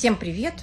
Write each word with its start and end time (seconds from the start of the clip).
Всем 0.00 0.16
привет! 0.16 0.54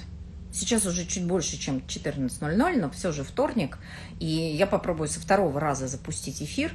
Сейчас 0.52 0.84
уже 0.84 1.06
чуть 1.06 1.24
больше, 1.24 1.58
чем 1.58 1.76
14.00, 1.76 2.76
но 2.76 2.90
все 2.90 3.12
же 3.12 3.22
вторник, 3.22 3.78
и 4.18 4.26
я 4.26 4.66
попробую 4.66 5.06
со 5.06 5.20
второго 5.20 5.60
раза 5.60 5.86
запустить 5.86 6.42
эфир. 6.42 6.72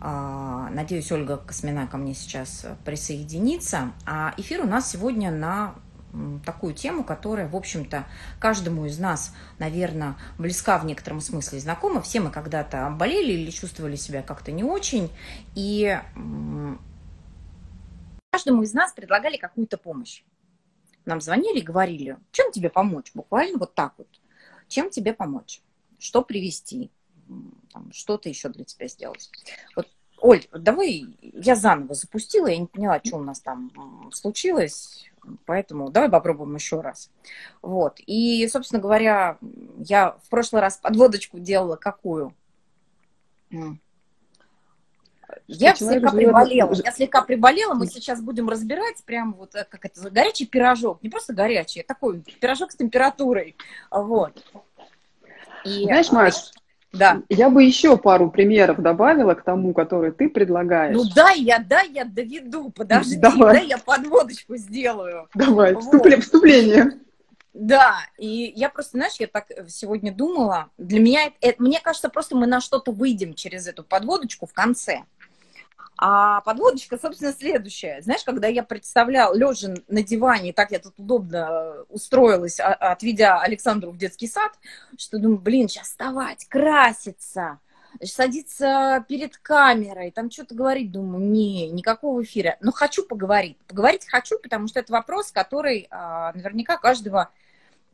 А, 0.00 0.68
надеюсь, 0.70 1.12
Ольга 1.12 1.36
Космина 1.36 1.86
ко 1.86 1.98
мне 1.98 2.14
сейчас 2.14 2.66
присоединится. 2.84 3.92
А 4.04 4.34
эфир 4.36 4.62
у 4.62 4.66
нас 4.66 4.90
сегодня 4.90 5.30
на 5.30 5.76
такую 6.44 6.74
тему, 6.74 7.04
которая, 7.04 7.48
в 7.48 7.54
общем-то, 7.54 8.04
каждому 8.40 8.86
из 8.86 8.98
нас, 8.98 9.32
наверное, 9.60 10.16
близка 10.38 10.78
в 10.78 10.84
некотором 10.84 11.20
смысле, 11.20 11.60
знакома. 11.60 12.02
Все 12.02 12.18
мы 12.18 12.32
когда-то 12.32 12.90
болели 12.98 13.30
или 13.30 13.50
чувствовали 13.52 13.94
себя 13.94 14.22
как-то 14.22 14.50
не 14.50 14.64
очень, 14.64 15.08
и 15.54 16.00
каждому 18.32 18.64
из 18.64 18.72
нас 18.72 18.92
предлагали 18.92 19.36
какую-то 19.36 19.78
помощь. 19.78 20.24
Нам 21.04 21.20
звонили 21.20 21.58
и 21.58 21.62
говорили, 21.62 22.18
чем 22.30 22.52
тебе 22.52 22.70
помочь? 22.70 23.10
Буквально 23.14 23.58
вот 23.58 23.74
так 23.74 23.94
вот. 23.98 24.08
Чем 24.68 24.90
тебе 24.90 25.12
помочь? 25.12 25.60
Что 25.98 26.22
привести? 26.22 26.90
Что-то 27.92 28.28
еще 28.28 28.48
для 28.48 28.64
тебя 28.64 28.88
сделать? 28.88 29.30
Вот 29.76 29.88
Оль, 30.22 30.46
давай 30.52 31.04
я 31.20 31.56
заново 31.56 31.94
запустила, 31.94 32.46
я 32.46 32.56
не 32.56 32.66
поняла, 32.66 33.00
что 33.04 33.16
у 33.16 33.24
нас 33.24 33.40
там 33.40 33.72
случилось. 34.12 35.10
Поэтому 35.46 35.90
давай 35.90 36.08
попробуем 36.08 36.54
еще 36.54 36.80
раз. 36.80 37.10
Вот. 37.60 37.98
И, 38.06 38.46
собственно 38.48 38.80
говоря, 38.80 39.38
я 39.78 40.12
в 40.22 40.28
прошлый 40.28 40.62
раз 40.62 40.76
подводочку 40.76 41.40
делала 41.40 41.76
какую? 41.76 42.34
Я 45.46 45.74
слегка 45.74 46.10
приболела. 46.10 46.74
Я 46.84 46.92
слегка 46.92 47.22
приболела. 47.22 47.74
Мы 47.74 47.86
сейчас 47.86 48.20
будем 48.20 48.48
разбирать 48.48 49.02
прям 49.04 49.34
вот 49.34 49.54
э, 49.54 49.66
как 49.68 49.84
это 49.84 50.10
горячий 50.10 50.46
пирожок. 50.46 51.02
Не 51.02 51.08
просто 51.08 51.32
горячий, 51.32 51.80
а 51.80 51.84
такой 51.84 52.20
пирожок 52.40 52.72
с 52.72 52.76
температурой. 52.76 53.56
Вот. 53.90 54.44
И, 55.64 55.84
Знаешь, 55.84 56.10
Маш, 56.10 56.34
да. 56.92 57.22
Я 57.28 57.48
бы 57.48 57.64
еще 57.64 57.96
пару 57.96 58.30
примеров 58.30 58.80
добавила 58.80 59.34
к 59.34 59.42
тому, 59.42 59.72
который 59.72 60.12
ты 60.12 60.28
предлагаешь. 60.28 60.94
Ну 60.94 61.04
да, 61.14 61.30
я, 61.30 61.58
да, 61.58 61.80
я 61.80 62.04
доведу. 62.04 62.70
Подожди, 62.70 63.16
Давай. 63.16 63.60
да, 63.60 63.60
я 63.60 63.78
подводочку 63.78 64.56
сделаю. 64.56 65.28
Давай, 65.34 65.72
вот. 65.72 65.84
вступление. 66.22 66.92
Да, 67.52 67.98
и 68.16 68.52
я 68.56 68.70
просто, 68.70 68.92
знаешь, 68.92 69.16
я 69.18 69.26
так 69.26 69.46
сегодня 69.68 70.12
думала, 70.12 70.70
для 70.78 71.00
меня, 71.00 71.26
это, 71.26 71.36
это, 71.42 71.62
мне 71.62 71.80
кажется, 71.80 72.08
просто 72.08 72.34
мы 72.34 72.46
на 72.46 72.60
что-то 72.60 72.92
выйдем 72.92 73.34
через 73.34 73.66
эту 73.66 73.84
подводочку 73.84 74.46
в 74.46 74.54
конце. 74.54 75.02
А 75.98 76.40
подводочка, 76.40 76.98
собственно, 76.98 77.32
следующая. 77.32 78.00
Знаешь, 78.00 78.24
когда 78.24 78.48
я 78.48 78.62
представляла, 78.62 79.34
лежа 79.34 79.74
на 79.86 80.02
диване, 80.02 80.52
так 80.54 80.72
я 80.72 80.78
тут 80.78 80.98
удобно 80.98 81.84
устроилась, 81.90 82.58
а, 82.58 82.72
отведя 82.72 83.38
Александру 83.40 83.90
в 83.90 83.98
детский 83.98 84.26
сад, 84.26 84.52
что 84.96 85.18
думаю, 85.18 85.38
блин, 85.38 85.68
сейчас 85.68 85.88
вставать, 85.88 86.46
краситься, 86.48 87.60
садиться 88.02 89.04
перед 89.06 89.36
камерой, 89.36 90.10
там 90.10 90.30
что-то 90.30 90.54
говорить, 90.54 90.90
думаю, 90.90 91.22
не, 91.22 91.70
никакого 91.70 92.22
эфира. 92.22 92.56
Но 92.60 92.72
хочу 92.72 93.04
поговорить. 93.04 93.58
Поговорить 93.68 94.06
хочу, 94.08 94.38
потому 94.38 94.68
что 94.68 94.80
это 94.80 94.92
вопрос, 94.92 95.30
который 95.30 95.86
а, 95.90 96.32
наверняка 96.32 96.78
каждого 96.78 97.28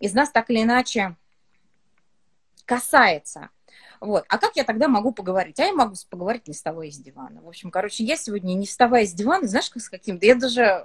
из 0.00 0.14
нас 0.14 0.30
так 0.30 0.50
или 0.50 0.62
иначе 0.62 1.16
касается. 2.64 3.50
Вот. 4.00 4.24
А 4.28 4.38
как 4.38 4.54
я 4.56 4.64
тогда 4.64 4.88
могу 4.88 5.12
поговорить? 5.12 5.58
А 5.58 5.64
я 5.64 5.72
могу 5.72 5.94
поговорить, 6.08 6.46
не 6.46 6.54
вставая 6.54 6.88
из 6.88 6.98
дивана. 6.98 7.42
В 7.42 7.48
общем, 7.48 7.70
короче, 7.70 8.04
я 8.04 8.16
сегодня 8.16 8.54
не 8.54 8.66
вставая 8.66 9.04
из 9.04 9.12
дивана, 9.12 9.48
знаешь, 9.48 9.70
как 9.70 9.82
с 9.82 9.88
каким-то... 9.88 10.24
Я 10.24 10.36
даже 10.36 10.62
э, 10.62 10.84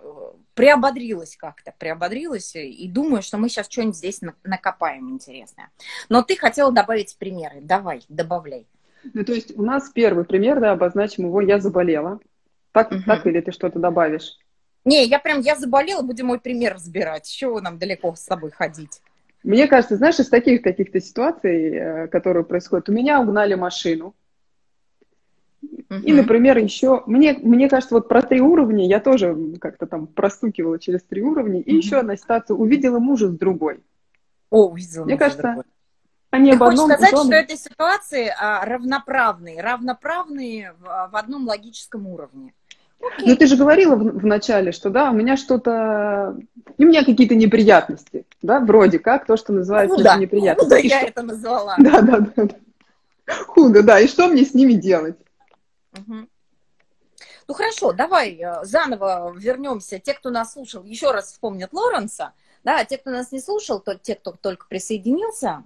приободрилась 0.56 1.38
как-то, 1.38 1.74
приободрилась 1.78 2.56
и 2.56 2.88
думаю, 2.88 3.22
что 3.22 3.38
мы 3.38 3.50
сейчас 3.50 3.70
что-нибудь 3.70 3.98
здесь 3.98 4.22
накопаем 4.44 5.12
интересное. 5.12 5.70
Но 6.10 6.24
ты 6.24 6.36
хотела 6.36 6.72
добавить 6.72 7.16
примеры. 7.18 7.60
Давай, 7.62 8.04
добавляй. 8.10 8.66
Ну, 9.14 9.24
то 9.24 9.34
есть 9.34 9.56
у 9.58 9.62
нас 9.62 9.90
первый 9.90 10.24
пример, 10.26 10.60
да, 10.60 10.72
обозначим 10.72 11.26
его 11.26 11.42
«я 11.42 11.60
заболела». 11.60 12.20
Так, 12.72 12.92
угу. 12.92 13.02
так 13.06 13.28
или 13.28 13.42
ты 13.42 13.52
что-то 13.52 13.78
добавишь? 13.78 14.38
Не, 14.86 15.06
я 15.06 15.20
прям, 15.20 15.40
я 15.40 15.56
заболела, 15.56 16.02
будем 16.02 16.28
мой 16.28 16.40
пример 16.40 16.76
разбирать. 16.76 17.28
Чего 17.28 17.62
нам 17.62 17.78
далеко 17.78 18.14
с 18.16 18.24
тобой 18.24 18.52
ходить? 18.52 19.02
Мне 19.44 19.68
кажется, 19.68 19.98
знаешь, 19.98 20.20
из 20.20 20.30
таких 20.30 20.62
каких-то 20.62 21.02
ситуаций, 21.02 21.74
э, 21.74 22.08
которые 22.08 22.46
происходят, 22.46 22.90
у 22.90 22.94
меня 22.94 23.20
угнали 23.20 23.56
машину. 23.56 24.16
Uh-huh. 25.64 26.02
И, 26.02 26.14
например, 26.14 26.58
еще, 26.58 27.04
мне, 27.06 27.34
мне 27.42 27.70
кажется, 27.70 27.96
вот 27.96 28.08
про 28.08 28.22
три 28.22 28.42
уровня 28.42 28.88
я 28.88 29.00
тоже 29.00 29.58
как-то 29.60 29.86
там 29.86 30.08
простукивала 30.08 30.80
через 30.80 31.04
три 31.04 31.22
уровня. 31.22 31.62
И 31.62 31.72
uh-huh. 31.72 31.78
еще 31.78 31.98
одна 31.98 32.16
ситуация, 32.16 32.56
увидела 32.56 33.00
мужа 33.00 33.30
с 33.30 33.38
другой. 33.38 33.82
О, 34.50 34.68
увидела 34.68 35.06
Мне 35.06 35.18
кажется, 35.18 35.42
другой. 35.42 35.64
они 36.32 36.52
Ты 36.52 36.58
об 36.58 36.64
одном... 36.64 36.90
Хочешь 36.90 37.08
сказать, 37.08 37.26
что 37.26 37.36
этой 37.36 37.58
ситуации 37.58 38.34
а, 38.40 38.66
равноправные, 38.66 39.62
равноправные 39.62 40.74
в, 40.80 41.10
в 41.12 41.16
одном 41.16 41.48
логическом 41.48 42.08
уровне? 42.08 42.54
Okay. 43.04 43.24
Ну, 43.26 43.36
ты 43.36 43.48
же 43.48 43.58
говорила 43.58 43.96
в, 43.96 44.20
в 44.20 44.26
начале, 44.26 44.72
что 44.72 44.90
да, 44.90 45.12
у 45.12 45.14
меня 45.14 45.36
что-то, 45.36 46.38
у 46.78 46.84
меня 46.84 47.04
какие-то 47.04 47.36
неприятности, 47.36 48.26
да, 48.42 48.62
вроде 48.62 48.98
как, 48.98 49.26
то, 49.26 49.36
что 49.36 49.52
называется 49.52 49.98
худо. 49.98 50.16
неприятности. 50.16 50.64
Худо 50.64 50.88
я 50.88 51.00
что... 51.00 51.08
это 51.08 51.22
назвала. 51.22 51.76
Да, 51.78 52.02
да, 52.02 52.20
да, 52.20 52.44
да. 52.46 52.56
Худо, 53.48 53.84
да, 53.84 54.00
и 54.00 54.08
что 54.08 54.28
мне 54.28 54.46
с 54.46 54.54
ними 54.54 54.74
делать? 54.74 55.18
Угу. 55.94 56.28
Ну 57.48 57.54
хорошо, 57.54 57.92
давай 57.92 58.36
э, 58.36 58.64
заново 58.64 59.34
вернемся. 59.38 60.00
Те, 60.00 60.14
кто 60.14 60.30
нас 60.30 60.54
слушал, 60.54 60.84
еще 60.84 61.12
раз 61.12 61.32
вспомнят 61.32 61.74
Лоренса. 61.74 62.32
Да, 62.64 62.80
а 62.80 62.86
те, 62.86 62.98
кто 62.98 63.12
нас 63.12 63.34
не 63.34 63.42
слушал, 63.42 63.82
то 63.82 63.96
те, 63.96 64.16
кто 64.16 64.32
только 64.32 64.66
присоединился, 64.68 65.64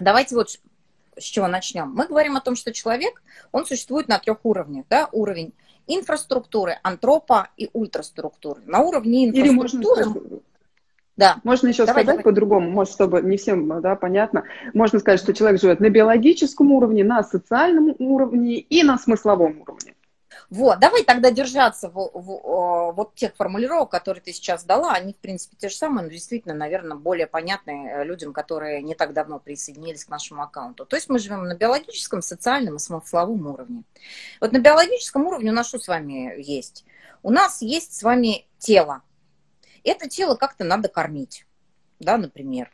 давайте 0.00 0.34
вот 0.34 0.58
с 1.18 1.22
чего 1.22 1.48
начнем. 1.48 1.90
Мы 1.90 2.06
говорим 2.06 2.36
о 2.36 2.40
том, 2.40 2.56
что 2.56 2.72
человек, 2.72 3.22
он 3.52 3.66
существует 3.66 4.08
на 4.08 4.18
трех 4.18 4.38
уровнях. 4.44 4.86
Да? 4.88 5.08
Уровень 5.12 5.52
инфраструктуры, 5.88 6.78
антропа 6.82 7.48
и 7.56 7.68
ультраструктуры. 7.72 8.60
На 8.66 8.80
уровне 8.80 9.26
инфраструктуры... 9.26 10.02
Или 10.02 10.04
можно 10.04 10.40
да. 11.18 11.38
Можно 11.42 11.66
еще 11.68 11.84
давай, 11.84 12.04
сказать 12.04 12.22
по-другому, 12.22 12.70
может, 12.70 12.94
чтобы 12.94 13.20
не 13.22 13.36
всем 13.36 13.80
да, 13.80 13.96
понятно. 13.96 14.44
Можно 14.72 15.00
сказать, 15.00 15.18
что 15.18 15.34
человек 15.34 15.60
живет 15.60 15.80
на 15.80 15.90
биологическом 15.90 16.70
уровне, 16.70 17.02
на 17.02 17.24
социальном 17.24 17.92
уровне 17.98 18.60
и 18.60 18.84
на 18.84 18.98
смысловом 18.98 19.60
уровне. 19.60 19.94
Вот, 20.50 20.78
давай 20.78 21.04
тогда 21.04 21.30
держаться 21.30 21.90
в, 21.90 22.10
в, 22.14 22.92
вот 22.92 23.14
тех 23.14 23.36
формулировок, 23.36 23.90
которые 23.90 24.22
ты 24.22 24.32
сейчас 24.32 24.64
дала. 24.64 24.92
Они, 24.92 25.12
в 25.12 25.18
принципе, 25.18 25.56
те 25.58 25.68
же 25.68 25.76
самые, 25.76 26.04
но 26.04 26.10
действительно, 26.10 26.54
наверное, 26.54 26.96
более 26.96 27.26
понятные 27.26 27.92
э, 27.92 28.04
людям, 28.04 28.32
которые 28.32 28.80
не 28.82 28.94
так 28.94 29.12
давно 29.12 29.40
присоединились 29.40 30.06
к 30.06 30.08
нашему 30.08 30.42
аккаунту. 30.42 30.86
То 30.86 30.96
есть 30.96 31.10
мы 31.10 31.18
живем 31.18 31.44
на 31.44 31.54
биологическом, 31.54 32.22
социальном 32.22 32.76
и 32.76 32.78
смысловом 32.78 33.46
уровне. 33.46 33.82
Вот 34.40 34.52
на 34.52 34.58
биологическом 34.58 35.26
уровне 35.26 35.50
у 35.50 35.54
нас 35.54 35.68
что 35.68 35.78
с 35.78 35.86
вами 35.86 36.40
есть? 36.40 36.86
У 37.22 37.30
нас 37.30 37.60
есть 37.60 37.94
с 37.94 38.02
вами 38.02 38.46
тело. 38.56 39.02
Это 39.84 40.08
тело 40.08 40.34
как-то 40.34 40.64
надо 40.64 40.88
кормить, 40.88 41.44
да, 42.00 42.16
например. 42.16 42.72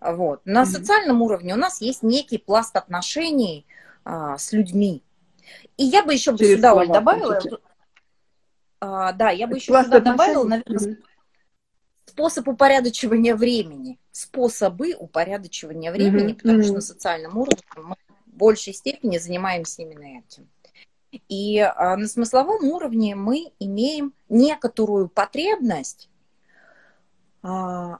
Вот. 0.00 0.44
На 0.44 0.62
mm-hmm. 0.62 0.66
социальном 0.66 1.22
уровне 1.22 1.54
у 1.54 1.58
нас 1.58 1.80
есть 1.80 2.02
некий 2.02 2.38
пласт 2.38 2.74
отношений 2.74 3.66
а, 4.04 4.36
с 4.36 4.52
людьми, 4.52 5.03
и 5.76 5.84
я 5.84 6.04
бы 6.04 6.12
еще 6.12 6.32
бы 6.32 6.38
сюда, 6.38 6.74
Оль, 6.74 6.88
добавила... 6.88 7.40
А, 8.80 9.12
да, 9.12 9.30
я 9.30 9.46
бы 9.46 9.56
еще 9.56 9.72
Пласт 9.72 9.86
сюда 9.86 10.00
добавила, 10.00 10.44
наверное, 10.44 10.98
способ 12.04 12.48
упорядочивания 12.48 13.34
времени. 13.34 13.98
Способы 14.12 14.94
упорядочивания 14.94 15.90
времени, 15.90 16.32
mm-hmm. 16.32 16.36
потому 16.36 16.58
mm-hmm. 16.58 16.64
что 16.64 16.72
на 16.74 16.80
социальном 16.80 17.38
уровне 17.38 17.62
мы 17.76 17.96
в 18.26 18.36
большей 18.36 18.74
степени 18.74 19.18
занимаемся 19.18 19.82
именно 19.82 20.18
этим. 20.18 20.48
И 21.28 21.58
а, 21.60 21.96
на 21.96 22.06
смысловом 22.06 22.64
уровне 22.64 23.14
мы 23.14 23.52
имеем 23.58 24.12
некоторую 24.28 25.08
потребность 25.08 26.10
а, 27.42 27.98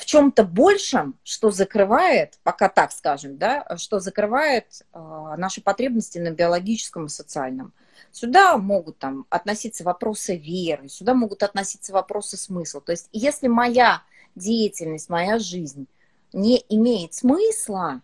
в 0.00 0.06
чем-то 0.06 0.44
большем, 0.44 1.18
что 1.22 1.50
закрывает, 1.50 2.38
пока 2.42 2.70
так 2.70 2.90
скажем, 2.90 3.36
да, 3.36 3.66
что 3.76 4.00
закрывает 4.00 4.82
э, 4.94 5.34
наши 5.36 5.60
потребности 5.60 6.18
на 6.18 6.30
биологическом 6.30 7.06
и 7.06 7.10
социальном. 7.10 7.74
Сюда 8.10 8.56
могут 8.56 8.98
там 8.98 9.26
относиться 9.28 9.84
вопросы 9.84 10.36
веры, 10.36 10.88
сюда 10.88 11.12
могут 11.12 11.42
относиться 11.42 11.92
вопросы 11.92 12.38
смысла. 12.38 12.80
То 12.80 12.92
есть 12.92 13.10
если 13.12 13.46
моя 13.46 14.02
деятельность, 14.34 15.10
моя 15.10 15.38
жизнь 15.38 15.86
не 16.32 16.64
имеет 16.70 17.12
смысла, 17.12 18.00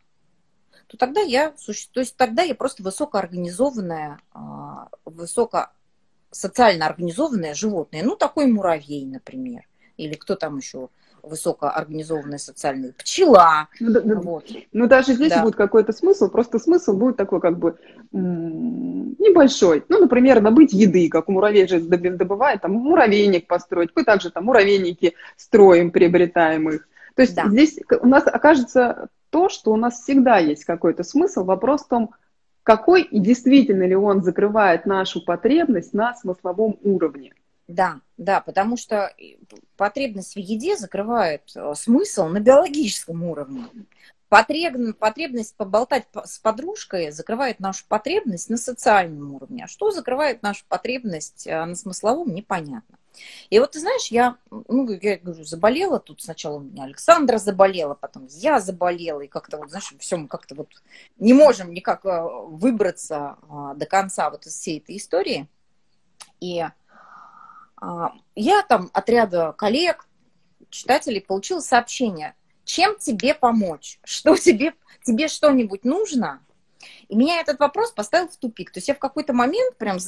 то 0.88 0.98
тогда 0.98 1.22
я, 1.22 1.52
то 1.52 2.00
есть 2.00 2.16
тогда 2.16 2.42
я 2.42 2.54
просто 2.54 2.82
высокоорганизованное, 2.82 4.20
высоко 5.06 5.70
социально 6.30 6.86
организованное 6.86 7.54
животное, 7.54 8.02
ну 8.02 8.16
такой 8.16 8.46
муравей, 8.46 9.06
например 9.06 9.66
или 9.96 10.14
кто 10.14 10.36
там 10.36 10.58
еще 10.58 10.88
высокоорганизованная 11.22 12.38
социальная 12.38 12.92
пчела. 12.92 13.68
Ну, 13.80 13.92
да, 13.92 14.00
вот. 14.20 14.48
ну 14.72 14.86
даже 14.86 15.14
здесь 15.14 15.30
да. 15.30 15.42
будет 15.42 15.56
какой-то 15.56 15.92
смысл, 15.92 16.28
просто 16.28 16.58
смысл 16.58 16.96
будет 16.96 17.16
такой 17.16 17.40
как 17.40 17.58
бы 17.58 17.76
небольшой. 18.12 19.84
Ну, 19.88 20.00
например, 20.00 20.40
добыть 20.40 20.72
еды, 20.72 21.08
как 21.08 21.28
у 21.28 21.32
муравей 21.32 21.66
же 21.66 21.80
добывает, 21.80 22.62
там 22.62 22.72
муравейник 22.72 23.46
построить, 23.46 23.90
мы 23.94 24.04
также 24.04 24.30
там 24.30 24.44
муравейники 24.44 25.14
строим, 25.36 25.90
приобретаем 25.90 26.68
их. 26.70 26.88
То 27.14 27.22
есть 27.22 27.34
да. 27.34 27.48
здесь 27.48 27.78
у 28.00 28.06
нас 28.06 28.26
окажется 28.26 29.08
то, 29.30 29.48
что 29.48 29.72
у 29.72 29.76
нас 29.76 30.00
всегда 30.02 30.38
есть 30.38 30.64
какой-то 30.64 31.02
смысл. 31.02 31.44
Вопрос 31.44 31.84
в 31.84 31.88
том, 31.88 32.10
какой 32.62 33.02
и 33.02 33.20
действительно 33.20 33.86
ли 33.86 33.94
он 33.94 34.22
закрывает 34.22 34.86
нашу 34.86 35.24
потребность 35.24 35.94
на 35.94 36.14
смысловом 36.14 36.78
уровне. 36.82 37.32
Да, 37.68 38.00
да, 38.16 38.40
потому 38.40 38.76
что 38.76 39.12
потребность 39.76 40.34
в 40.36 40.38
еде 40.38 40.76
закрывает 40.76 41.42
э, 41.56 41.74
смысл 41.74 42.26
на 42.26 42.38
биологическом 42.38 43.24
уровне. 43.24 43.66
Потреб, 44.28 44.96
потребность 44.98 45.56
поболтать 45.56 46.06
с 46.24 46.38
подружкой 46.38 47.10
закрывает 47.10 47.58
нашу 47.58 47.84
потребность 47.88 48.50
на 48.50 48.56
социальном 48.56 49.34
уровне. 49.34 49.64
А 49.64 49.68
что 49.68 49.90
закрывает 49.90 50.42
нашу 50.42 50.64
потребность 50.68 51.46
э, 51.46 51.64
на 51.64 51.74
смысловом, 51.74 52.32
непонятно. 52.32 52.98
И 53.50 53.58
вот 53.58 53.72
ты 53.72 53.80
знаешь, 53.80 54.08
я, 54.08 54.36
ну, 54.50 54.88
я 54.90 55.18
говорю, 55.18 55.42
заболела, 55.42 55.98
тут 55.98 56.22
сначала 56.22 56.56
у 56.56 56.60
меня 56.60 56.84
Александра 56.84 57.38
заболела, 57.38 57.94
потом 57.94 58.28
я 58.30 58.60
заболела, 58.60 59.22
и 59.22 59.26
как-то 59.26 59.56
вот, 59.56 59.70
знаешь, 59.70 59.92
все 59.98 60.16
мы 60.18 60.28
как-то 60.28 60.54
вот 60.54 60.68
не 61.18 61.32
можем 61.32 61.72
никак 61.72 62.04
э, 62.04 62.22
выбраться 62.46 63.38
до 63.74 63.86
конца 63.86 64.30
вот 64.30 64.46
из 64.46 64.52
всей 64.52 64.78
этой 64.78 64.98
истории. 64.98 65.48
И 66.40 66.64
я 68.34 68.62
там 68.62 68.90
от 68.92 69.08
ряда 69.08 69.52
коллег, 69.52 70.06
читателей 70.70 71.20
получила 71.20 71.60
сообщение, 71.60 72.34
чем 72.64 72.98
тебе 72.98 73.34
помочь, 73.34 73.98
что 74.04 74.36
тебе, 74.36 74.74
тебе 75.04 75.28
что-нибудь 75.28 75.84
нужно. 75.84 76.40
И 77.08 77.16
меня 77.16 77.40
этот 77.40 77.58
вопрос 77.58 77.92
поставил 77.92 78.28
в 78.28 78.36
тупик. 78.36 78.70
То 78.70 78.78
есть 78.78 78.88
я 78.88 78.94
в 78.94 78.98
какой-то 78.98 79.32
момент 79.32 79.76
прям 79.76 79.98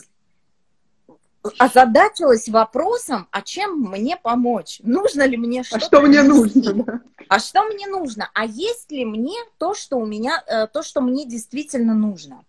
озадачилась 1.59 2.49
вопросом, 2.49 3.29
а 3.31 3.43
чем 3.43 3.81
мне 3.81 4.17
помочь? 4.17 4.81
Нужно 4.83 5.23
ли 5.23 5.37
мне 5.37 5.63
что-то? 5.63 5.85
А 5.85 5.87
что 5.87 6.01
мне 6.01 6.23
нужно? 6.23 7.03
А 7.29 7.39
что 7.39 7.65
мне 7.65 7.87
нужно? 7.87 8.31
А 8.35 8.45
есть 8.45 8.91
ли 8.91 9.05
мне 9.05 9.37
то, 9.59 9.75
что 9.75 9.97
у 9.97 10.07
меня, 10.07 10.43
э, 10.47 10.67
то, 10.67 10.83
что 10.83 11.01
мне 11.01 11.27
действительно 11.27 11.95
нужно? 11.95 12.45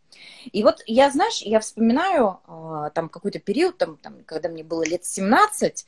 И 0.51 0.63
вот 0.63 0.81
я, 0.85 1.11
знаешь, 1.11 1.41
я 1.41 1.59
вспоминаю 1.59 2.39
э, 2.47 2.89
там 2.93 3.09
какой-то 3.09 3.39
период, 3.39 3.77
там, 3.77 3.97
там, 3.97 4.23
когда 4.25 4.49
мне 4.49 4.63
было 4.63 4.83
лет 4.83 5.05
17, 5.05 5.85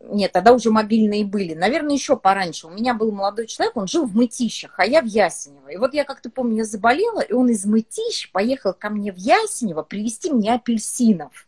нет, 0.00 0.32
тогда 0.32 0.52
уже 0.52 0.70
мобильные 0.70 1.24
были. 1.24 1.54
Наверное, 1.54 1.94
еще 1.94 2.16
пораньше. 2.16 2.66
У 2.66 2.70
меня 2.70 2.94
был 2.94 3.12
молодой 3.12 3.46
человек, 3.46 3.76
он 3.76 3.86
жил 3.86 4.06
в 4.06 4.16
Мытищах, 4.16 4.78
а 4.78 4.86
я 4.86 5.02
в 5.02 5.06
Ясенево. 5.06 5.68
И 5.68 5.76
вот 5.76 5.92
я 5.92 6.04
как-то 6.04 6.30
помню, 6.30 6.58
я 6.58 6.64
заболела, 6.64 7.20
и 7.20 7.32
он 7.32 7.50
из 7.50 7.66
Мытищ 7.66 8.30
поехал 8.32 8.72
ко 8.72 8.88
мне 8.88 9.12
в 9.12 9.16
Ясенево 9.16 9.82
привезти 9.82 10.30
мне 10.30 10.54
апельсинов. 10.54 11.46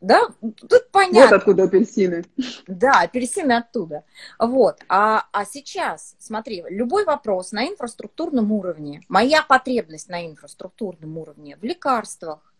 Да, 0.00 0.28
тут 0.40 0.90
понятно. 0.92 1.22
Вот 1.22 1.32
откуда 1.32 1.64
апельсины. 1.64 2.24
Да, 2.68 3.00
апельсины 3.00 3.52
оттуда. 3.52 4.04
Вот. 4.38 4.80
А, 4.88 5.24
а 5.32 5.44
сейчас, 5.44 6.14
смотри, 6.18 6.64
любой 6.68 7.04
вопрос 7.04 7.50
на 7.50 7.66
инфраструктурном 7.66 8.52
уровне, 8.52 9.02
моя 9.08 9.42
потребность 9.42 10.08
на 10.08 10.26
инфраструктурном 10.26 11.18
уровне 11.18 11.56
в 11.56 11.64
лекарствах, 11.64 12.54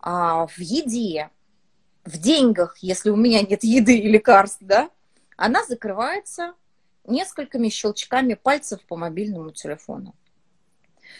а, 0.00 0.46
в 0.46 0.58
еде, 0.58 1.30
в 2.04 2.18
деньгах, 2.18 2.78
если 2.78 3.10
у 3.10 3.16
меня 3.16 3.42
нет 3.42 3.62
еды 3.64 3.98
и 3.98 4.08
лекарств, 4.08 4.58
да, 4.60 4.88
она 5.36 5.64
закрывается 5.64 6.54
несколькими 7.06 7.68
щелчками 7.68 8.34
пальцев 8.34 8.80
по 8.86 8.96
мобильному 8.96 9.50
телефону. 9.50 10.14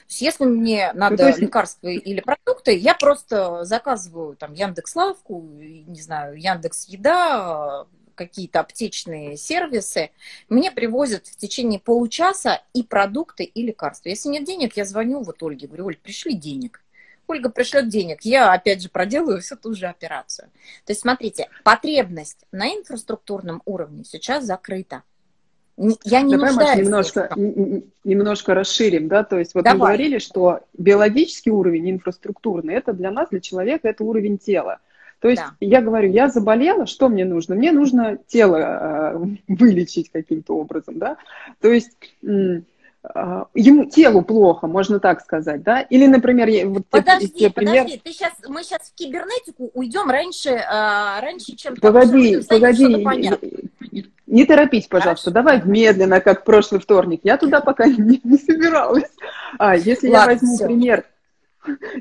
То 0.06 0.08
есть 0.08 0.22
если 0.22 0.44
мне 0.44 0.92
надо 0.94 1.22
ну, 1.22 1.28
есть... 1.28 1.38
лекарства 1.38 1.88
или 1.88 2.20
продукты, 2.20 2.76
я 2.76 2.94
просто 2.94 3.64
заказываю 3.64 4.36
там 4.36 4.52
Яндекс 4.52 4.96
Лавку, 4.96 5.42
не 5.42 6.00
знаю, 6.00 6.36
Яндекс 6.36 6.88
Еда, 6.88 7.86
какие-то 8.14 8.60
аптечные 8.60 9.36
сервисы, 9.36 10.10
мне 10.48 10.70
привозят 10.70 11.26
в 11.26 11.36
течение 11.36 11.80
получаса 11.80 12.62
и 12.72 12.82
продукты, 12.82 13.44
и 13.44 13.62
лекарства. 13.62 14.08
Если 14.08 14.28
нет 14.28 14.44
денег, 14.44 14.76
я 14.76 14.84
звоню 14.84 15.22
вот 15.22 15.42
Ольге, 15.42 15.66
говорю, 15.66 15.86
Оль, 15.86 15.96
пришли 15.96 16.34
денег. 16.34 16.82
Ольга 17.26 17.48
пришлет 17.48 17.88
денег, 17.88 18.22
я 18.22 18.52
опять 18.52 18.82
же 18.82 18.88
проделаю 18.88 19.40
всю 19.40 19.56
ту 19.56 19.74
же 19.74 19.86
операцию. 19.86 20.48
То 20.84 20.90
есть 20.90 21.00
смотрите, 21.00 21.48
потребность 21.64 22.44
на 22.50 22.68
инфраструктурном 22.68 23.62
уровне 23.64 24.04
сейчас 24.04 24.44
закрыта. 24.44 25.02
Я 26.04 26.20
не 26.22 26.36
Давай, 26.36 26.54
Маша, 26.54 26.80
немножко, 26.80 27.34
немножко 28.04 28.54
расширим, 28.54 29.08
да, 29.08 29.24
то 29.24 29.38
есть 29.38 29.54
вот 29.54 29.64
Давай. 29.64 29.78
мы 29.78 29.84
говорили, 29.86 30.18
что 30.18 30.60
биологический 30.76 31.50
уровень 31.50 31.92
инфраструктурный, 31.92 32.74
это 32.74 32.92
для 32.92 33.10
нас, 33.10 33.30
для 33.30 33.40
человека, 33.40 33.88
это 33.88 34.04
уровень 34.04 34.38
тела. 34.38 34.80
То 35.20 35.28
есть 35.28 35.40
да. 35.40 35.54
я 35.60 35.80
говорю, 35.80 36.10
я 36.10 36.28
заболела, 36.28 36.86
что 36.86 37.08
мне 37.08 37.24
нужно? 37.24 37.54
Мне 37.54 37.70
нужно 37.70 38.18
тело 38.26 38.56
э, 38.56 39.18
вылечить 39.48 40.10
каким-то 40.10 40.56
образом, 40.56 40.98
да. 40.98 41.16
То 41.60 41.72
есть 41.72 41.92
э, 42.22 42.60
ему 43.54 43.84
телу 43.86 44.22
плохо, 44.22 44.66
можно 44.66 45.00
так 45.00 45.20
сказать, 45.20 45.62
да? 45.62 45.80
Или, 45.80 46.06
например, 46.06 46.68
вот 46.68 46.86
подожди, 46.88 47.28
те, 47.28 47.38
те 47.38 47.50
пример... 47.50 47.84
подожди, 47.84 48.00
ты 48.02 48.12
сейчас 48.12 48.32
мы 48.48 48.62
сейчас 48.62 48.90
в 48.90 48.94
кибернетику 48.94 49.70
уйдем 49.74 50.10
раньше, 50.10 50.50
э, 50.50 51.20
раньше, 51.20 51.56
чем 51.56 51.76
погоди, 51.76 52.42
погоди, 52.48 53.04
не 54.32 54.46
торопись, 54.46 54.86
пожалуйста, 54.86 55.30
Хорошо. 55.30 55.44
давай 55.44 55.62
медленно, 55.64 56.20
как 56.20 56.44
прошлый 56.44 56.80
вторник. 56.80 57.20
Я 57.22 57.36
туда 57.36 57.60
пока 57.60 57.86
не, 57.86 58.20
не 58.24 58.38
собиралась. 58.38 59.10
А 59.58 59.76
если 59.76 60.08
Ладно, 60.08 60.30
я 60.30 60.34
возьму 60.34 60.56
все. 60.56 60.66
пример, 60.66 61.04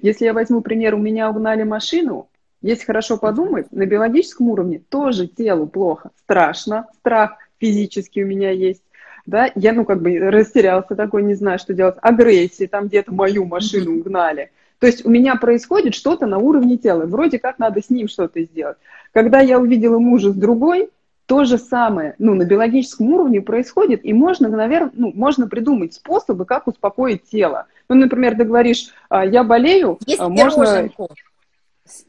если 0.01 0.25
я 0.25 0.33
возьму 0.33 0.61
пример, 0.61 0.95
у 0.95 0.97
меня 0.97 1.29
угнали 1.29 1.63
машину, 1.63 2.29
если 2.61 2.85
хорошо 2.85 3.17
подумать, 3.17 3.71
на 3.71 3.85
биологическом 3.85 4.47
уровне 4.47 4.81
тоже 4.89 5.27
телу 5.27 5.67
плохо, 5.67 6.11
страшно, 6.23 6.87
страх 6.99 7.37
физический 7.59 8.23
у 8.23 8.27
меня 8.27 8.51
есть. 8.51 8.83
Да, 9.25 9.51
я, 9.55 9.73
ну, 9.73 9.83
как 9.83 10.01
бы 10.01 10.17
растерялся 10.17 10.95
такой, 10.95 11.23
не 11.23 11.35
знаю, 11.35 11.59
что 11.59 11.73
делать. 11.73 11.95
Агрессия, 12.01 12.67
там 12.67 12.87
где-то 12.87 13.13
мою 13.13 13.45
машину 13.45 13.99
угнали. 13.99 14.51
То 14.79 14.87
есть 14.87 15.05
у 15.05 15.09
меня 15.09 15.35
происходит 15.35 15.93
что-то 15.93 16.25
на 16.25 16.37
уровне 16.39 16.77
тела. 16.77 17.05
Вроде 17.05 17.39
как 17.39 17.59
надо 17.59 17.83
с 17.83 17.89
ним 17.89 18.07
что-то 18.07 18.41
сделать. 18.41 18.77
Когда 19.13 19.41
я 19.41 19.59
увидела 19.59 19.99
мужа 19.99 20.31
с 20.31 20.35
другой, 20.35 20.89
то 21.31 21.45
же 21.45 21.57
самое, 21.57 22.13
ну, 22.17 22.33
на 22.33 22.43
биологическом 22.43 23.13
уровне 23.13 23.39
происходит, 23.39 24.03
и 24.03 24.11
можно, 24.11 24.49
наверное, 24.49 24.91
ну, 24.93 25.13
можно 25.15 25.47
придумать 25.47 25.93
способы, 25.93 26.43
как 26.43 26.67
успокоить 26.67 27.23
тело. 27.23 27.67
Ну, 27.87 27.95
например, 27.95 28.35
ты 28.35 28.43
говоришь, 28.43 28.89
«А, 29.07 29.25
я 29.25 29.45
болею, 29.45 29.97
есть 30.05 30.19
а, 30.19 30.27
можно... 30.27 30.89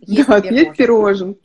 Есть 0.00 0.26
да, 0.26 0.38
есть 0.38 0.72
пирожен. 0.76 1.36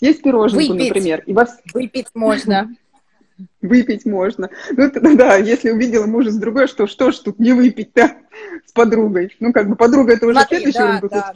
Есть 0.00 0.24
пироженку, 0.24 0.72
Выпить. 0.72 0.88
например. 0.88 1.22
И 1.24 1.32
во... 1.32 1.46
Выпить 1.72 2.08
можно. 2.12 2.74
Выпить 3.62 4.04
можно. 4.04 4.50
Ну, 4.72 5.16
да, 5.16 5.36
если 5.36 5.70
увидела 5.70 6.06
мужа 6.06 6.32
с 6.32 6.36
другой, 6.36 6.66
что 6.66 6.88
что 6.88 7.12
ж 7.12 7.18
тут 7.18 7.38
не 7.38 7.52
выпить-то 7.52 8.16
с 8.66 8.72
подругой. 8.72 9.36
Ну, 9.38 9.52
как 9.52 9.68
бы 9.68 9.76
подруга 9.76 10.14
это 10.14 10.26
уже 10.26 10.34
Смотри, 10.34 10.56
следующий 10.56 10.78
да, 10.78 11.00
да, 11.08 11.34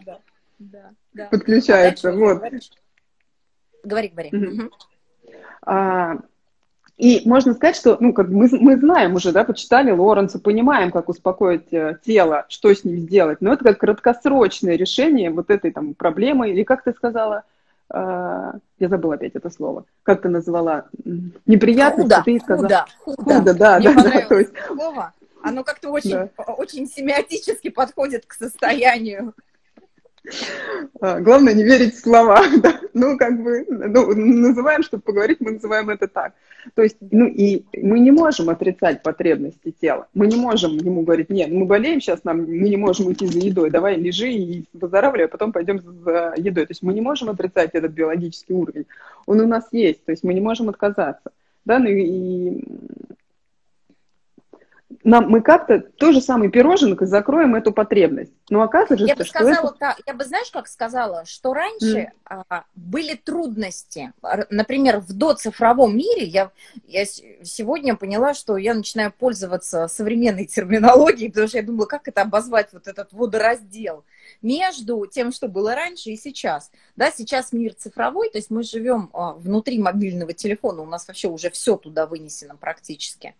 да, 0.59 0.91
да, 1.13 1.27
подключается. 1.27 2.09
А 2.09 2.13
вот. 2.13 2.43
Говори, 3.85 4.09
говори. 4.09 4.31
Угу. 4.33 4.71
А, 5.67 6.19
и 6.97 7.29
можно 7.29 7.53
сказать, 7.53 7.77
что 7.77 7.99
ну, 8.01 8.15
как 8.15 8.29
мы, 8.29 8.49
мы 8.53 8.79
знаем 8.79 9.15
уже, 9.15 9.33
да, 9.33 9.45
почитали 9.45 9.91
Лоренца, 9.91 10.39
понимаем, 10.39 10.91
как 10.91 11.11
успокоить 11.11 11.71
э, 11.73 11.99
тело, 12.07 12.47
что 12.49 12.73
с 12.73 12.85
ним 12.85 13.01
сделать. 13.01 13.43
Но 13.43 13.53
это 13.53 13.65
как 13.65 13.79
краткосрочное 13.79 14.77
решение 14.77 15.31
вот 15.31 15.51
этой 15.51 15.73
там 15.73 15.93
проблемы, 15.93 16.51
или 16.51 16.63
как 16.63 16.85
ты 16.85 16.93
сказала, 16.93 17.43
э, 17.91 18.53
я 18.79 18.89
забыла 18.89 19.17
опять 19.17 19.35
это 19.35 19.51
слово, 19.51 19.85
как 20.05 20.23
ты 20.23 20.31
назвала, 20.31 20.87
неприятно, 21.45 22.05
худо, 22.05 22.23
ты 22.25 22.41
сказала. 22.41 22.87
Худо, 23.01 23.23
худо, 23.23 23.35
худо 23.35 23.55
да, 23.55 23.79
Мне 23.79 23.93
да, 23.93 24.03
да, 24.03 24.21
то 24.23 24.39
есть... 24.39 24.53
слово. 24.67 25.13
Оно 25.43 25.65
как-то 25.65 25.91
очень, 25.91 26.11
да. 26.11 26.31
очень 26.55 26.89
семиотически 26.89 27.69
подходит 27.69 28.25
к 28.27 28.33
состоянию. 28.33 29.35
А, 31.01 31.21
главное 31.21 31.55
не 31.55 31.65
верить 31.65 31.95
в 31.95 32.01
слова, 32.01 32.43
да? 32.63 32.81
ну, 32.95 33.17
как 33.17 33.43
бы, 33.43 33.65
ну, 33.69 34.15
называем, 34.15 34.83
чтобы 34.83 35.03
поговорить, 35.03 35.41
мы 35.41 35.53
называем 35.53 35.91
это 35.91 36.09
так. 36.09 36.33
То 36.75 36.83
есть, 36.83 36.97
ну, 37.01 37.27
и 37.27 37.65
мы 37.77 38.01
не 38.01 38.11
можем 38.11 38.49
отрицать 38.49 39.03
потребности 39.03 39.75
тела. 39.81 40.09
Мы 40.15 40.27
не 40.27 40.37
можем 40.37 40.77
ему 40.77 41.03
говорить, 41.03 41.31
нет, 41.31 41.51
мы 41.53 41.65
болеем 41.67 42.01
сейчас, 42.01 42.25
нам, 42.25 42.39
мы 42.39 42.69
не 42.69 42.77
можем 42.77 43.13
идти 43.13 43.27
за 43.27 43.39
едой, 43.39 43.71
давай 43.71 43.97
лежи 43.97 44.33
и 44.33 44.65
выздоравливай, 44.73 45.27
а 45.27 45.29
потом 45.29 45.53
пойдем 45.53 45.81
за 46.05 46.35
едой. 46.37 46.67
То 46.67 46.73
есть 46.73 46.83
мы 46.83 46.93
не 46.95 47.01
можем 47.01 47.29
отрицать 47.29 47.71
этот 47.75 47.93
биологический 47.93 48.55
уровень. 48.55 48.87
Он 49.27 49.41
у 49.41 49.47
нас 49.47 49.69
есть, 49.73 50.05
то 50.05 50.13
есть 50.13 50.25
мы 50.25 50.35
не 50.35 50.41
можем 50.41 50.69
отказаться. 50.69 51.31
Да, 51.65 51.79
ну 51.79 51.89
и 51.89 52.65
нам, 55.07 55.29
мы 55.31 55.41
как-то 55.41 55.79
то 55.79 56.13
же 56.13 56.21
самое 56.21 56.51
пироженкой 56.51 57.07
закроем 57.07 57.55
эту 57.55 57.73
потребность. 57.73 58.33
Но 58.51 58.61
оказывается, 58.63 59.07
я 59.07 59.15
бы 59.15 59.25
сказала 59.25 59.69
это... 59.69 59.77
так, 59.79 60.01
я 60.05 60.15
бы, 60.15 60.25
знаешь, 60.25 60.51
как 60.51 60.67
сказала, 60.67 61.25
что 61.25 61.55
раньше 61.55 62.11
mm. 62.29 62.43
а, 62.49 62.65
были 62.75 63.15
трудности. 63.15 64.13
Например, 64.51 64.99
в 64.99 65.13
доцифровом 65.13 65.97
мире 65.97 66.25
я, 66.25 66.51
я 66.89 67.05
сегодня 67.05 67.95
поняла, 67.95 68.35
что 68.35 68.57
я 68.57 68.75
начинаю 68.75 69.13
пользоваться 69.17 69.87
современной 69.87 70.45
терминологией, 70.45 71.31
потому 71.31 71.47
что 71.47 71.59
я 71.59 71.65
думала, 71.65 71.87
как 71.87 72.09
это 72.09 72.23
обозвать, 72.23 72.73
вот 72.73 72.89
этот 72.89 73.13
водораздел 73.13 74.05
между 74.43 75.07
тем, 75.07 75.33
что 75.33 75.49
было 75.49 75.75
раньше 75.75 76.11
и 76.11 76.17
сейчас. 76.17 76.71
Да, 76.97 77.11
сейчас 77.11 77.53
мир 77.53 77.75
цифровой, 77.75 78.31
то 78.31 78.39
есть 78.39 78.51
мы 78.51 78.63
живем 78.63 79.11
а, 79.13 79.33
внутри 79.35 79.79
мобильного 79.79 80.33
телефона, 80.33 80.83
у 80.83 80.87
нас 80.87 81.07
вообще 81.09 81.29
уже 81.29 81.51
все 81.51 81.77
туда 81.77 82.07
вынесено 82.07 82.57
практически. 82.57 83.35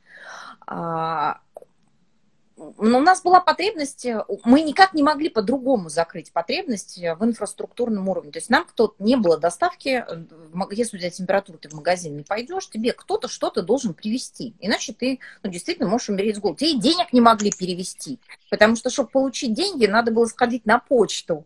А, 2.59 2.73
но 2.79 2.99
у 2.99 3.03
нас 3.03 3.23
была 3.23 3.41
потребность, 3.41 4.05
э, 4.07 4.25
мы 4.45 4.63
никак 4.63 4.95
не 4.95 5.03
могли 5.03 5.29
по-другому 5.29 5.89
закрыть 5.89 6.33
потребность 6.33 6.99
э, 6.99 7.15
в 7.15 7.25
инфраструктурном 7.25 8.09
уровне. 8.09 8.33
То 8.33 8.39
есть 8.39 8.51
нам 8.51 8.65
кто-то, 8.65 8.95
не 8.99 9.17
было 9.17 9.39
доставки, 9.39 10.05
э, 10.07 10.25
если 10.71 10.97
у 10.97 11.01
тебя 11.01 11.11
температура, 11.11 11.59
ты 11.59 11.69
в 11.69 11.75
магазин 11.75 12.17
не 12.17 12.23
пойдешь, 12.23 12.69
тебе 12.69 12.93
кто-то 12.93 13.29
что-то 13.29 13.63
должен 13.63 13.95
привезти. 13.95 14.55
Иначе 14.61 14.93
ты 14.93 15.21
ну, 15.43 15.51
действительно 15.51 15.89
можешь 15.89 16.09
умереть 16.09 16.37
с 16.37 16.39
голоду. 16.39 16.59
Тебе 16.59 16.73
и 16.73 16.81
денег 16.81 17.13
не 17.13 17.21
могли 17.21 17.51
перевести, 17.51 18.19
потому 18.51 18.77
что, 18.77 18.91
чтобы 18.91 19.11
получить 19.11 19.55
деньги, 19.55 19.87
надо 19.87 20.11
было 20.11 20.27
сходить 20.27 20.67
на 20.67 20.79
почту. 20.79 21.45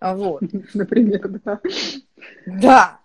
Вот. 0.00 0.42
Например, 0.74 1.28
да. 1.44 1.60
Да. 2.46 3.00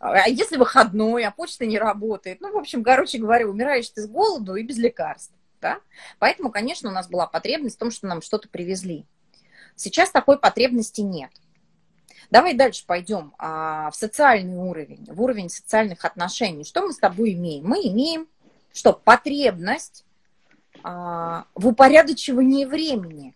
А 0.00 0.28
если 0.28 0.58
выходной, 0.58 1.24
а 1.24 1.30
почта 1.30 1.64
не 1.64 1.78
работает? 1.78 2.42
Ну, 2.42 2.52
в 2.52 2.58
общем, 2.58 2.84
короче 2.84 3.16
говоря, 3.16 3.48
умираешь 3.48 3.88
ты 3.88 4.02
с 4.02 4.06
голоду 4.06 4.54
и 4.54 4.62
без 4.62 4.76
лекарств 4.76 5.32
да? 5.64 5.80
Поэтому, 6.18 6.50
конечно, 6.50 6.90
у 6.90 6.92
нас 6.92 7.08
была 7.08 7.26
потребность 7.26 7.76
в 7.76 7.78
том, 7.78 7.90
что 7.90 8.06
нам 8.06 8.20
что-то 8.20 8.50
привезли. 8.50 9.06
Сейчас 9.76 10.10
такой 10.10 10.38
потребности 10.38 11.00
нет. 11.00 11.30
Давай 12.30 12.52
дальше 12.52 12.84
пойдем 12.86 13.32
а, 13.38 13.90
в 13.90 13.96
социальный 13.96 14.56
уровень, 14.56 15.06
в 15.08 15.22
уровень 15.22 15.48
социальных 15.48 16.04
отношений. 16.04 16.64
Что 16.64 16.82
мы 16.82 16.92
с 16.92 16.98
тобой 16.98 17.32
имеем? 17.32 17.64
Мы 17.64 17.78
имеем 17.88 18.28
что? 18.74 18.92
Потребность 18.92 20.04
а, 20.82 21.46
в 21.54 21.66
упорядочивании 21.66 22.66
времени 22.66 23.34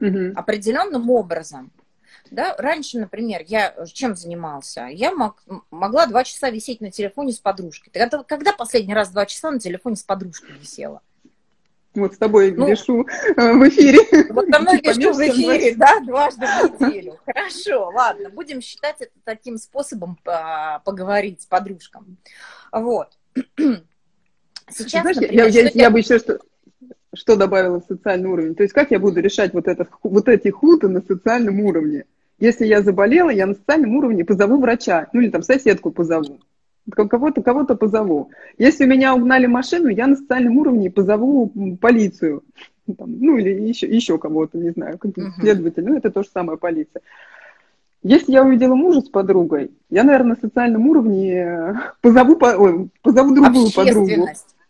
угу. 0.00 0.38
определенным 0.38 1.10
образом. 1.10 1.72
Да? 2.30 2.54
Раньше, 2.58 2.98
например, 2.98 3.42
я 3.46 3.74
чем 3.92 4.14
занимался? 4.14 4.86
Я 4.86 5.12
мог, 5.12 5.42
могла 5.72 6.06
два 6.06 6.22
часа 6.22 6.50
висеть 6.50 6.80
на 6.80 6.92
телефоне 6.92 7.32
с 7.32 7.38
подружкой. 7.38 7.92
Ты 7.92 7.98
когда, 7.98 8.22
когда 8.22 8.52
последний 8.52 8.94
раз 8.94 9.10
два 9.10 9.26
часа 9.26 9.50
на 9.50 9.58
телефоне 9.58 9.96
с 9.96 10.04
подружкой 10.04 10.56
висела? 10.58 11.02
Вот 12.00 12.14
с 12.14 12.18
тобой 12.18 12.52
ну, 12.52 12.68
вешу 12.68 13.06
э, 13.36 13.52
в 13.52 13.68
эфире. 13.68 13.98
Вот 14.30 14.46
со 14.50 14.60
мной 14.60 14.80
вешу 14.80 15.12
в 15.12 15.20
эфире, 15.20 15.74
да, 15.76 16.00
дважды 16.00 16.46
в 16.46 16.80
неделю. 16.80 17.18
Хорошо, 17.26 17.90
ладно, 17.94 18.30
будем 18.30 18.60
считать 18.60 18.96
это 19.00 19.12
таким 19.24 19.58
способом 19.58 20.18
поговорить 20.84 21.42
с 21.42 21.46
подружкам. 21.46 22.16
Вот. 22.72 23.08
Сейчас, 24.70 25.02
Знаешь, 25.02 25.16
например, 25.16 25.46
я, 25.48 25.62
я, 25.62 25.70
я 25.72 25.90
бы 25.90 26.00
еще 26.00 26.18
что, 26.18 26.38
что 27.14 27.36
добавила 27.36 27.80
в 27.80 27.86
социальный 27.86 28.28
уровень. 28.28 28.54
То 28.54 28.62
есть 28.62 28.74
как 28.74 28.90
я 28.90 28.98
буду 28.98 29.20
решать 29.20 29.54
вот, 29.54 29.66
это, 29.66 29.86
вот 30.02 30.28
эти 30.28 30.48
хуты 30.48 30.88
на 30.88 31.00
социальном 31.00 31.60
уровне? 31.60 32.04
Если 32.38 32.66
я 32.66 32.82
заболела, 32.82 33.30
я 33.30 33.46
на 33.46 33.54
социальном 33.54 33.96
уровне 33.96 34.24
позову 34.24 34.60
врача, 34.60 35.08
ну 35.12 35.20
или 35.20 35.30
там 35.30 35.42
соседку 35.42 35.90
позову 35.90 36.40
кого-то 36.90 37.42
кого-то 37.42 37.74
позову. 37.74 38.30
Если 38.58 38.84
у 38.84 38.88
меня 38.88 39.14
угнали 39.14 39.46
машину, 39.46 39.88
я 39.88 40.06
на 40.06 40.16
социальном 40.16 40.58
уровне 40.58 40.90
позову 40.90 41.52
полицию. 41.80 42.42
Там, 42.96 43.18
ну, 43.18 43.36
или 43.36 43.50
еще, 43.50 43.86
еще 43.86 44.16
кого-то, 44.18 44.56
не 44.56 44.70
знаю, 44.70 44.96
каких-то 44.98 45.30
uh-huh. 45.30 45.40
следователей. 45.40 45.86
Ну, 45.86 45.96
это 45.98 46.10
то 46.10 46.22
же 46.22 46.28
самое 46.32 46.58
полиция. 46.58 47.02
Если 48.02 48.32
я 48.32 48.44
увидела 48.44 48.74
мужа 48.74 49.00
с 49.02 49.08
подругой, 49.08 49.72
я, 49.90 50.04
наверное, 50.04 50.36
на 50.36 50.40
социальном 50.40 50.86
уровне 50.88 51.78
позову, 52.00 52.38
ой, 52.40 52.88
позову 53.02 53.34
другую 53.34 53.72
подругу. 53.74 54.28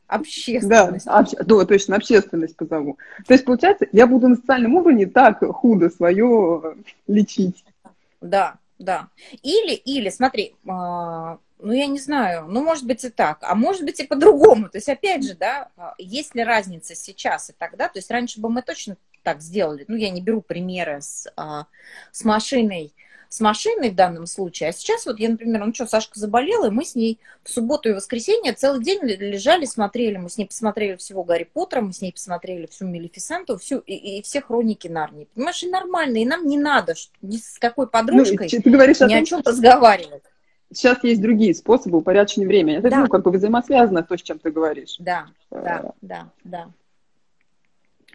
Общественность. 0.09 1.05
Да, 1.05 1.19
обще, 1.19 1.37
да, 1.45 1.65
точно, 1.67 1.97
общественность 1.97 2.57
позову. 2.57 2.97
То 3.27 3.35
есть, 3.35 3.45
получается, 3.45 3.87
я 3.93 4.07
буду 4.07 4.29
на 4.29 4.37
социальном 4.37 4.75
уровне 4.77 5.07
так 5.07 5.45
худо 5.45 5.91
свое 5.91 6.77
лечить. 7.07 7.63
Да, 8.23 8.57
да. 8.79 9.09
Или, 9.43 9.75
или, 9.75 10.09
смотри, 10.09 10.55
а, 10.67 11.39
ну, 11.61 11.73
я 11.73 11.87
не 11.87 11.99
знаю, 11.99 12.47
ну, 12.49 12.62
может 12.62 12.87
быть 12.87 13.05
и 13.05 13.11
так, 13.11 13.38
а 13.43 13.55
может 13.55 13.85
быть 13.85 14.00
и 14.00 14.07
по-другому. 14.07 14.69
То 14.69 14.79
есть, 14.79 14.88
опять 14.88 15.25
же, 15.25 15.35
да, 15.35 15.71
а, 15.77 15.95
есть 15.99 16.35
ли 16.35 16.45
разница 16.45 16.95
сейчас 16.95 17.50
и 17.50 17.53
тогда? 17.53 17.88
То 17.88 17.99
есть, 17.99 18.11
раньше 18.11 18.41
бы 18.41 18.49
мы 18.49 18.62
точно 18.62 18.97
так 19.23 19.41
сделали. 19.41 19.85
Ну, 19.88 19.97
я 19.97 20.11
не 20.11 20.21
беру 20.21 20.41
примеры 20.41 21.00
с, 21.00 21.31
а, 21.37 21.67
с 22.12 22.25
машиной, 22.25 22.95
с 23.29 23.41
машиной 23.41 23.91
в 23.91 23.95
данном 23.95 24.27
случае. 24.27 24.69
А 24.69 24.73
сейчас 24.73 25.05
вот 25.05 25.19
я, 25.19 25.29
например, 25.29 25.65
ну 25.67 25.75
что, 25.75 25.87
Сашка 25.87 26.19
заболела, 26.19 26.67
и 26.67 26.71
мы 26.71 26.85
с 26.85 26.95
ней 26.95 27.19
в 27.43 27.50
субботу 27.50 27.88
и 27.88 27.93
воскресенье 27.93 28.53
целый 28.53 28.83
день 28.83 29.03
лежали, 29.03 29.65
смотрели. 29.65 30.17
Мы 30.17 30.31
с 30.31 30.38
ней 30.38 30.47
посмотрели 30.47 30.97
всего 30.97 31.25
Гарри 31.25 31.45
Поттера, 31.45 31.81
мы 31.81 31.93
с 31.93 32.00
ней 32.00 32.12
посмотрели 32.12 32.67
всю 32.67 32.87
Мелифисенту, 32.87 33.59
всю, 33.59 33.79
и, 33.81 34.19
и 34.19 34.23
все 34.23 34.41
хроники 34.41 34.88
Нарнии. 34.88 35.29
Понимаешь, 35.35 35.62
и 35.62 35.69
нормально, 35.69 36.19
и 36.19 36.25
нам 36.25 36.47
не 36.47 36.57
надо 36.57 36.95
ни 37.21 37.37
с 37.37 37.59
какой 37.59 37.87
ну, 37.87 37.91
подружкой 37.91 38.49
ну, 38.50 38.62
ты 38.62 38.71
говоришь 38.71 39.00
ни 39.00 39.05
о, 39.05 39.09
том, 39.09 39.23
о 39.23 39.27
чем 39.27 39.43
разговаривать 39.45 40.23
сейчас 40.73 41.03
есть 41.05 41.21
другие 41.21 41.55
способы 41.55 41.99
упорядочения 41.99 42.47
времени. 42.47 42.79
Это, 42.79 42.91
да. 42.91 43.01
ну, 43.01 43.09
как 43.09 43.23
бы 43.23 43.31
взаимосвязано 43.31 44.03
то, 44.03 44.17
с 44.17 44.23
чем 44.23 44.39
ты 44.39 44.51
говоришь. 44.51 44.97
Да, 44.99 45.27
а... 45.51 45.63
да, 45.63 45.93
да, 46.01 46.31
да. 46.45 46.69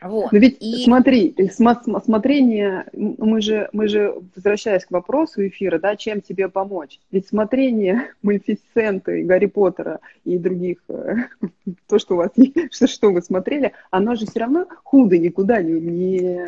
Вот. 0.01 0.33
Но 0.33 0.37
ведь 0.37 0.57
и... 0.59 0.83
смотри, 0.83 1.33
смотрение, 2.03 2.85
мы 2.91 3.41
же, 3.41 3.69
мы 3.71 3.87
же, 3.87 4.13
возвращаясь 4.35 4.83
к 4.83 4.91
вопросу 4.91 5.47
эфира, 5.47 5.79
да, 5.79 5.95
чем 5.95 6.19
тебе 6.19 6.49
помочь? 6.49 6.99
Ведь 7.09 7.27
смотрение 7.27 8.09
Малефисенты, 8.21 9.23
Гарри 9.23 9.45
Поттера 9.45 10.01
и 10.25 10.37
других, 10.37 10.79
э, 10.89 11.15
то, 11.87 11.99
что 11.99 12.15
у 12.15 12.17
вас 12.17 12.31
что, 12.71 12.87
что 12.87 13.11
вы 13.11 13.21
смотрели, 13.21 13.71
оно 13.91 14.15
же 14.15 14.25
все 14.25 14.41
равно 14.41 14.67
худо 14.83 15.17
никуда 15.17 15.61
не, 15.61 15.79
не, 15.79 16.45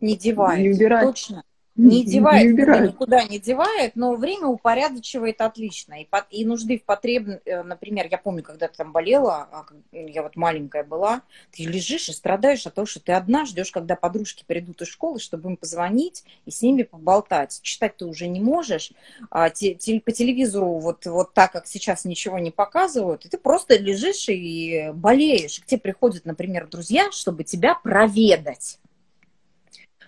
не 0.00 0.16
девает. 0.16 0.60
Не 0.60 0.70
убирать. 0.70 1.06
Точно 1.06 1.42
не 1.76 2.04
девает, 2.04 2.56
не 2.56 2.88
никуда 2.88 3.24
не 3.24 3.38
девает, 3.38 3.94
но 3.94 4.14
время 4.14 4.46
упорядочивает 4.46 5.40
отлично. 5.40 6.02
И, 6.02 6.04
под, 6.04 6.26
и 6.30 6.44
нужды 6.44 6.78
в 6.78 6.84
потреб... 6.84 7.40
Э, 7.44 7.62
например, 7.62 8.08
я 8.10 8.18
помню, 8.18 8.42
когда 8.42 8.68
ты 8.68 8.76
там 8.76 8.92
болела, 8.92 9.48
а 9.52 9.66
я 9.92 10.22
вот 10.22 10.36
маленькая 10.36 10.84
была, 10.84 11.22
ты 11.52 11.64
лежишь 11.64 12.08
и 12.08 12.12
страдаешь 12.12 12.66
от 12.66 12.74
того, 12.74 12.86
что 12.86 13.00
ты 13.00 13.12
одна 13.12 13.44
ждешь, 13.44 13.70
когда 13.70 13.96
подружки 13.96 14.44
придут 14.46 14.82
из 14.82 14.88
школы, 14.88 15.20
чтобы 15.20 15.50
им 15.50 15.56
позвонить 15.56 16.24
и 16.44 16.50
с 16.50 16.60
ними 16.62 16.82
поболтать. 16.82 17.60
Читать 17.62 17.96
ты 17.96 18.04
уже 18.04 18.26
не 18.26 18.40
можешь, 18.40 18.92
а 19.30 19.48
те, 19.50 19.74
те, 19.74 20.00
по 20.00 20.12
телевизору 20.12 20.78
вот, 20.78 21.06
вот 21.06 21.34
так, 21.34 21.52
как 21.52 21.66
сейчас 21.66 22.04
ничего 22.04 22.38
не 22.38 22.50
показывают, 22.50 23.24
и 23.24 23.28
ты 23.28 23.38
просто 23.38 23.78
лежишь 23.78 24.28
и 24.28 24.90
болеешь. 24.92 25.60
К 25.60 25.66
тебе 25.66 25.80
приходят, 25.80 26.24
например, 26.24 26.66
друзья, 26.68 27.10
чтобы 27.12 27.44
тебя 27.44 27.74
проведать. 27.74 28.78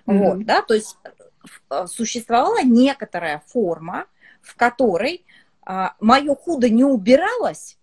Mm-hmm. 0.07 0.19
Вот, 0.19 0.45
да, 0.45 0.63
то 0.63 0.75
есть 0.75 0.97
существовала 1.87 2.63
некоторая 2.63 3.43
форма, 3.47 4.07
в 4.41 4.57
которой 4.57 5.25
а, 5.65 5.95
мое 6.01 6.35
худо 6.35 6.69
не 6.69 6.85
убиралось, 6.85 7.79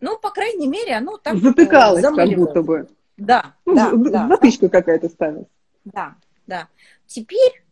но, 0.00 0.18
по 0.18 0.30
крайней 0.30 0.66
мере, 0.66 0.94
оно 0.94 1.16
так 1.16 1.36
Затыкалось 1.36 2.02
как 2.02 2.28
будто 2.36 2.62
бы. 2.62 2.88
Да, 3.16 3.54
ну, 3.64 3.74
да, 3.74 3.92
да. 3.92 4.28
Затычка 4.28 4.68
да. 4.68 4.78
какая-то 4.80 5.08
ставилась. 5.08 5.48
Да, 5.84 6.16
да. 6.46 6.68
Теперь, 7.06 7.64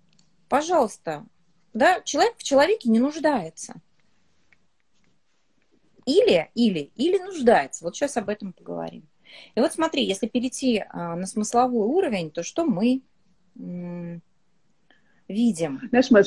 пожалуйста, 0.49 1.25
да, 1.73 2.01
человек 2.03 2.35
в 2.37 2.43
человеке 2.43 2.89
не 2.89 3.01
нуждается. 3.01 3.75
Или, 6.05 6.51
или, 6.55 6.91
или 6.97 7.19
нуждается. 7.19 7.85
Вот 7.85 7.97
сейчас 7.97 8.17
об 8.17 8.29
этом 8.29 8.53
поговорим. 8.53 9.07
И 9.55 9.61
вот 9.61 9.73
смотри, 9.73 10.05
если 10.05 10.27
перейти 10.27 10.85
а, 10.89 11.17
на 11.17 11.27
смысловой 11.27 11.87
уровень, 11.87 12.31
то 12.31 12.43
что 12.43 12.65
мы 12.65 13.03
видим. 15.33 15.81
Знаешь, 15.91 16.11
Маш, 16.11 16.27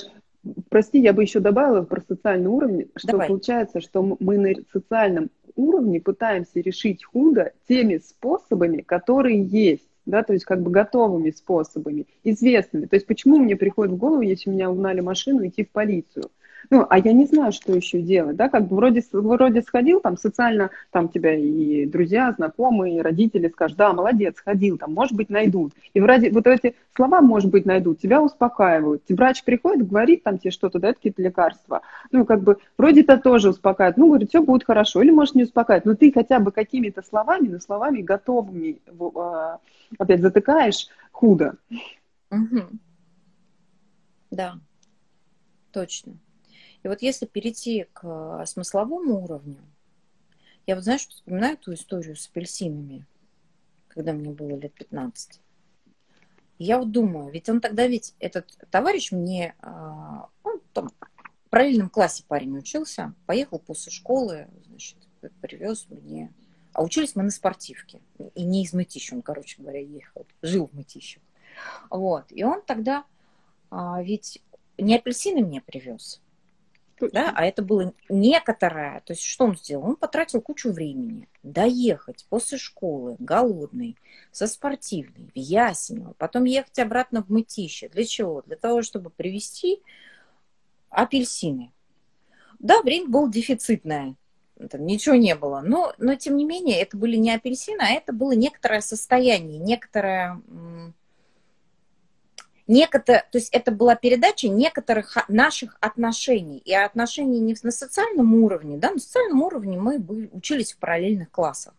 прости, 0.69 1.00
я 1.00 1.13
бы 1.13 1.21
еще 1.21 1.39
добавила 1.39 1.83
про 1.83 2.01
социальный 2.01 2.50
уровень, 2.50 2.89
что 2.95 3.12
Давай. 3.13 3.27
получается, 3.27 3.81
что 3.81 4.17
мы 4.19 4.38
на 4.38 4.53
социальном 4.71 5.29
уровне 5.55 6.01
пытаемся 6.01 6.59
решить 6.59 7.03
худо 7.03 7.53
теми 7.67 7.97
способами, 7.97 8.81
которые 8.81 9.43
есть 9.43 9.88
да, 10.05 10.24
то 10.24 10.33
есть 10.33 10.45
как 10.45 10.62
бы 10.62 10.71
готовыми 10.71 11.31
способами, 11.31 12.05
известными. 12.24 12.85
То 12.85 12.95
есть 12.95 13.07
почему 13.07 13.38
мне 13.38 13.55
приходит 13.55 13.93
в 13.93 13.97
голову, 13.97 14.21
если 14.21 14.50
меня 14.50 14.69
угнали 14.69 15.01
машину, 15.01 15.47
идти 15.47 15.63
в 15.63 15.71
полицию? 15.71 16.29
Ну, 16.69 16.86
а 16.89 17.00
я 17.00 17.13
не 17.13 17.25
знаю, 17.25 17.51
что 17.51 17.74
еще 17.74 18.01
делать, 18.01 18.36
да, 18.36 18.50
как 18.50 18.67
бы 18.67 18.75
вроде, 18.75 19.03
вроде 19.12 19.62
сходил, 19.62 20.00
там, 20.00 20.17
социально, 20.17 20.69
там 20.91 21.10
тебя 21.10 21.34
и 21.36 21.86
друзья, 21.86 22.34
знакомые, 22.36 22.98
и 22.98 23.01
родители 23.01 23.48
скажут, 23.50 23.77
да, 23.77 23.93
молодец, 23.93 24.36
ходил, 24.43 24.77
там, 24.77 24.93
может 24.93 25.15
быть, 25.15 25.29
найдут. 25.29 25.74
И 25.93 26.00
вроде 26.00 26.31
вот 26.31 26.48
эти 26.48 26.75
слова, 26.95 27.22
может 27.22 27.51
быть, 27.51 27.65
найдут, 27.65 28.00
тебя 28.00 28.22
успокаивают. 28.22 29.03
Врач 29.10 29.43
приходит, 29.43 29.88
говорит 29.88 30.24
там 30.24 30.38
тебе 30.38 30.51
что-то, 30.51 30.79
дает 30.79 30.95
какие-то 30.98 31.22
лекарства. 31.22 31.81
Ну, 32.12 32.25
как 32.25 32.41
бы, 32.41 32.57
вроде 32.77 33.01
это 33.01 33.17
тоже 33.17 33.50
успокаивает. 33.50 33.98
Ну, 33.98 34.07
говорит, 34.07 34.29
все 34.29 34.41
будет 34.41 34.65
хорошо, 34.65 35.01
или, 35.01 35.12
может, 35.12 35.36
не 35.36 35.43
успокаивает. 35.43 35.86
Но 35.86 35.95
ты 35.95 36.12
хотя 36.12 36.39
бы 36.39 36.51
какими-то 36.51 37.01
словами, 37.01 37.48
но 37.48 37.60
словами 37.60 38.01
готовыми, 38.01 38.79
а, 39.15 39.60
опять 39.98 40.22
затыкаешь 40.22 40.88
худо. 41.12 41.55
Угу. 42.31 42.62
Да, 44.31 44.55
точно. 45.72 46.13
И 46.86 46.88
вот 46.88 47.01
если 47.01 47.25
перейти 47.25 47.88
к 47.94 48.04
э, 48.04 48.46
смысловому 48.46 49.24
уровню, 49.24 49.58
я 50.68 50.75
вот, 50.75 50.84
знаешь, 50.84 51.08
вспоминаю 51.08 51.58
ту 51.58 51.74
историю 51.74 52.15
с 52.15 52.27
апельсинами, 52.27 53.08
когда 53.88 54.13
мне 54.13 54.30
было 54.30 54.56
лет 54.56 54.72
15. 54.75 55.42
я 56.60 56.77
вот 56.77 56.92
думаю, 56.92 57.32
ведь 57.32 57.50
он 57.50 57.60
тогда 57.60 57.88
ведь, 57.88 58.13
этот 58.20 58.56
товарищ 58.70 59.12
мне, 59.12 59.56
а, 59.63 60.30
он 60.44 60.62
там 60.74 60.89
в 60.89 61.50
параллельном 61.50 61.89
классе 61.89 62.24
парень 62.27 62.56
учился, 62.56 63.15
поехал 63.25 63.58
после 63.58 63.92
школы, 63.92 64.48
значит, 64.68 65.00
привез 65.42 65.88
мне. 65.89 66.32
А 66.74 66.84
учились 66.84 67.15
мы 67.15 67.24
на 67.24 67.32
спортивке. 67.32 68.00
И 68.36 68.44
не 68.44 68.63
из 68.63 68.74
Мытища, 68.74 69.15
он, 69.15 69.24
короче 69.24 69.60
говоря, 69.60 69.80
ехал. 69.80 70.27
Жил 70.44 70.68
в 70.68 70.74
Мытищах. 70.74 71.24
Вот. 71.89 72.25
И 72.30 72.44
он 72.44 72.62
тогда 72.62 73.06
а, 73.72 74.04
ведь 74.04 74.39
не 74.77 74.96
апельсины 74.96 75.44
мне 75.44 75.62
привез, 75.62 76.22
да, 77.00 77.32
а 77.36 77.46
это 77.46 77.62
было 77.62 77.94
некоторое, 78.10 79.02
то 79.02 79.14
есть 79.14 79.24
что 79.24 79.46
он 79.46 79.58
сделал? 79.58 79.86
Он 79.86 79.96
потратил 79.96 80.42
кучу 80.42 80.72
времени 80.72 81.28
доехать 81.44 82.25
после 82.30 82.58
школы, 82.58 83.16
голодный, 83.20 83.98
со 84.32 84.48
спортивной, 84.48 85.32
в 85.34 85.38
Ясенево, 85.38 86.14
потом 86.18 86.46
ехать 86.46 86.80
обратно 86.80 87.24
в 87.24 87.30
Мытище. 87.30 87.90
Для 87.90 88.06
чего? 88.06 88.42
Для 88.44 88.56
того, 88.56 88.82
чтобы 88.82 89.10
привезти 89.10 89.82
апельсины. 90.90 91.72
Да, 92.60 92.82
время 92.82 93.10
было 93.10 93.30
дефицитное, 93.30 94.16
там 94.70 94.86
ничего 94.86 95.16
не 95.16 95.36
было, 95.36 95.62
но, 95.62 95.94
но 95.98 96.16
тем 96.16 96.38
не 96.38 96.46
менее 96.46 96.80
это 96.80 96.96
были 96.98 97.18
не 97.18 97.32
апельсины, 97.32 97.82
а 97.82 97.92
это 97.92 98.14
было 98.14 98.32
некоторое 98.32 98.82
состояние, 98.82 99.60
некоторое 99.60 100.42
некотор, 102.67 103.24
то 103.31 103.38
есть 103.38 103.50
это 103.53 103.72
была 103.72 103.95
передача 103.95 104.48
некоторых 104.48 105.17
наших 105.27 105.77
отношений. 105.79 106.57
И 106.65 106.74
отношений 106.74 107.39
не 107.39 107.55
на 107.62 107.72
социальном 107.72 108.34
уровне, 108.36 108.77
да, 108.77 108.91
на 108.91 109.00
социальном 109.00 109.41
уровне 109.41 109.77
мы 109.77 110.00
были, 110.00 110.29
учились 110.31 110.74
в 110.74 110.77
параллельных 110.77 111.31
классах. 111.31 111.74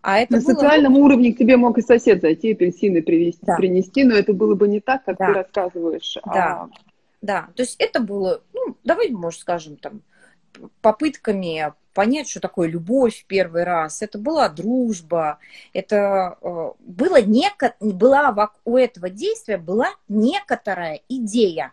А 0.00 0.18
это 0.18 0.34
на 0.34 0.40
было... 0.40 0.54
социальном 0.54 0.96
уровне 0.96 1.32
к 1.32 1.38
тебе 1.38 1.56
мог 1.56 1.76
и 1.78 1.82
сосед 1.82 2.20
зайти, 2.20 2.52
апельсины 2.52 3.02
привезти, 3.02 3.44
да. 3.44 3.56
принести, 3.56 4.04
но 4.04 4.14
это 4.14 4.32
было 4.32 4.54
бы 4.54 4.68
не 4.68 4.80
так, 4.80 5.04
как 5.04 5.18
да. 5.18 5.26
ты 5.26 5.32
рассказываешь. 5.32 6.16
Да. 6.24 6.32
А... 6.32 6.68
да, 7.20 7.48
то 7.54 7.62
есть 7.62 7.76
это 7.78 8.00
было, 8.00 8.42
ну, 8.52 8.76
давай, 8.84 9.10
может, 9.10 9.40
скажем, 9.40 9.76
там, 9.76 10.02
попытками 10.80 11.72
понять, 11.98 12.30
что 12.30 12.38
такое 12.38 12.68
любовь 12.68 13.22
в 13.22 13.24
первый 13.24 13.64
раз. 13.64 14.02
Это 14.02 14.18
была 14.18 14.48
дружба, 14.48 15.40
это 15.72 16.38
э, 16.40 16.70
было 16.78 17.20
неко, 17.20 17.74
была 17.80 18.52
у 18.64 18.76
этого 18.76 19.10
действия 19.10 19.58
была 19.58 19.88
некоторая 20.06 21.00
идея. 21.08 21.72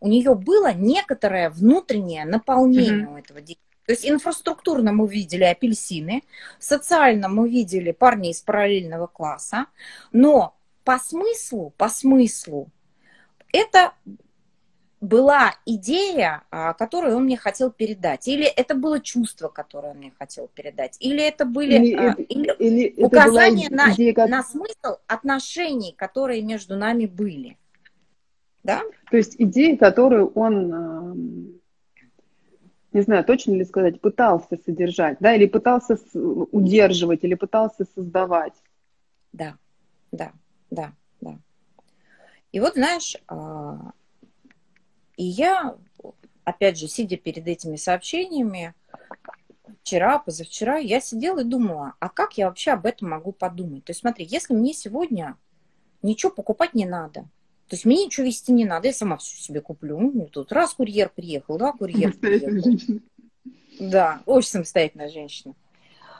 У 0.00 0.08
нее 0.08 0.34
было 0.34 0.72
некоторое 0.72 1.48
внутреннее 1.48 2.24
наполнение 2.24 3.06
mm-hmm. 3.06 3.14
у 3.14 3.16
этого 3.16 3.40
действия. 3.40 3.64
То 3.86 3.92
есть 3.92 4.04
инфраструктурно 4.04 4.92
мы 4.92 5.06
видели 5.06 5.44
апельсины, 5.44 6.24
социально 6.58 7.28
мы 7.28 7.48
видели 7.48 7.92
парней 7.92 8.32
из 8.32 8.40
параллельного 8.40 9.06
класса, 9.06 9.66
но 10.10 10.56
по 10.82 10.98
смыслу, 10.98 11.72
по 11.76 11.88
смыслу, 11.88 12.68
это 13.52 13.92
была 15.02 15.56
идея, 15.66 16.44
а, 16.52 16.74
которую 16.74 17.16
он 17.16 17.24
мне 17.24 17.36
хотел 17.36 17.72
передать, 17.72 18.28
или 18.28 18.44
это 18.44 18.76
было 18.76 19.00
чувство, 19.00 19.48
которое 19.48 19.90
он 19.90 19.98
мне 19.98 20.12
хотел 20.16 20.46
передать, 20.46 20.96
или 21.00 21.20
это 21.20 21.44
были 21.44 21.74
или, 21.74 21.94
а, 21.94 22.12
или 22.12 22.54
или 22.58 23.02
указания 23.02 23.66
это 23.66 23.74
на, 23.74 23.92
идея, 23.92 24.14
как... 24.14 24.30
на 24.30 24.44
смысл 24.44 25.00
отношений, 25.08 25.92
которые 25.98 26.42
между 26.42 26.76
нами 26.76 27.06
были. 27.06 27.58
Да? 28.62 28.82
То 29.10 29.16
есть 29.16 29.34
идеи, 29.40 29.74
которую 29.74 30.28
он, 30.34 31.60
не 32.92 33.00
знаю, 33.00 33.24
точно 33.24 33.54
ли 33.54 33.64
сказать, 33.64 34.00
пытался 34.00 34.56
содержать, 34.64 35.16
да, 35.18 35.34
или 35.34 35.46
пытался 35.46 35.98
удерживать, 36.14 37.24
или 37.24 37.34
пытался 37.34 37.86
создавать. 37.96 38.54
Да, 39.32 39.56
да, 40.12 40.30
да, 40.70 40.92
да. 41.20 41.38
И 42.52 42.60
вот, 42.60 42.74
знаешь, 42.74 43.16
а, 43.26 43.90
и 45.22 45.24
я, 45.24 45.76
опять 46.42 46.76
же, 46.76 46.88
сидя 46.88 47.16
перед 47.16 47.46
этими 47.46 47.76
сообщениями, 47.76 48.74
вчера, 49.82 50.18
позавчера, 50.18 50.78
я 50.78 51.00
сидела 51.00 51.42
и 51.42 51.44
думала, 51.44 51.94
а 52.00 52.08
как 52.08 52.36
я 52.38 52.48
вообще 52.48 52.72
об 52.72 52.86
этом 52.86 53.10
могу 53.10 53.30
подумать? 53.30 53.84
То 53.84 53.90
есть 53.90 54.00
смотри, 54.00 54.26
если 54.28 54.52
мне 54.52 54.74
сегодня 54.74 55.36
ничего 56.02 56.32
покупать 56.32 56.74
не 56.74 56.86
надо, 56.86 57.20
то 57.68 57.76
есть 57.76 57.84
мне 57.84 58.04
ничего 58.04 58.26
вести 58.26 58.50
не 58.50 58.64
надо, 58.64 58.88
я 58.88 58.92
сама 58.92 59.16
все 59.16 59.40
себе 59.40 59.60
куплю. 59.60 60.00
Ну, 60.00 60.26
тут 60.26 60.50
раз 60.50 60.74
курьер 60.74 61.08
приехал, 61.08 61.56
два 61.56 61.72
курьер 61.72 62.12
приехал. 62.12 62.90
Да, 63.78 64.22
очень 64.26 64.50
самостоятельная 64.50 65.08
женщина. 65.08 65.54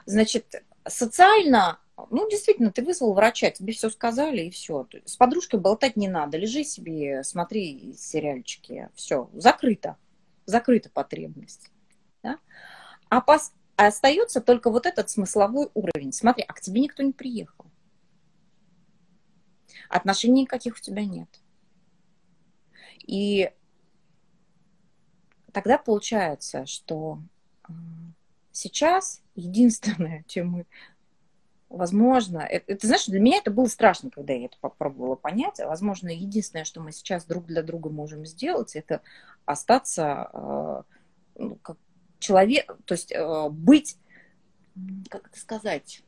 Значит, 0.07 0.63
социально 0.87 1.81
ну, 2.11 2.29
действительно, 2.29 2.73
ты 2.73 2.83
вызвал 2.83 3.15
врача, 3.15 3.51
тебе 3.51 3.73
все 3.73 3.91
сказали, 3.91 4.43
и 4.43 4.51
все. 4.51 4.87
С 5.05 5.17
подружкой 5.17 5.61
болтать 5.61 5.97
не 5.97 6.09
надо. 6.09 6.39
Лежи 6.39 6.65
себе, 6.65 7.23
смотри 7.25 7.95
сериальчики. 7.97 8.89
Все, 8.95 9.31
закрыто. 9.33 9.97
Закрыта 10.47 10.91
потребность. 10.91 11.71
Да? 12.23 12.39
А, 13.09 13.21
пос... 13.21 13.53
а 13.77 13.87
остается 13.87 14.41
только 14.41 14.71
вот 14.71 14.87
этот 14.87 15.11
смысловой 15.11 15.69
уровень. 15.75 16.13
Смотри, 16.13 16.45
а 16.47 16.53
к 16.53 16.61
тебе 16.61 16.81
никто 16.81 17.03
не 17.03 17.13
приехал. 17.13 17.67
Отношений 19.89 20.43
никаких 20.43 20.77
у 20.77 20.81
тебя 20.81 21.05
нет. 21.05 21.29
И 23.07 23.51
тогда 25.53 25.79
получается, 25.79 26.67
что 26.67 27.19
сейчас 28.53 29.23
единственное, 29.35 30.25
чем 30.29 30.49
мы 30.49 30.67
возможно, 31.73 32.39
это, 32.39 32.77
ты 32.77 32.87
знаешь, 32.87 33.07
для 33.07 33.21
меня 33.21 33.39
это 33.39 33.51
было 33.51 33.67
страшно, 33.67 34.11
когда 34.11 34.33
я 34.33 34.47
это 34.47 34.57
попробовала 34.61 35.17
понять. 35.17 35.59
Возможно, 35.59 36.09
единственное, 36.09 36.65
что 36.65 36.81
мы 36.81 36.93
сейчас 36.93 37.25
друг 37.25 37.47
для 37.47 37.63
друга 37.63 37.91
можем 37.91 38.27
сделать, 38.27 38.77
это 38.77 39.01
остаться 39.45 40.31
э, 40.33 40.83
ну, 41.37 41.57
как 41.57 41.77
человек, 42.19 42.77
то 42.85 42.95
есть 42.95 43.11
э, 43.13 43.49
быть, 43.49 43.97
как 45.09 45.29
это 45.29 45.39
сказать, 45.39 46.03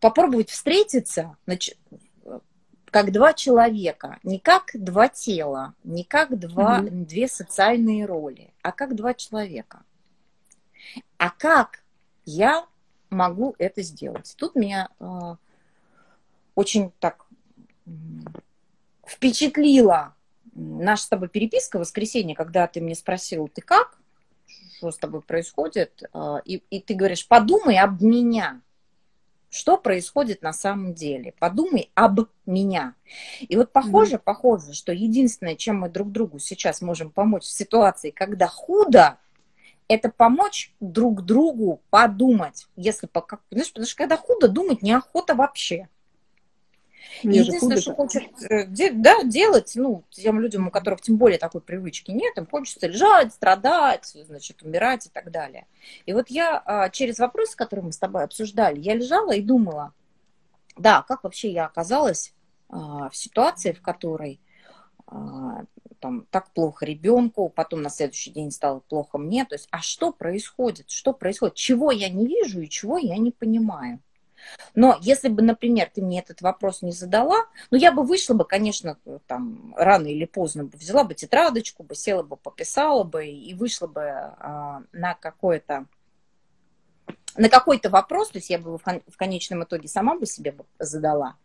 попробовать 0.00 0.50
встретиться, 0.50 1.36
значит, 1.46 1.78
как 2.86 3.12
два 3.12 3.32
человека, 3.32 4.18
не 4.22 4.38
как 4.38 4.70
два 4.74 5.08
тела, 5.08 5.74
не 5.84 6.04
как 6.04 6.38
два, 6.38 6.80
mm-hmm. 6.80 7.04
две 7.04 7.28
социальные 7.28 8.06
роли, 8.06 8.52
а 8.62 8.72
как 8.72 8.94
два 8.94 9.14
человека. 9.14 9.82
А 11.18 11.30
как 11.30 11.82
я 12.24 12.66
могу 13.10 13.54
это 13.58 13.82
сделать? 13.82 14.34
Тут 14.36 14.54
меня 14.54 14.88
э, 15.00 15.36
очень 16.54 16.92
так 16.98 17.26
впечатлила 19.06 20.14
наша 20.54 21.04
с 21.04 21.08
тобой 21.08 21.28
переписка 21.28 21.76
в 21.76 21.80
воскресенье, 21.80 22.34
когда 22.34 22.66
ты 22.66 22.80
мне 22.80 22.94
спросил, 22.94 23.48
ты 23.48 23.62
как? 23.62 23.98
Что 24.78 24.90
с 24.90 24.98
тобой 24.98 25.22
происходит? 25.22 26.02
Э, 26.12 26.36
и, 26.44 26.62
и 26.70 26.80
ты 26.80 26.94
говоришь, 26.94 27.26
подумай 27.26 27.78
об 27.78 28.02
меня. 28.02 28.60
Что 29.48 29.78
происходит 29.78 30.42
на 30.42 30.52
самом 30.52 30.92
деле? 30.92 31.32
Подумай 31.38 31.90
об 31.94 32.20
меня. 32.44 32.94
И 33.40 33.56
вот 33.56 33.72
похоже, 33.72 34.16
mm-hmm. 34.16 34.22
похоже, 34.24 34.72
что 34.74 34.92
единственное, 34.92 35.54
чем 35.54 35.80
мы 35.80 35.88
друг 35.88 36.10
другу 36.10 36.38
сейчас 36.38 36.82
можем 36.82 37.10
помочь 37.10 37.44
в 37.44 37.50
ситуации, 37.50 38.10
когда 38.10 38.48
худо, 38.48 39.18
это 39.88 40.10
помочь 40.10 40.74
друг 40.80 41.24
другу 41.24 41.80
подумать, 41.90 42.66
если 42.76 43.06
по 43.06 43.20
как, 43.20 43.40
знаешь, 43.50 43.68
потому 43.68 43.86
что 43.86 43.96
когда 43.96 44.16
худо, 44.16 44.48
думать 44.48 44.82
неохота 44.82 45.34
вообще. 45.34 45.88
Мне 47.22 47.40
Единственное, 47.40 47.78
что 47.78 47.94
хочет 47.94 48.24
э, 48.50 48.66
да, 48.66 49.22
делать, 49.22 49.72
ну, 49.76 50.04
тем 50.10 50.40
людям, 50.40 50.66
у 50.66 50.70
которых 50.70 51.00
тем 51.00 51.16
более 51.16 51.38
такой 51.38 51.60
привычки 51.60 52.10
нет, 52.10 52.36
им 52.36 52.46
хочется 52.46 52.88
лежать, 52.88 53.32
страдать, 53.32 54.06
значит, 54.26 54.62
умирать 54.62 55.06
и 55.06 55.10
так 55.10 55.30
далее. 55.30 55.66
И 56.04 56.12
вот 56.12 56.28
я 56.28 56.60
а, 56.64 56.90
через 56.90 57.18
вопросы, 57.18 57.56
которые 57.56 57.86
мы 57.86 57.92
с 57.92 57.98
тобой 57.98 58.24
обсуждали, 58.24 58.80
я 58.80 58.94
лежала 58.94 59.32
и 59.32 59.40
думала, 59.40 59.92
да, 60.76 61.02
как 61.02 61.24
вообще 61.24 61.52
я 61.52 61.66
оказалась 61.66 62.34
а, 62.68 63.08
в 63.08 63.16
ситуации, 63.16 63.72
в 63.72 63.80
которой 63.80 64.40
там, 65.06 66.26
так 66.30 66.50
плохо 66.50 66.84
ребенку, 66.84 67.48
потом 67.48 67.82
на 67.82 67.90
следующий 67.90 68.30
день 68.30 68.50
стало 68.50 68.80
плохо 68.80 69.18
мне. 69.18 69.44
То 69.44 69.54
есть, 69.54 69.68
а 69.70 69.80
что 69.80 70.12
происходит? 70.12 70.90
Что 70.90 71.12
происходит? 71.12 71.54
Чего 71.54 71.90
я 71.90 72.08
не 72.08 72.26
вижу 72.26 72.60
и 72.60 72.68
чего 72.68 72.98
я 72.98 73.16
не 73.16 73.30
понимаю? 73.30 74.00
Но 74.74 74.98
если 75.00 75.28
бы, 75.28 75.42
например, 75.42 75.90
ты 75.92 76.02
мне 76.02 76.20
этот 76.20 76.42
вопрос 76.42 76.82
не 76.82 76.92
задала, 76.92 77.46
ну, 77.70 77.78
я 77.78 77.92
бы 77.92 78.02
вышла 78.02 78.34
бы, 78.34 78.44
конечно, 78.44 78.98
там, 79.26 79.74
рано 79.76 80.06
или 80.06 80.24
поздно 80.24 80.64
бы 80.64 80.76
взяла 80.76 81.04
бы 81.04 81.14
тетрадочку, 81.14 81.82
бы 81.82 81.94
села 81.94 82.22
бы, 82.22 82.36
пописала 82.36 83.02
бы 83.02 83.26
и 83.26 83.54
вышла 83.54 83.86
бы 83.86 84.02
а, 84.02 84.82
на 84.92 85.14
какое-то 85.14 85.86
на 87.36 87.50
какой-то 87.50 87.90
вопрос, 87.90 88.30
то 88.30 88.38
есть 88.38 88.48
я 88.48 88.58
бы 88.58 88.78
в 88.78 89.16
конечном 89.16 89.64
итоге 89.64 89.88
сама 89.88 90.16
бы 90.16 90.24
себе 90.24 90.56
задала. 90.78 91.36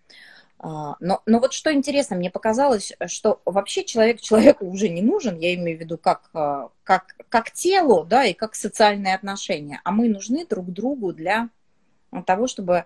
А, 0.64 0.96
но, 1.00 1.24
но 1.26 1.40
вот 1.40 1.54
что 1.54 1.74
интересно, 1.74 2.16
мне 2.16 2.30
показалось, 2.30 2.94
что 3.08 3.42
вообще 3.46 3.84
человек 3.84 4.22
человеку 4.22 4.68
уже 4.68 4.90
не 4.90 5.02
нужен, 5.02 5.40
я 5.40 5.56
имею 5.56 5.76
в 5.80 5.82
виду 5.82 5.98
как, 5.98 6.30
а, 6.34 6.70
как, 6.84 7.16
как 7.30 7.52
телу, 7.52 8.04
да, 8.04 8.26
и 8.26 8.34
как 8.34 8.54
социальные 8.54 9.16
отношения, 9.16 9.82
а 9.84 9.92
мы 9.92 10.08
нужны 10.08 10.46
друг 10.46 10.68
другу 10.68 11.14
для 11.14 11.50
того, 12.28 12.46
чтобы 12.46 12.86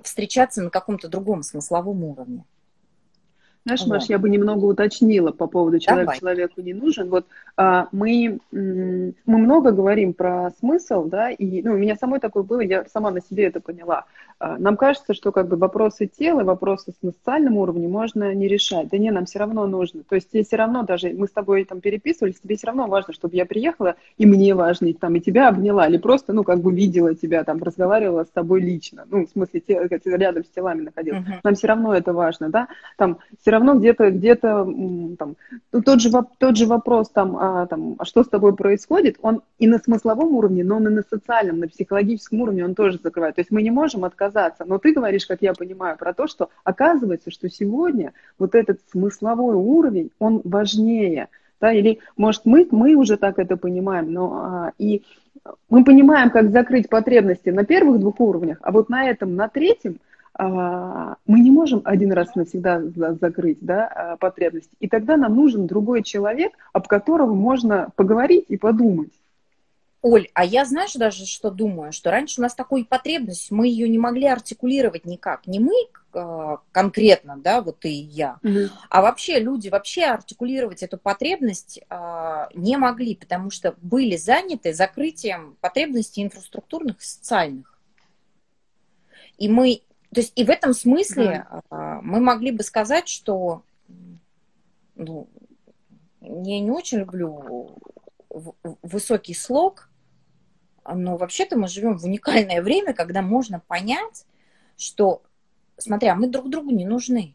встречаться 0.00 0.62
на 0.62 0.70
каком-то 0.70 1.08
другом 1.08 1.42
смысловом 1.42 2.04
уровне. 2.04 2.44
Знаешь. 3.64 3.86
Маш, 3.86 4.04
я 4.08 4.18
бы 4.18 4.28
немного 4.28 4.64
уточнила 4.64 5.30
по 5.30 5.46
поводу 5.46 5.78
человек 5.78 6.06
Давай. 6.06 6.18
человеку 6.18 6.60
не 6.60 6.74
нужен. 6.74 7.08
Вот 7.10 7.26
а, 7.56 7.88
мы, 7.92 8.38
мы 8.50 9.14
много 9.26 9.72
говорим 9.72 10.14
про 10.14 10.50
смысл, 10.58 11.04
да, 11.04 11.30
и 11.30 11.62
ну, 11.62 11.74
у 11.74 11.76
меня 11.76 11.96
самой 11.96 12.20
такое 12.20 12.42
было, 12.42 12.60
я 12.60 12.84
сама 12.92 13.10
на 13.10 13.20
себе 13.20 13.44
это 13.44 13.60
поняла. 13.60 14.04
А, 14.40 14.56
нам 14.58 14.76
кажется, 14.76 15.14
что 15.14 15.32
как 15.32 15.48
бы 15.48 15.56
вопросы 15.56 16.06
тела, 16.06 16.44
вопросы 16.44 16.94
на 17.02 17.10
социальном 17.10 17.56
уровне 17.56 17.88
можно 17.88 18.32
не 18.34 18.46
решать. 18.46 18.88
Да 18.88 18.98
не, 18.98 19.10
нам 19.10 19.26
все 19.26 19.40
равно 19.40 19.66
нужно. 19.66 20.02
То 20.08 20.14
есть 20.14 20.30
тебе 20.30 20.44
все 20.44 20.56
равно, 20.56 20.84
даже 20.84 21.10
мы 21.10 21.26
с 21.26 21.32
тобой 21.32 21.64
там 21.64 21.80
переписывались, 21.80 22.40
тебе 22.40 22.56
все 22.56 22.68
равно 22.68 22.86
важно, 22.86 23.12
чтобы 23.12 23.34
я 23.34 23.46
приехала, 23.46 23.96
и 24.16 24.26
мне 24.26 24.54
важно, 24.54 24.86
и, 24.86 24.92
там, 24.92 25.16
и 25.16 25.20
тебя 25.20 25.48
обняла, 25.48 25.88
или 25.88 25.98
просто, 25.98 26.32
ну, 26.32 26.44
как 26.44 26.60
бы 26.60 26.72
видела 26.72 27.14
тебя, 27.14 27.42
там, 27.42 27.62
разговаривала 27.62 28.24
с 28.24 28.28
тобой 28.28 28.60
лично. 28.60 29.06
Ну, 29.10 29.26
в 29.26 29.30
смысле, 29.30 29.60
те, 29.60 29.88
рядом 30.04 30.44
с 30.44 30.48
телами 30.48 30.82
находилась. 30.82 31.22
Uh-huh. 31.22 31.40
Нам 31.42 31.54
все 31.54 31.66
равно 31.66 31.94
это 31.94 32.12
важно, 32.12 32.48
да. 32.48 32.68
Там 32.96 33.18
все 33.48 33.52
равно 33.52 33.76
где-то, 33.76 34.10
где-то, 34.10 34.64
там, 35.18 35.36
ну, 35.72 35.82
тот 35.82 36.02
же, 36.02 36.10
тот 36.36 36.58
же 36.58 36.66
вопрос, 36.66 37.08
там, 37.08 37.34
а, 37.34 37.66
там, 37.66 37.94
а 37.98 38.04
что 38.04 38.22
с 38.22 38.28
тобой 38.28 38.54
происходит, 38.54 39.16
он 39.22 39.40
и 39.58 39.66
на 39.66 39.78
смысловом 39.78 40.34
уровне, 40.34 40.64
но 40.64 40.78
и 40.78 40.82
на 40.82 41.00
социальном, 41.00 41.60
на 41.60 41.68
психологическом 41.68 42.42
уровне 42.42 42.62
он 42.62 42.74
тоже 42.74 43.00
закрывает. 43.02 43.36
То 43.36 43.40
есть 43.40 43.50
мы 43.50 43.62
не 43.62 43.70
можем 43.70 44.04
отказаться. 44.04 44.66
Но 44.66 44.76
ты 44.76 44.92
говоришь, 44.92 45.24
как 45.24 45.40
я 45.40 45.54
понимаю, 45.54 45.96
про 45.96 46.12
то, 46.12 46.26
что 46.26 46.50
оказывается, 46.62 47.30
что 47.30 47.48
сегодня 47.48 48.12
вот 48.38 48.54
этот 48.54 48.80
смысловой 48.92 49.54
уровень, 49.54 50.10
он 50.18 50.42
важнее. 50.44 51.28
Да, 51.58 51.72
или, 51.72 52.00
может, 52.18 52.42
мы, 52.44 52.68
мы 52.70 52.96
уже 52.96 53.16
так 53.16 53.38
это 53.38 53.56
понимаем, 53.56 54.12
но 54.12 54.32
а, 54.34 54.72
и 54.76 55.04
мы 55.70 55.84
понимаем, 55.84 56.28
как 56.28 56.50
закрыть 56.50 56.90
потребности 56.90 57.48
на 57.48 57.64
первых 57.64 57.98
двух 57.98 58.20
уровнях, 58.20 58.58
а 58.60 58.72
вот 58.72 58.90
на 58.90 59.08
этом, 59.08 59.36
на 59.36 59.48
третьем, 59.48 60.00
мы 60.36 61.40
не 61.40 61.50
можем 61.50 61.82
один 61.84 62.12
раз 62.12 62.34
навсегда 62.34 62.80
закрыть 63.20 63.58
да, 63.60 63.86
а, 63.86 64.16
потребности. 64.16 64.70
И 64.78 64.88
тогда 64.88 65.16
нам 65.16 65.34
нужен 65.34 65.66
другой 65.66 66.02
человек, 66.02 66.52
об 66.72 66.86
котором 66.86 67.36
можно 67.36 67.88
поговорить 67.96 68.44
и 68.48 68.56
подумать. 68.56 69.10
Оль, 70.00 70.28
а 70.32 70.44
я, 70.44 70.64
знаешь, 70.64 70.94
даже 70.94 71.26
что 71.26 71.50
думаю, 71.50 71.92
что 71.92 72.10
раньше 72.10 72.40
у 72.40 72.42
нас 72.42 72.54
такой 72.54 72.84
потребность, 72.84 73.50
мы 73.50 73.66
ее 73.66 73.88
не 73.88 73.98
могли 73.98 74.26
артикулировать 74.26 75.04
никак. 75.04 75.48
Не 75.48 75.58
мы 75.58 75.74
э, 76.14 76.56
конкретно, 76.70 77.36
да, 77.36 77.60
вот 77.60 77.80
ты 77.80 77.90
и 77.90 78.04
я, 78.04 78.38
угу. 78.44 78.68
а 78.90 79.02
вообще 79.02 79.40
люди 79.40 79.68
вообще 79.68 80.04
артикулировать 80.04 80.84
эту 80.84 80.98
потребность 80.98 81.80
э, 81.90 82.46
не 82.54 82.76
могли, 82.76 83.16
потому 83.16 83.50
что 83.50 83.74
были 83.82 84.16
заняты 84.16 84.72
закрытием 84.72 85.56
потребностей 85.60 86.22
инфраструктурных 86.22 87.00
и 87.00 87.04
социальных. 87.04 87.76
И 89.36 89.48
мы, 89.48 89.82
то 90.12 90.20
есть 90.20 90.32
и 90.36 90.44
в 90.44 90.50
этом 90.50 90.72
смысле 90.72 91.46
да. 91.70 92.00
мы 92.02 92.20
могли 92.20 92.50
бы 92.50 92.62
сказать, 92.62 93.08
что 93.08 93.62
ну, 94.94 95.28
я 96.20 96.60
не 96.60 96.70
очень 96.70 96.98
люблю 96.98 97.78
высокий 98.82 99.34
слог, 99.34 99.88
но 100.84 101.16
вообще-то 101.16 101.58
мы 101.58 101.68
живем 101.68 101.98
в 101.98 102.04
уникальное 102.04 102.62
время, 102.62 102.94
когда 102.94 103.22
можно 103.22 103.60
понять, 103.60 104.26
что, 104.76 105.22
смотря, 105.76 106.14
мы 106.14 106.28
друг 106.28 106.48
другу 106.48 106.70
не 106.70 106.86
нужны. 106.86 107.34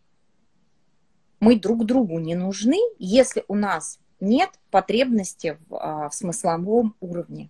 Мы 1.39 1.59
друг 1.59 1.85
другу 1.85 2.19
не 2.19 2.35
нужны, 2.35 2.79
если 2.99 3.43
у 3.47 3.55
нас 3.55 3.99
нет 4.19 4.49
потребности 4.71 5.57
в, 5.67 5.75
а, 5.75 6.09
в 6.09 6.15
смысловом 6.15 6.95
уровне. 7.01 7.49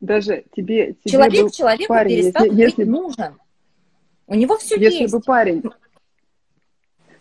Даже 0.00 0.44
тебе, 0.54 0.92
тебе 0.92 1.10
человек 1.10 1.52
человеку 1.52 1.88
парень, 1.88 2.10
перестал 2.10 2.44
если, 2.44 2.56
быть 2.56 2.64
если, 2.64 2.84
нужен. 2.84 3.38
У 4.26 4.34
него 4.34 4.56
все 4.58 4.74
если 4.74 4.84
есть. 4.84 5.00
Если 5.00 5.16
бы 5.16 5.22
парень 5.22 5.62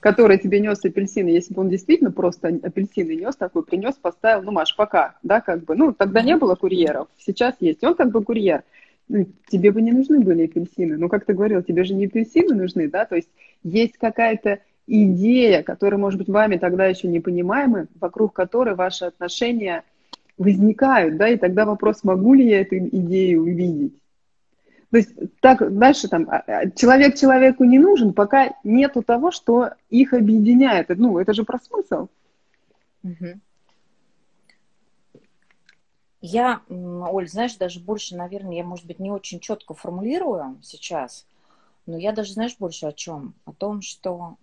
который 0.06 0.38
тебе 0.38 0.60
нес 0.60 0.86
апельсины, 0.86 1.30
если 1.30 1.56
бы 1.56 1.62
он 1.62 1.70
действительно 1.70 2.12
просто 2.12 2.50
апельсины 2.62 3.16
нес, 3.16 3.36
такой 3.36 3.64
принес, 3.64 3.96
поставил, 3.96 4.44
ну, 4.44 4.52
Маш, 4.52 4.76
пока, 4.76 5.16
да, 5.24 5.42
как 5.42 5.64
бы, 5.64 5.76
ну, 5.76 5.94
тогда 5.94 6.22
не 6.22 6.36
было 6.36 6.54
курьеров, 6.54 7.08
сейчас 7.18 7.56
есть, 7.60 7.84
он 7.84 7.96
как 7.96 8.12
бы 8.12 8.24
курьер, 8.24 8.62
ну, 9.08 9.26
тебе 9.50 9.72
бы 9.72 9.82
не 9.82 9.92
нужны 9.92 10.20
были 10.20 10.44
апельсины, 10.46 10.96
ну, 11.00 11.10
как 11.10 11.26
ты 11.26 11.34
говорил, 11.34 11.64
тебе 11.64 11.86
же 11.86 11.96
не 11.96 12.06
апельсины 12.06 12.54
нужны, 12.54 12.88
да, 12.88 13.06
то 13.06 13.16
есть 13.16 13.30
есть 13.64 13.98
какая-то 13.98 14.60
идея, 14.86 15.64
которая, 15.64 16.00
может 16.00 16.20
быть, 16.20 16.30
вами 16.30 16.58
тогда 16.58 16.86
еще 16.86 17.08
не 17.08 17.20
понимаемы, 17.20 17.88
вокруг 18.00 18.32
которой 18.32 18.76
ваши 18.76 19.06
отношения 19.06 19.84
возникают, 20.38 21.18
да, 21.18 21.30
и 21.30 21.38
тогда 21.38 21.66
вопрос, 21.66 22.04
могу 22.04 22.36
ли 22.36 22.48
я 22.48 22.62
эту 22.62 22.78
идею 22.78 23.42
увидеть. 23.42 23.96
То 24.96 25.00
есть 25.00 25.12
так 25.42 25.78
дальше 25.78 26.08
там 26.08 26.26
а, 26.30 26.38
а, 26.48 26.72
человек 26.72 27.18
человеку 27.18 27.66
не 27.66 27.80
нужен, 27.80 28.14
пока 28.14 28.56
нету 28.64 29.04
того, 29.04 29.30
что 29.30 29.72
их 29.90 30.14
объединяет. 30.14 30.88
Ну, 30.88 31.20
это 31.20 31.34
же 31.34 31.44
про 31.44 31.60
смысл. 31.60 32.08
Я, 36.22 36.62
Оль, 36.70 37.28
знаешь, 37.28 37.58
даже 37.58 37.82
больше, 37.82 38.16
наверное, 38.16 38.56
я, 38.56 38.64
может 38.64 38.86
быть, 38.86 39.00
не 39.00 39.12
очень 39.12 39.42
четко 39.42 39.74
формулирую 39.74 40.58
сейчас, 40.64 41.28
но 41.86 41.98
я 41.98 42.14
даже, 42.14 42.32
знаешь, 42.32 42.56
больше 42.58 42.86
о 42.86 42.94
чем? 42.94 43.34
О 43.44 43.52
том, 43.52 43.82
что, 43.82 44.38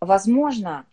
возможно, 0.00 0.86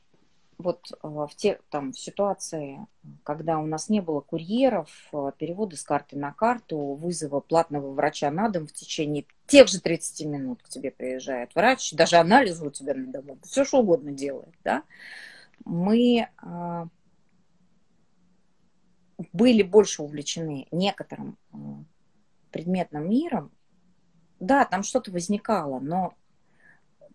вот 0.57 0.91
э, 0.91 1.07
в 1.07 1.29
те 1.35 1.59
там 1.69 1.91
в 1.91 1.99
ситуации, 1.99 2.85
когда 3.23 3.57
у 3.59 3.65
нас 3.65 3.89
не 3.89 4.01
было 4.01 4.21
курьеров, 4.21 4.89
э, 5.11 5.31
переводы 5.37 5.75
с 5.75 5.83
карты 5.83 6.17
на 6.17 6.31
карту, 6.31 6.77
вызова 6.77 7.39
платного 7.39 7.91
врача 7.91 8.31
на 8.31 8.49
дом 8.49 8.67
в 8.67 8.73
течение 8.73 9.25
тех 9.47 9.67
же 9.67 9.79
30 9.79 10.25
минут 10.27 10.63
к 10.63 10.69
тебе 10.69 10.91
приезжает 10.91 11.53
врач, 11.55 11.93
даже 11.93 12.17
анализы 12.17 12.65
у 12.65 12.71
тебя 12.71 12.93
на 12.93 13.11
дому, 13.11 13.37
все 13.43 13.65
что 13.65 13.79
угодно 13.79 14.11
делает, 14.11 14.53
да, 14.63 14.83
мы 15.63 16.27
э, 16.27 16.85
были 19.33 19.63
больше 19.63 20.03
увлечены 20.03 20.67
некоторым 20.71 21.37
предметным 22.51 23.09
миром, 23.09 23.51
да, 24.39 24.65
там 24.65 24.83
что-то 24.83 25.11
возникало, 25.11 25.79
но 25.79 26.13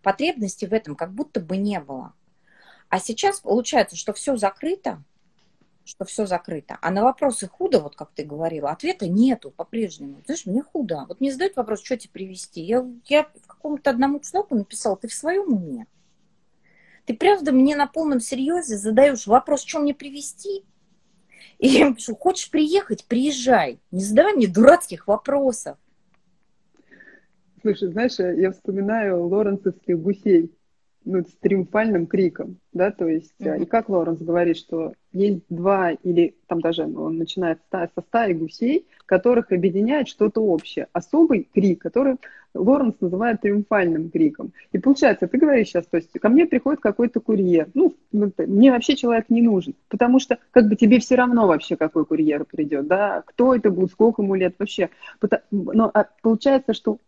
потребности 0.03 0.65
в 0.65 0.73
этом 0.73 0.97
как 0.97 1.13
будто 1.13 1.41
бы 1.41 1.57
не 1.57 1.81
было. 1.81 2.15
А 2.91 2.99
сейчас 2.99 3.41
получается, 3.41 3.97
что 3.97 4.13
все 4.13 4.37
закрыто, 4.37 5.03
что 5.85 6.05
все 6.05 6.27
закрыто. 6.27 6.77
А 6.83 6.91
на 6.91 7.05
вопросы 7.05 7.47
худо, 7.47 7.81
вот 7.81 7.95
как 7.95 8.11
ты 8.11 8.25
говорила, 8.25 8.71
ответа 8.71 9.09
нету 9.09 9.53
по-прежнему. 9.53 10.21
Знаешь, 10.27 10.45
мне 10.45 10.63
худо. 10.63 11.07
Вот 11.09 11.21
мне 11.21 11.33
задают 11.33 11.57
вопрос, 11.57 11.85
что 11.85 11.97
тебе 11.97 12.11
привезти. 12.13 12.61
Я, 12.61 12.85
я 13.07 13.31
в 13.43 13.47
каком-то 13.47 13.91
одному 13.91 14.19
человеку 14.19 14.57
написала, 14.57 14.97
ты 14.97 15.07
в 15.07 15.15
своем 15.15 15.55
уме? 15.55 15.87
Ты 17.07 17.15
правда 17.15 17.53
мне 17.53 17.77
на 17.77 17.87
полном 17.87 18.19
серьезе 18.19 18.77
задаешь 18.77 19.27
вопрос, 19.29 19.63
что 19.63 19.79
мне 19.79 19.95
привезти? 19.95 20.65
И 21.59 21.69
я 21.69 21.95
пишу, 21.95 22.17
хочешь 22.17 22.51
приехать, 22.51 23.05
приезжай. 23.05 23.81
Не 23.93 24.03
задавай 24.03 24.35
мне 24.35 24.49
дурацких 24.49 25.07
вопросов. 25.07 25.79
Слушай, 27.63 27.93
знаешь, 27.93 28.19
я 28.19 28.51
вспоминаю 28.51 29.29
лоренцевских 29.29 30.01
гусей 30.01 30.51
ну, 31.05 31.23
с 31.23 31.33
триумфальным 31.41 32.07
криком, 32.07 32.59
да, 32.73 32.91
то 32.91 33.09
есть, 33.09 33.35
mm-hmm. 33.41 33.63
и 33.63 33.65
как 33.65 33.89
Лоренс 33.89 34.21
говорит, 34.21 34.57
что 34.57 34.93
есть 35.13 35.43
два 35.49 35.93
или 35.93 36.35
там 36.47 36.61
даже 36.61 36.85
он 36.85 37.17
начинает 37.17 37.59
со 37.71 37.89
стаи 38.07 38.33
гусей, 38.33 38.87
которых 39.07 39.51
объединяет 39.51 40.09
что-то 40.09 40.41
общее. 40.41 40.89
Особый 40.93 41.49
крик, 41.53 41.81
который 41.83 42.17
Лоренс 42.55 42.95
называет 43.01 43.41
триумфальным 43.41 44.11
криком. 44.11 44.53
И 44.73 44.79
получается, 44.79 45.27
ты 45.27 45.39
говоришь 45.39 45.69
сейчас, 45.69 45.87
то 45.87 45.97
есть 45.97 46.13
ко 46.13 46.29
мне 46.29 46.47
приходит 46.47 46.81
какой-то 46.81 47.21
курьер, 47.21 47.69
ну, 47.75 47.95
ну 48.13 48.31
мне 48.37 48.71
вообще 48.71 48.95
человек 48.95 49.27
не 49.31 49.43
нужен, 49.43 49.75
потому 49.89 50.21
что 50.21 50.39
как 50.51 50.69
бы 50.69 50.77
тебе 50.77 51.01
все 51.01 51.15
равно 51.15 51.47
вообще, 51.47 51.77
какой 51.77 52.05
курьер 52.05 52.45
придет, 52.45 52.87
да, 52.87 53.23
кто 53.27 53.55
это 53.55 53.71
будет, 53.71 53.93
сколько 53.93 54.23
ему 54.23 54.35
лет 54.35 54.55
вообще. 54.59 54.91
Но 55.51 55.91
а 55.93 56.07
получается, 56.23 56.75
что 56.75 56.99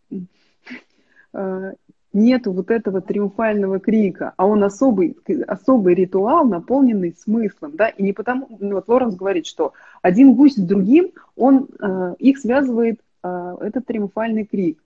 э, 1.33 1.73
нету 2.13 2.51
вот 2.51 2.69
этого 2.69 3.01
триумфального 3.01 3.79
крика, 3.79 4.33
а 4.37 4.45
он 4.45 4.63
особый, 4.63 5.17
особый 5.47 5.95
ритуал, 5.95 6.45
наполненный 6.45 7.15
смыслом, 7.17 7.75
да, 7.75 7.89
и 7.89 8.03
не 8.03 8.13
потому, 8.13 8.47
ну, 8.59 8.75
вот 8.75 8.87
Лоренс 8.87 9.15
говорит, 9.15 9.47
что 9.47 9.73
один 10.01 10.35
гусь 10.35 10.55
с 10.55 10.61
другим, 10.61 11.11
он, 11.35 11.67
э, 11.79 12.15
их 12.19 12.37
связывает 12.37 12.99
э, 13.23 13.55
этот 13.61 13.87
триумфальный 13.87 14.45
крик. 14.45 14.79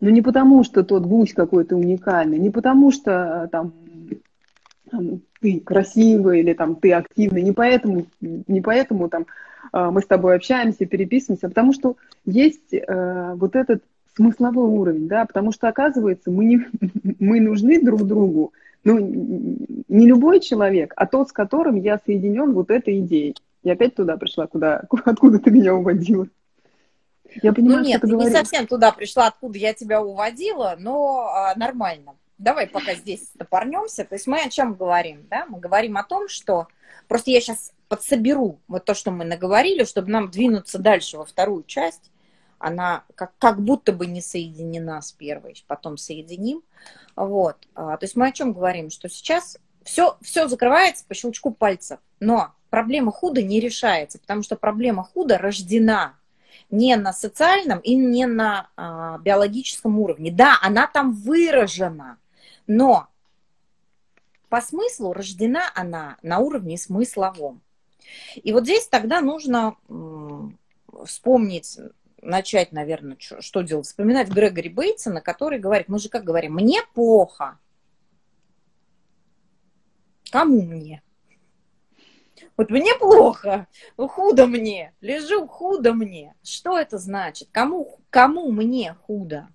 Но 0.00 0.08
не 0.08 0.22
потому, 0.22 0.64
что 0.64 0.82
тот 0.82 1.04
гусь 1.04 1.34
какой-то 1.34 1.76
уникальный, 1.76 2.38
не 2.38 2.50
потому, 2.50 2.90
что 2.92 3.44
э, 3.44 3.48
там 3.48 3.72
ты 5.40 5.60
красивый 5.60 6.40
или 6.40 6.52
там 6.52 6.76
ты 6.76 6.92
активный, 6.92 7.42
не 7.42 7.52
поэтому, 7.52 8.06
не 8.20 8.60
поэтому 8.60 9.08
там 9.08 9.26
э, 9.72 9.90
мы 9.90 10.00
с 10.00 10.06
тобой 10.06 10.36
общаемся, 10.36 10.86
переписываемся, 10.86 11.46
а 11.46 11.50
потому 11.50 11.72
что 11.72 11.96
есть 12.24 12.72
э, 12.72 13.34
вот 13.34 13.56
этот 13.56 13.82
смысловой 14.20 14.68
уровень, 14.68 15.08
да, 15.08 15.24
потому 15.24 15.50
что, 15.50 15.68
оказывается, 15.68 16.30
мы, 16.30 16.44
не, 16.44 16.66
мы 17.18 17.40
нужны 17.40 17.80
друг 17.80 18.02
другу, 18.04 18.52
ну, 18.84 18.98
не 18.98 20.06
любой 20.06 20.40
человек, 20.40 20.92
а 20.96 21.06
тот, 21.06 21.30
с 21.30 21.32
которым 21.32 21.76
я 21.76 21.98
соединен 22.04 22.52
вот 22.52 22.70
этой 22.70 23.00
идеей. 23.00 23.34
Я 23.62 23.72
опять 23.72 23.94
туда 23.94 24.16
пришла, 24.16 24.46
куда, 24.46 24.82
откуда 25.04 25.38
ты 25.38 25.50
меня 25.50 25.74
уводила. 25.74 26.26
Я 27.42 27.52
понимаю, 27.52 27.78
ну 27.78 27.84
нет, 27.86 27.98
что 27.98 28.08
ты 28.08 28.16
не 28.16 28.30
совсем 28.30 28.66
туда 28.66 28.92
пришла, 28.92 29.28
откуда 29.28 29.56
я 29.56 29.72
тебя 29.72 30.02
уводила, 30.02 30.76
но 30.78 31.28
а, 31.32 31.54
нормально. 31.56 32.14
Давай 32.38 32.66
пока 32.66 32.94
здесь 32.94 33.24
стопорнемся. 33.34 34.04
То 34.04 34.16
есть 34.16 34.26
мы 34.26 34.40
о 34.40 34.48
чем 34.48 34.74
говорим, 34.74 35.26
да? 35.30 35.46
Мы 35.46 35.60
говорим 35.60 35.96
о 35.96 36.02
том, 36.02 36.28
что... 36.28 36.66
Просто 37.06 37.30
я 37.30 37.40
сейчас 37.40 37.72
подсоберу 37.88 38.58
вот 38.66 38.84
то, 38.84 38.94
что 38.94 39.10
мы 39.10 39.24
наговорили, 39.24 39.84
чтобы 39.84 40.10
нам 40.10 40.30
двинуться 40.30 40.78
дальше 40.78 41.18
во 41.18 41.24
вторую 41.24 41.64
часть 41.64 42.10
она 42.60 43.04
как, 43.16 43.32
как 43.38 43.60
будто 43.60 43.92
бы 43.92 44.06
не 44.06 44.20
соединена 44.20 45.02
с 45.02 45.12
первой, 45.12 45.64
потом 45.66 45.96
соединим. 45.96 46.62
Вот. 47.16 47.56
А, 47.74 47.96
то 47.96 48.04
есть 48.04 48.14
мы 48.14 48.28
о 48.28 48.32
чем 48.32 48.52
говорим? 48.52 48.90
Что 48.90 49.08
сейчас 49.08 49.58
все, 49.82 50.16
все 50.20 50.46
закрывается 50.46 51.04
по 51.08 51.14
щелчку 51.14 51.50
пальцев, 51.50 51.98
но 52.20 52.52
проблема 52.68 53.10
худа 53.10 53.42
не 53.42 53.60
решается, 53.60 54.18
потому 54.18 54.42
что 54.42 54.56
проблема 54.56 55.02
худа 55.02 55.38
рождена 55.38 56.16
не 56.70 56.94
на 56.96 57.12
социальном 57.12 57.80
и 57.80 57.94
не 57.96 58.26
на 58.26 58.68
а, 58.76 59.18
биологическом 59.18 59.98
уровне. 59.98 60.30
Да, 60.30 60.58
она 60.62 60.86
там 60.86 61.14
выражена, 61.14 62.18
но 62.66 63.08
по 64.50 64.60
смыслу 64.60 65.14
рождена 65.14 65.72
она 65.74 66.18
на 66.22 66.38
уровне 66.38 66.76
смысловом. 66.76 67.62
И 68.34 68.52
вот 68.52 68.64
здесь 68.64 68.86
тогда 68.86 69.20
нужно 69.20 69.76
вспомнить 71.04 71.78
начать, 72.22 72.72
наверное, 72.72 73.16
что, 73.18 73.40
что 73.40 73.62
делать? 73.62 73.86
Вспоминать 73.86 74.28
Грегори 74.28 74.68
Бейтсона, 74.68 75.20
который 75.20 75.58
говорит, 75.58 75.88
мы 75.88 75.98
же 75.98 76.08
как 76.08 76.24
говорим, 76.24 76.54
мне 76.54 76.80
плохо. 76.94 77.58
Кому 80.30 80.62
мне? 80.62 81.02
Вот 82.56 82.70
мне 82.70 82.94
плохо, 82.94 83.66
худо 83.96 84.46
мне, 84.46 84.94
лежу 85.00 85.46
худо 85.46 85.92
мне. 85.92 86.34
Что 86.42 86.78
это 86.78 86.98
значит? 86.98 87.48
Кому, 87.52 87.98
кому 88.10 88.50
мне 88.50 88.96
худо? 89.06 89.48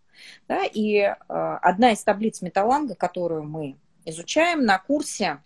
Да, 0.48 0.64
и 0.64 0.98
э, 0.98 1.14
одна 1.28 1.92
из 1.92 2.04
таблиц 2.04 2.42
Металанга, 2.42 2.96
которую 2.96 3.44
мы 3.44 3.78
изучаем 4.06 4.66
на 4.66 4.80
курсе, 4.80 5.42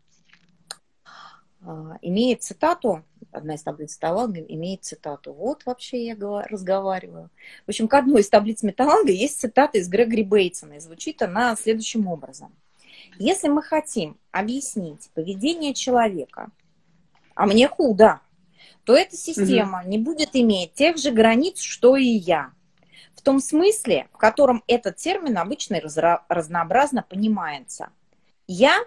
э, 1.61 1.65
имеет 2.01 2.43
цитату 2.43 3.03
одна 3.31 3.55
из 3.55 3.63
таблиц 3.63 3.97
Таланга 3.97 4.41
имеет 4.41 4.83
цитату. 4.83 5.33
Вот 5.33 5.65
вообще 5.65 6.05
я 6.05 6.15
разговариваю. 6.15 7.29
В 7.65 7.69
общем, 7.69 7.87
к 7.87 7.93
одной 7.93 8.21
из 8.21 8.29
таблиц 8.29 8.63
Металанга 8.63 9.11
есть 9.11 9.39
цитата 9.39 9.77
из 9.77 9.87
Грегори 9.87 10.23
Бейтсона, 10.23 10.73
и 10.73 10.79
звучит 10.79 11.21
она 11.21 11.55
следующим 11.55 12.07
образом. 12.07 12.53
Если 13.17 13.47
мы 13.47 13.61
хотим 13.61 14.17
объяснить 14.31 15.09
поведение 15.13 15.73
человека, 15.73 16.49
а 17.35 17.45
мне 17.45 17.67
худо, 17.67 18.21
то 18.83 18.95
эта 18.95 19.15
система 19.15 19.81
угу. 19.81 19.89
не 19.89 19.97
будет 19.97 20.29
иметь 20.33 20.73
тех 20.73 20.97
же 20.97 21.11
границ, 21.11 21.59
что 21.61 21.95
и 21.95 22.05
я. 22.05 22.51
В 23.15 23.21
том 23.21 23.39
смысле, 23.39 24.07
в 24.13 24.17
котором 24.17 24.63
этот 24.67 24.95
термин 24.95 25.37
обычно 25.37 25.81
разнообразно 26.29 27.03
понимается. 27.03 27.89
Я, 28.47 28.77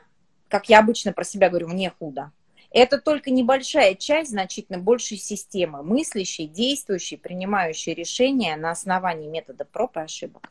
как 0.49 0.69
я 0.69 0.79
обычно 0.79 1.13
про 1.13 1.25
себя 1.25 1.51
говорю, 1.51 1.69
мне 1.69 1.93
худо. 1.99 2.33
Это 2.73 2.99
только 2.99 3.31
небольшая 3.31 3.95
часть 3.95 4.31
значительно 4.31 4.79
большей 4.79 5.19
системы, 5.19 5.83
мыслящей, 5.83 6.47
действующей, 6.47 7.19
принимающей 7.19 7.93
решения 7.93 8.57
на 8.57 8.71
основании 8.71 9.29
метода 9.29 9.67
проб 9.67 9.97
и 9.99 10.01
ошибок. 10.01 10.51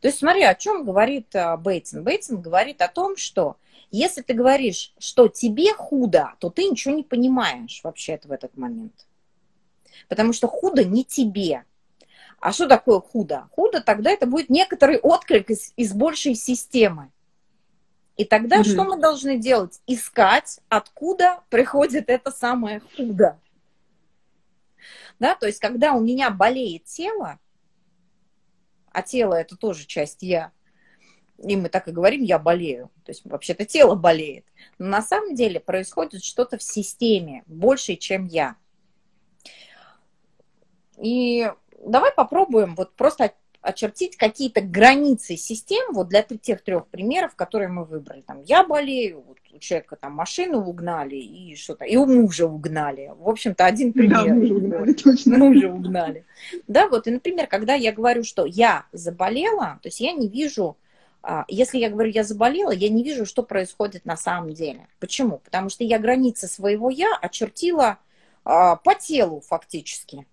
То 0.00 0.08
есть 0.08 0.18
смотри, 0.18 0.42
о 0.42 0.54
чем 0.54 0.84
говорит 0.84 1.34
а, 1.34 1.56
Бейтсон. 1.56 2.04
Бейтсон 2.04 2.40
говорит 2.40 2.82
о 2.82 2.88
том, 2.88 3.16
что 3.16 3.56
если 3.90 4.20
ты 4.20 4.34
говоришь, 4.34 4.92
что 4.98 5.28
тебе 5.28 5.72
худо, 5.72 6.34
то 6.38 6.50
ты 6.50 6.64
ничего 6.64 6.94
не 6.94 7.02
понимаешь 7.02 7.80
вообще 7.82 8.20
в 8.22 8.30
этот 8.30 8.56
момент. 8.56 9.06
Потому 10.08 10.34
что 10.34 10.46
худо 10.46 10.84
не 10.84 11.02
тебе. 11.02 11.64
А 12.40 12.52
что 12.52 12.68
такое 12.68 13.00
худо? 13.00 13.48
Худо 13.52 13.80
тогда 13.80 14.10
это 14.10 14.26
будет 14.26 14.50
некоторый 14.50 14.98
отклик 14.98 15.50
из, 15.50 15.72
из 15.76 15.92
большей 15.94 16.34
системы. 16.34 17.10
И 18.18 18.24
тогда 18.24 18.60
mm 18.60 18.64
что 18.64 18.84
мы 18.84 18.98
должны 18.98 19.38
делать? 19.38 19.80
Искать, 19.86 20.58
откуда 20.68 21.40
приходит 21.50 22.10
это 22.10 22.32
самое 22.32 22.82
худо. 22.96 23.38
Да, 25.20 25.36
то 25.36 25.46
есть, 25.46 25.60
когда 25.60 25.94
у 25.94 26.00
меня 26.00 26.30
болеет 26.30 26.84
тело, 26.84 27.38
а 28.90 29.02
тело 29.02 29.34
это 29.34 29.56
тоже 29.56 29.86
часть 29.86 30.22
я, 30.22 30.50
и 31.38 31.56
мы 31.56 31.68
так 31.68 31.86
и 31.86 31.92
говорим, 31.92 32.22
я 32.22 32.40
болею. 32.40 32.90
То 33.04 33.12
есть 33.12 33.24
вообще-то 33.24 33.64
тело 33.64 33.94
болеет. 33.94 34.44
Но 34.78 34.88
на 34.88 35.02
самом 35.02 35.36
деле 35.36 35.60
происходит 35.60 36.24
что-то 36.24 36.58
в 36.58 36.62
системе, 36.62 37.44
больше, 37.46 37.94
чем 37.94 38.26
я. 38.26 38.56
И 41.00 41.52
давай 41.84 42.12
попробуем 42.12 42.74
вот 42.74 42.96
просто 42.96 43.32
очертить 43.68 44.16
какие-то 44.16 44.62
границы 44.62 45.36
систем 45.36 45.92
вот 45.92 46.08
для 46.08 46.22
тех 46.22 46.62
трех 46.62 46.86
примеров, 46.86 47.34
которые 47.36 47.68
мы 47.68 47.84
выбрали. 47.84 48.22
Там, 48.22 48.42
я 48.42 48.64
болею, 48.64 49.22
вот 49.26 49.36
у 49.52 49.58
человека 49.58 49.96
там 49.96 50.12
машину 50.12 50.60
угнали 50.60 51.16
и 51.16 51.54
что-то, 51.54 51.84
и 51.84 51.96
у 51.96 52.06
мужа 52.06 52.46
угнали. 52.46 53.12
В 53.18 53.28
общем-то, 53.28 53.66
один 53.66 53.92
пример. 53.92 54.24
Да, 54.24 54.34
мужа 54.34 54.54
угнали, 54.54 54.92
точно. 54.94 55.38
Мужа 55.38 55.68
угнали. 55.68 56.24
Да, 56.66 56.88
вот, 56.88 57.06
и, 57.06 57.10
например, 57.10 57.46
когда 57.46 57.74
я 57.74 57.92
говорю, 57.92 58.24
что 58.24 58.46
я 58.46 58.86
заболела, 58.92 59.78
то 59.82 59.88
есть 59.88 60.00
я 60.00 60.12
не 60.12 60.28
вижу, 60.28 60.78
а, 61.22 61.44
если 61.48 61.78
я 61.78 61.90
говорю, 61.90 62.10
я 62.10 62.24
заболела, 62.24 62.70
я 62.70 62.88
не 62.88 63.04
вижу, 63.04 63.26
что 63.26 63.42
происходит 63.42 64.06
на 64.06 64.16
самом 64.16 64.54
деле. 64.54 64.86
Почему? 64.98 65.38
Потому 65.38 65.68
что 65.68 65.84
я 65.84 65.98
границы 65.98 66.46
своего 66.46 66.88
я 66.88 67.14
очертила 67.20 67.98
а, 68.44 68.76
по 68.76 68.94
телу 68.94 69.40
фактически. 69.40 70.26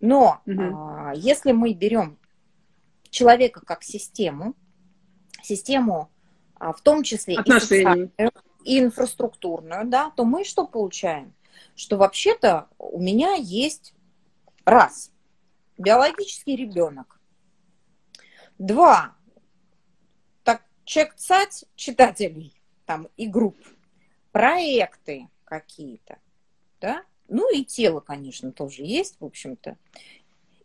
Но 0.00 0.40
угу. 0.46 0.62
а, 0.62 1.12
если 1.14 1.52
мы 1.52 1.72
берем 1.72 2.18
человека 3.10 3.60
как 3.64 3.82
систему, 3.82 4.54
систему 5.42 6.10
а, 6.56 6.72
в 6.72 6.80
том 6.80 7.02
числе 7.02 7.34
и, 7.34 8.10
и 8.64 8.80
инфраструктурную, 8.80 9.86
да, 9.86 10.10
то 10.10 10.24
мы 10.24 10.44
что 10.44 10.66
получаем? 10.66 11.34
Что 11.76 11.96
вообще-то 11.96 12.68
у 12.78 13.00
меня 13.00 13.34
есть 13.34 13.94
раз 14.64 15.12
биологический 15.78 16.56
ребенок, 16.56 17.20
два 18.58 19.16
так 20.42 20.62
чек-цать 20.84 21.64
читателей 21.76 22.54
там 22.86 23.08
и 23.16 23.26
групп, 23.26 23.56
проекты 24.32 25.28
какие-то, 25.44 26.18
да, 26.80 27.04
ну 27.28 27.52
и 27.54 27.64
тело, 27.64 28.00
конечно, 28.00 28.52
тоже 28.52 28.82
есть, 28.82 29.16
в 29.20 29.24
общем-то. 29.24 29.76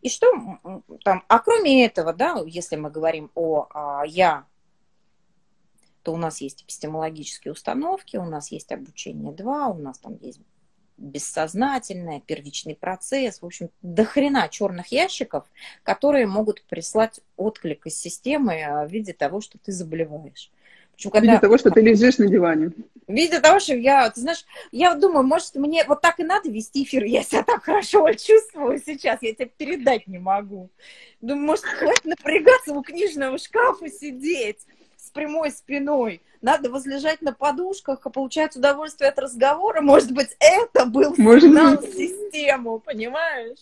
И 0.01 0.09
что 0.09 0.27
там, 1.03 1.23
а 1.27 1.39
кроме 1.39 1.85
этого, 1.85 2.13
да, 2.13 2.41
если 2.45 2.77
мы 2.77 2.89
говорим 2.89 3.31
о 3.35 3.67
а, 3.69 4.03
я, 4.05 4.45
то 6.03 6.13
у 6.13 6.17
нас 6.17 6.39
есть 6.39 6.63
эпистемологические 6.63 7.51
установки, 7.51 8.15
у 8.17 8.25
нас 8.25 8.51
есть 8.51 8.71
обучение 8.71 9.33
2, 9.33 9.67
у 9.67 9.77
нас 9.77 9.99
там 9.99 10.17
есть 10.21 10.39
бессознательное, 10.99 12.21
первичный 12.21 12.75
процесс, 12.75 13.41
в 13.41 13.45
общем, 13.45 13.69
до 13.81 14.05
хрена 14.05 14.47
черных 14.49 14.87
ящиков, 14.87 15.45
которые 15.83 16.27
могут 16.27 16.63
прислать 16.63 17.21
отклик 17.37 17.85
из 17.85 17.97
системы 17.97 18.61
а, 18.61 18.85
в 18.85 18.91
виде 18.91 19.13
того, 19.13 19.41
что 19.41 19.57
ты 19.57 19.71
заболеваешь. 19.71 20.51
Причем, 20.99 21.11
когда... 21.11 21.27
В 21.27 21.31
виде 21.31 21.41
того, 21.41 21.57
что 21.57 21.71
ты 21.71 21.79
лежишь 21.79 22.17
на 22.17 22.27
диване. 22.27 22.71
В 23.07 23.13
виде 23.13 23.39
того, 23.39 23.59
что 23.61 23.73
я, 23.73 24.09
ты 24.09 24.19
знаешь, 24.19 24.45
я 24.73 24.93
думаю, 24.95 25.25
может, 25.25 25.55
мне 25.55 25.85
вот 25.87 26.01
так 26.01 26.19
и 26.19 26.23
надо 26.23 26.49
вести 26.49 26.83
эфир, 26.83 27.05
я 27.05 27.23
себя 27.23 27.43
так 27.43 27.63
хорошо 27.63 28.11
чувствую 28.13 28.81
сейчас, 28.85 29.19
я 29.21 29.33
тебе 29.33 29.45
передать 29.45 30.07
не 30.07 30.19
могу. 30.19 30.69
Думаю, 31.21 31.47
может, 31.47 31.63
хватит 31.63 32.03
напрягаться 32.03 32.73
у 32.73 32.83
книжного 32.83 33.37
шкафа 33.37 33.89
сидеть 33.89 34.59
с 34.97 35.09
прямой 35.11 35.51
спиной. 35.51 36.21
Надо 36.41 36.69
возлежать 36.69 37.21
на 37.21 37.31
подушках 37.31 38.05
и 38.05 38.09
получать 38.09 38.57
удовольствие 38.57 39.09
от 39.09 39.19
разговора. 39.19 39.79
Может 39.79 40.11
быть, 40.11 40.35
это 40.39 40.85
был 40.85 41.15
сигнал 41.15 41.77
в 41.77 41.85
систему, 41.93 42.79
понимаешь? 42.79 43.59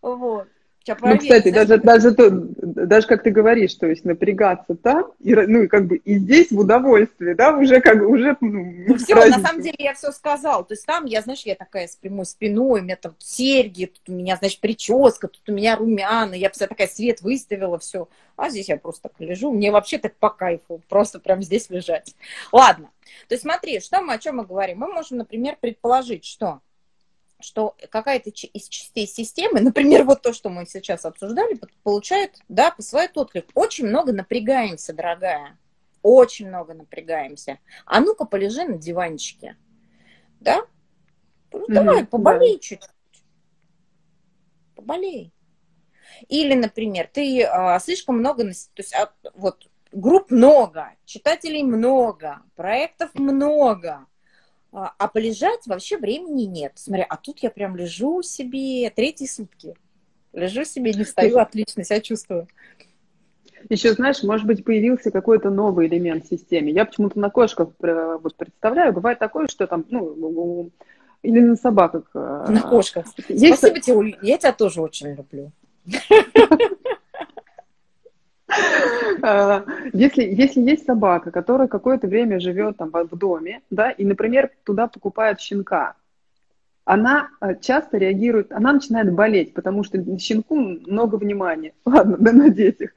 Вот. 0.00 0.48
Ну, 0.86 1.18
кстати, 1.18 1.50
даже, 1.50 1.78
даже, 1.78 2.14
то, 2.14 2.30
даже 2.30 3.06
как 3.06 3.22
ты 3.22 3.30
говоришь, 3.30 3.74
то 3.74 3.86
есть 3.86 4.04
напрягаться 4.04 4.74
там, 4.74 5.12
и, 5.20 5.34
ну, 5.34 5.62
и 5.62 5.66
как 5.66 5.86
бы 5.86 5.96
и 5.96 6.18
здесь 6.18 6.50
в 6.50 6.58
удовольствии, 6.58 7.32
да, 7.32 7.56
уже 7.56 7.80
как 7.80 7.98
бы, 7.98 8.06
уже, 8.06 8.36
ну, 8.40 8.74
ну 8.88 8.96
все, 8.96 9.14
на 9.14 9.40
самом 9.40 9.62
деле 9.62 9.76
я 9.78 9.94
все 9.94 10.12
сказал, 10.12 10.64
то 10.64 10.74
есть 10.74 10.84
там 10.84 11.06
я, 11.06 11.22
знаешь, 11.22 11.42
я 11.42 11.54
такая 11.54 11.88
с 11.88 11.96
прямой 11.96 12.26
спиной, 12.26 12.80
у 12.80 12.84
меня 12.84 12.96
там 12.96 13.14
серьги, 13.18 13.86
тут 13.86 14.08
у 14.08 14.12
меня, 14.12 14.36
значит, 14.36 14.60
прическа, 14.60 15.28
тут 15.28 15.48
у 15.48 15.52
меня 15.52 15.76
румяна, 15.76 16.34
я 16.34 16.50
вся 16.50 16.66
такая 16.66 16.88
свет 16.88 17.22
выставила, 17.22 17.78
все, 17.78 18.08
а 18.36 18.50
здесь 18.50 18.68
я 18.68 18.76
просто 18.76 19.08
так 19.08 19.20
лежу, 19.20 19.52
мне 19.52 19.70
вообще 19.70 19.98
так 19.98 20.14
по 20.16 20.30
кайфу, 20.30 20.82
просто 20.88 21.18
прям 21.18 21.42
здесь 21.42 21.70
лежать. 21.70 22.14
Ладно, 22.52 22.90
то 23.28 23.34
есть 23.34 23.42
смотри, 23.42 23.80
что 23.80 24.00
мы, 24.02 24.14
о 24.14 24.18
чем 24.18 24.36
мы 24.36 24.44
говорим? 24.44 24.78
Мы 24.78 24.88
можем, 24.88 25.18
например, 25.18 25.56
предположить, 25.60 26.24
что 26.24 26.60
что 27.44 27.76
какая-то 27.90 28.30
из 28.30 28.68
частей 28.68 29.06
системы, 29.06 29.60
например, 29.60 30.04
вот 30.04 30.22
то, 30.22 30.32
что 30.32 30.48
мы 30.48 30.66
сейчас 30.66 31.04
обсуждали, 31.04 31.60
получает, 31.82 32.38
да, 32.48 32.70
посылает 32.70 33.16
отклик. 33.16 33.46
Очень 33.54 33.86
много 33.86 34.12
напрягаемся, 34.12 34.92
дорогая. 34.92 35.58
Очень 36.02 36.48
много 36.48 36.74
напрягаемся. 36.74 37.58
А 37.86 38.00
ну-ка, 38.00 38.24
полежи 38.24 38.64
на 38.64 38.78
диванчике. 38.78 39.56
Да? 40.40 40.66
Ну, 41.52 41.66
давай, 41.68 42.02
mm-hmm, 42.02 42.06
поболей 42.06 42.54
да. 42.54 42.60
чуть-чуть. 42.60 43.24
Поболей. 44.74 45.32
Или, 46.28 46.54
например, 46.54 47.08
ты 47.12 47.42
а, 47.44 47.78
слишком 47.78 48.18
много, 48.18 48.44
то 48.44 48.50
есть 48.76 48.94
а, 48.94 49.12
вот 49.34 49.68
групп 49.92 50.30
много, 50.30 50.90
читателей 51.04 51.62
много, 51.62 52.42
проектов 52.56 53.14
много, 53.14 54.06
а, 54.74 54.92
а 54.98 55.08
полежать 55.08 55.66
вообще 55.66 55.96
времени 55.96 56.42
нет. 56.42 56.72
Смотри, 56.74 57.06
а 57.08 57.16
тут 57.16 57.38
я 57.38 57.50
прям 57.50 57.76
лежу 57.76 58.22
себе 58.22 58.90
третьи 58.90 59.26
сутки. 59.26 59.74
Лежу 60.32 60.64
себе, 60.64 60.92
не 60.92 61.04
встаю, 61.04 61.38
отлично 61.38 61.84
себя 61.84 62.00
чувствую. 62.00 62.48
Еще, 63.70 63.92
знаешь, 63.92 64.22
может 64.24 64.46
быть, 64.46 64.64
появился 64.64 65.12
какой-то 65.12 65.50
новый 65.50 65.86
элемент 65.86 66.24
в 66.24 66.28
системе. 66.28 66.72
Я 66.72 66.84
почему-то 66.84 67.20
на 67.20 67.30
кошках 67.30 67.68
вот 67.78 68.36
представляю. 68.36 68.92
Бывает 68.92 69.20
такое, 69.20 69.46
что 69.46 69.66
там, 69.68 69.86
ну, 69.88 70.70
или 71.22 71.40
на 71.40 71.56
собаках. 71.56 72.10
А, 72.12 72.50
на 72.50 72.60
кошках. 72.60 73.06
Есть... 73.28 73.56
Спасибо 73.58 73.80
тебе, 73.80 74.18
я 74.22 74.38
тебя 74.38 74.52
тоже 74.52 74.82
очень 74.82 75.14
люблю. 75.14 75.52
А, 79.26 79.64
если, 79.92 80.22
если 80.22 80.60
есть 80.60 80.84
собака, 80.84 81.30
которая 81.30 81.66
какое-то 81.66 82.06
время 82.06 82.40
живет 82.40 82.76
там 82.76 82.90
в 82.92 83.16
доме, 83.16 83.62
да, 83.70 83.90
и, 83.90 84.04
например, 84.04 84.50
туда 84.64 84.86
покупают 84.86 85.40
щенка, 85.40 85.94
она 86.84 87.30
а, 87.40 87.54
часто 87.54 87.96
реагирует, 87.96 88.52
она 88.52 88.74
начинает 88.74 89.10
болеть, 89.12 89.54
потому 89.54 89.82
что 89.82 89.98
щенку 90.18 90.56
много 90.56 91.16
внимания. 91.16 91.72
Ладно, 91.86 92.16
да 92.18 92.32
на 92.32 92.50
детях. 92.50 92.90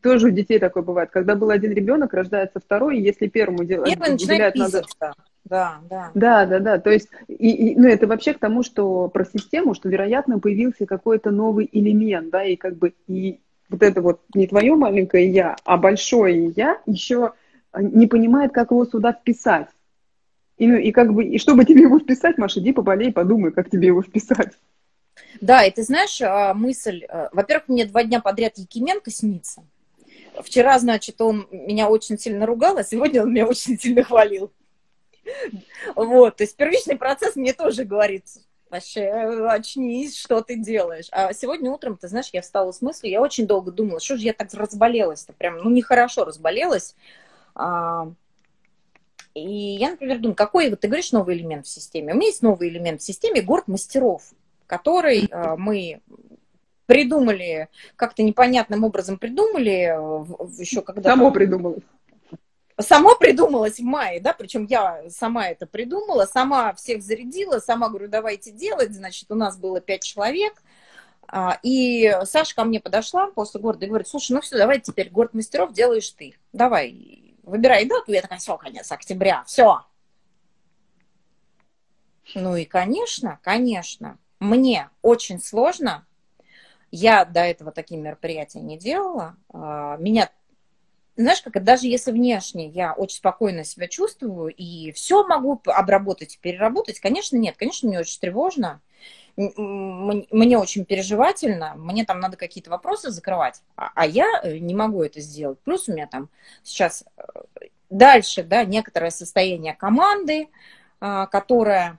Тоже 0.00 0.28
у 0.28 0.30
детей 0.30 0.60
такое 0.60 0.84
бывает. 0.84 1.10
Когда 1.10 1.34
был 1.34 1.50
один 1.50 1.72
ребенок, 1.72 2.14
рождается 2.14 2.60
второй, 2.60 2.98
и 2.98 3.02
если 3.02 3.26
первому 3.26 3.64
делать, 3.64 3.96
уделять 3.96 4.54
надо... 4.54 4.84
Да, 5.44 5.80
да. 5.90 6.10
Да, 6.14 6.46
да, 6.46 6.60
да. 6.60 6.78
То 6.78 6.90
есть, 6.90 7.08
и, 7.26 7.72
и, 7.72 7.76
ну, 7.76 7.88
это 7.88 8.06
вообще 8.06 8.32
к 8.32 8.38
тому, 8.38 8.62
что 8.62 9.08
про 9.08 9.24
систему, 9.24 9.74
что, 9.74 9.88
вероятно, 9.88 10.38
появился 10.38 10.86
какой-то 10.86 11.32
новый 11.32 11.68
элемент, 11.72 12.30
да, 12.30 12.44
и 12.44 12.54
как 12.54 12.76
бы 12.76 12.94
и 13.08 13.40
вот 13.72 13.82
это 13.82 14.00
вот 14.00 14.20
не 14.34 14.46
твое 14.46 14.74
маленькое 14.74 15.30
я, 15.30 15.56
а 15.64 15.76
большое 15.76 16.52
я 16.56 16.80
еще 16.86 17.32
не 17.74 18.06
понимает, 18.06 18.52
как 18.52 18.70
его 18.70 18.84
сюда 18.84 19.12
вписать. 19.12 19.68
И, 20.58 20.66
ну, 20.66 20.76
и 20.76 20.92
как 20.92 21.12
бы, 21.12 21.24
и 21.24 21.38
чтобы 21.38 21.64
тебе 21.64 21.82
его 21.82 21.98
вписать, 21.98 22.38
Маша, 22.38 22.60
иди 22.60 22.72
поболей, 22.72 23.12
подумай, 23.12 23.50
как 23.50 23.70
тебе 23.70 23.88
его 23.88 24.02
вписать. 24.02 24.52
Да, 25.40 25.64
и 25.64 25.70
ты 25.70 25.82
знаешь, 25.82 26.20
а, 26.22 26.54
мысль, 26.54 27.04
а, 27.08 27.30
во-первых, 27.32 27.68
мне 27.68 27.86
два 27.86 28.04
дня 28.04 28.20
подряд 28.20 28.58
Якименко 28.58 29.10
снится. 29.10 29.64
Вчера, 30.40 30.78
значит, 30.78 31.20
он 31.20 31.46
меня 31.50 31.88
очень 31.88 32.18
сильно 32.18 32.46
ругал, 32.46 32.78
а 32.78 32.84
сегодня 32.84 33.22
он 33.22 33.32
меня 33.32 33.46
очень 33.46 33.78
сильно 33.78 34.02
хвалил. 34.02 34.52
Вот, 35.94 36.36
то 36.36 36.44
есть 36.44 36.56
первичный 36.56 36.96
процесс 36.96 37.36
мне 37.36 37.52
тоже 37.52 37.84
говорит, 37.84 38.24
вообще, 38.72 39.00
э, 39.00 39.46
очнись, 39.48 40.18
что 40.18 40.40
ты 40.40 40.56
делаешь. 40.56 41.06
А 41.12 41.32
сегодня 41.32 41.70
утром, 41.70 41.96
ты 41.96 42.08
знаешь, 42.08 42.30
я 42.32 42.42
встала 42.42 42.72
с 42.72 42.80
мыслью, 42.80 43.12
я 43.12 43.20
очень 43.20 43.46
долго 43.46 43.70
думала, 43.70 44.00
что 44.00 44.16
же 44.16 44.24
я 44.24 44.32
так 44.32 44.52
разболелась-то, 44.52 45.34
прям, 45.34 45.58
ну, 45.58 45.70
нехорошо 45.70 46.24
разболелась. 46.24 46.96
А, 47.54 48.10
и 49.34 49.48
я, 49.48 49.90
например, 49.90 50.18
думаю, 50.18 50.34
какой, 50.34 50.70
вот 50.70 50.80
ты 50.80 50.88
говоришь, 50.88 51.12
новый 51.12 51.36
элемент 51.36 51.66
в 51.66 51.70
системе? 51.70 52.14
У 52.14 52.16
меня 52.16 52.28
есть 52.28 52.42
новый 52.42 52.68
элемент 52.68 53.02
в 53.02 53.04
системе, 53.04 53.42
город 53.42 53.68
мастеров, 53.68 54.22
который 54.66 55.28
а, 55.30 55.56
мы 55.56 56.00
придумали, 56.86 57.68
как-то 57.96 58.22
непонятным 58.22 58.84
образом 58.84 59.18
придумали, 59.18 59.94
э, 59.94 60.24
еще 60.58 60.82
когда... 60.82 61.10
Само 61.10 61.30
придумалось 61.30 61.84
само 62.78 63.14
придумалось 63.16 63.78
в 63.78 63.82
мае, 63.82 64.20
да, 64.20 64.32
причем 64.32 64.64
я 64.64 65.08
сама 65.10 65.48
это 65.48 65.66
придумала, 65.66 66.26
сама 66.26 66.72
всех 66.74 67.02
зарядила, 67.02 67.58
сама 67.58 67.88
говорю, 67.88 68.08
давайте 68.08 68.50
делать, 68.50 68.94
значит, 68.94 69.30
у 69.30 69.34
нас 69.34 69.56
было 69.56 69.80
пять 69.80 70.02
человек, 70.02 70.62
а, 71.26 71.58
и 71.62 72.14
Саша 72.24 72.54
ко 72.54 72.64
мне 72.64 72.80
подошла 72.80 73.28
после 73.28 73.60
города 73.60 73.84
и 73.84 73.88
говорит, 73.88 74.08
слушай, 74.08 74.32
ну 74.32 74.40
все, 74.40 74.56
давай 74.56 74.80
теперь 74.80 75.10
город 75.10 75.34
мастеров 75.34 75.72
делаешь 75.72 76.10
ты, 76.10 76.34
давай, 76.52 77.36
выбирай 77.42 77.84
дату, 77.84 78.12
я 78.12 78.22
такая, 78.22 78.38
все, 78.38 78.56
конец 78.56 78.90
октября, 78.90 79.44
все. 79.46 79.80
Ну 82.34 82.56
и, 82.56 82.64
конечно, 82.64 83.38
конечно, 83.42 84.18
мне 84.38 84.88
очень 85.02 85.40
сложно, 85.40 86.06
я 86.90 87.24
до 87.24 87.40
этого 87.40 87.72
такие 87.72 88.00
мероприятия 88.00 88.60
не 88.60 88.78
делала, 88.78 89.36
а, 89.52 89.96
меня 89.96 90.30
знаешь, 91.16 91.42
как 91.42 91.62
даже 91.62 91.86
если 91.86 92.10
внешне 92.10 92.68
я 92.68 92.94
очень 92.94 93.18
спокойно 93.18 93.64
себя 93.64 93.88
чувствую 93.88 94.52
и 94.54 94.92
все 94.92 95.26
могу 95.26 95.60
обработать, 95.66 96.38
переработать, 96.40 97.00
конечно, 97.00 97.36
нет, 97.36 97.56
конечно, 97.56 97.88
мне 97.88 98.00
очень 98.00 98.18
тревожно, 98.18 98.80
мне 99.36 100.58
очень 100.58 100.84
переживательно, 100.84 101.74
мне 101.76 102.04
там 102.04 102.20
надо 102.20 102.36
какие-то 102.36 102.70
вопросы 102.70 103.10
закрывать, 103.10 103.62
а, 103.76 103.90
а 103.94 104.06
я 104.06 104.26
э, 104.42 104.58
не 104.58 104.74
могу 104.74 105.02
это 105.02 105.20
сделать. 105.20 105.58
Плюс 105.60 105.88
у 105.88 105.92
меня 105.92 106.06
там 106.06 106.28
сейчас 106.62 107.04
э, 107.16 107.22
дальше, 107.88 108.42
да, 108.42 108.64
некоторое 108.64 109.10
состояние 109.10 109.74
команды, 109.74 110.48
а, 111.00 111.26
которое, 111.26 111.98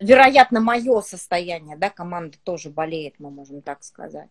вероятно, 0.00 0.60
мое 0.60 1.00
состояние, 1.00 1.76
да, 1.76 1.90
команда 1.90 2.38
тоже 2.42 2.70
болеет, 2.70 3.14
мы 3.20 3.30
можем 3.30 3.62
так 3.62 3.84
сказать. 3.84 4.30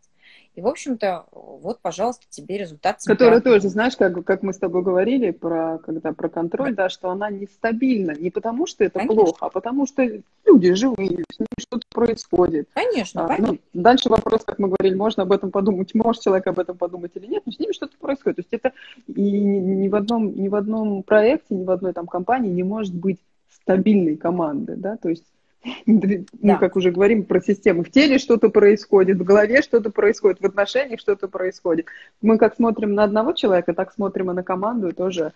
И, 0.56 0.62
в 0.62 0.68
общем-то, 0.68 1.26
вот, 1.32 1.80
пожалуйста, 1.82 2.26
тебе 2.30 2.58
результат. 2.58 3.00
Который 3.06 3.42
тоже, 3.42 3.68
знаешь, 3.68 3.98
как, 3.98 4.24
как 4.24 4.42
мы 4.42 4.54
с 4.54 4.58
тобой 4.58 4.84
говорили 4.84 5.32
про, 5.32 5.80
когда, 5.80 6.14
про 6.14 6.30
контроль, 6.30 6.74
да. 6.74 6.84
да, 6.84 6.90
что 6.90 7.10
она 7.10 7.30
нестабильна. 7.30 8.16
Не 8.18 8.30
потому, 8.30 8.66
что 8.66 8.86
это 8.86 9.00
конечно. 9.00 9.16
плохо, 9.16 9.46
а 9.46 9.50
потому, 9.50 9.86
что 9.86 10.04
люди 10.46 10.74
живые, 10.74 11.26
с 11.30 11.40
ними 11.40 11.48
что-то 11.60 11.86
происходит. 11.90 12.70
Конечно, 12.74 13.26
а, 13.26 13.36
Ну, 13.38 13.58
дальше 13.74 14.08
вопрос, 14.08 14.44
как 14.46 14.58
мы 14.60 14.70
говорили, 14.70 14.96
можно 14.96 15.24
об 15.24 15.34
этом 15.34 15.52
подумать, 15.52 15.94
может 15.94 16.22
человек 16.22 16.48
об 16.48 16.60
этом 16.60 16.78
подумать 16.78 17.12
или 17.16 17.28
нет, 17.28 17.44
но 17.46 17.52
с 17.52 17.60
ними 17.60 17.74
что-то 17.74 17.98
происходит. 17.98 18.38
То 18.38 18.42
есть 18.42 18.54
это 18.54 18.72
и 19.08 19.40
ни 19.40 19.90
в 19.90 19.96
одном, 19.96 20.34
ни 20.36 20.48
в 20.48 20.56
одном 20.56 21.04
проекте, 21.04 21.54
ни 21.54 21.66
в 21.66 21.72
одной 21.72 21.92
там 21.92 22.08
компании 22.08 22.50
не 22.50 22.64
может 22.64 22.96
быть 22.96 23.20
стабильной 23.50 24.16
команды, 24.16 24.76
да, 24.78 24.96
то 24.96 25.10
есть 25.10 25.26
ну, 25.86 26.26
да. 26.34 26.58
как 26.58 26.76
уже 26.76 26.92
говорим 26.92 27.24
про 27.24 27.42
системы, 27.42 27.84
в 27.84 27.92
теле 27.92 28.20
что-то 28.20 28.50
происходит, 28.50 29.18
в 29.18 29.24
голове 29.24 29.62
что-то 29.62 29.90
происходит, 29.90 30.40
в 30.40 30.46
отношениях 30.46 31.00
что-то 31.00 31.28
происходит. 31.28 31.88
Мы 32.22 32.38
как 32.38 32.56
смотрим 32.56 32.94
на 32.94 33.04
одного 33.04 33.34
человека, 33.34 33.74
так 33.74 33.94
смотрим 33.94 34.32
и 34.32 34.34
на 34.34 34.44
команду 34.44 34.94
тоже. 34.94 35.34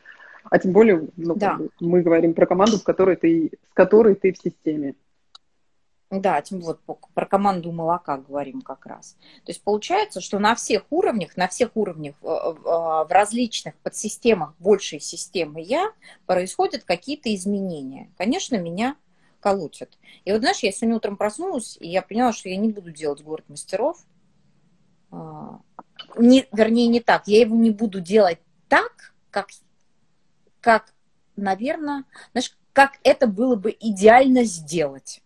А 0.49 0.57
тем 0.57 0.71
более, 0.71 1.07
ну, 1.17 1.35
да. 1.35 1.59
мы 1.79 2.01
говорим 2.01 2.33
про 2.33 2.45
команду, 2.45 2.77
в 2.77 2.83
которой 2.83 3.15
ты, 3.15 3.51
с 3.71 3.73
которой 3.73 4.15
ты 4.15 4.31
в 4.33 4.37
системе. 4.37 4.95
Да, 6.11 6.41
тем 6.41 6.59
вот 6.61 6.79
про 7.13 7.25
команду 7.27 7.71
молока 7.71 8.17
говорим 8.17 8.61
как 8.61 8.87
раз. 8.87 9.15
То 9.45 9.51
есть 9.51 9.63
получается, 9.63 10.21
что 10.21 10.39
на 10.39 10.55
всех 10.55 10.85
уровнях, 10.89 11.37
на 11.37 11.47
всех 11.47 11.71
уровнях 11.75 12.15
э, 12.23 12.25
э, 12.25 12.61
в 12.63 13.07
различных 13.11 13.75
подсистемах 13.83 14.55
большей 14.57 14.99
системы 14.99 15.61
я 15.61 15.91
происходят 16.25 16.83
какие-то 16.83 17.33
изменения. 17.35 18.09
Конечно, 18.17 18.57
меня 18.57 18.95
колотят. 19.39 19.97
И 20.25 20.31
вот, 20.31 20.41
знаешь, 20.41 20.59
я 20.59 20.71
сегодня 20.71 20.97
утром 20.97 21.17
проснулась, 21.17 21.77
и 21.79 21.87
я 21.87 22.01
поняла, 22.01 22.33
что 22.33 22.49
я 22.49 22.57
не 22.57 22.69
буду 22.69 22.91
делать 22.91 23.21
город 23.21 23.45
мастеров. 23.47 23.97
А, 25.11 25.59
не, 26.17 26.47
вернее, 26.51 26.87
не 26.87 26.99
так. 26.99 27.27
Я 27.27 27.41
его 27.41 27.55
не 27.55 27.71
буду 27.71 27.99
делать 27.99 28.39
так, 28.67 29.13
как, 29.31 29.49
как, 30.61 30.93
наверное, 31.35 32.03
знаешь, 32.31 32.55
как 32.73 32.93
это 33.03 33.27
было 33.27 33.55
бы 33.55 33.75
идеально 33.79 34.43
сделать. 34.43 35.21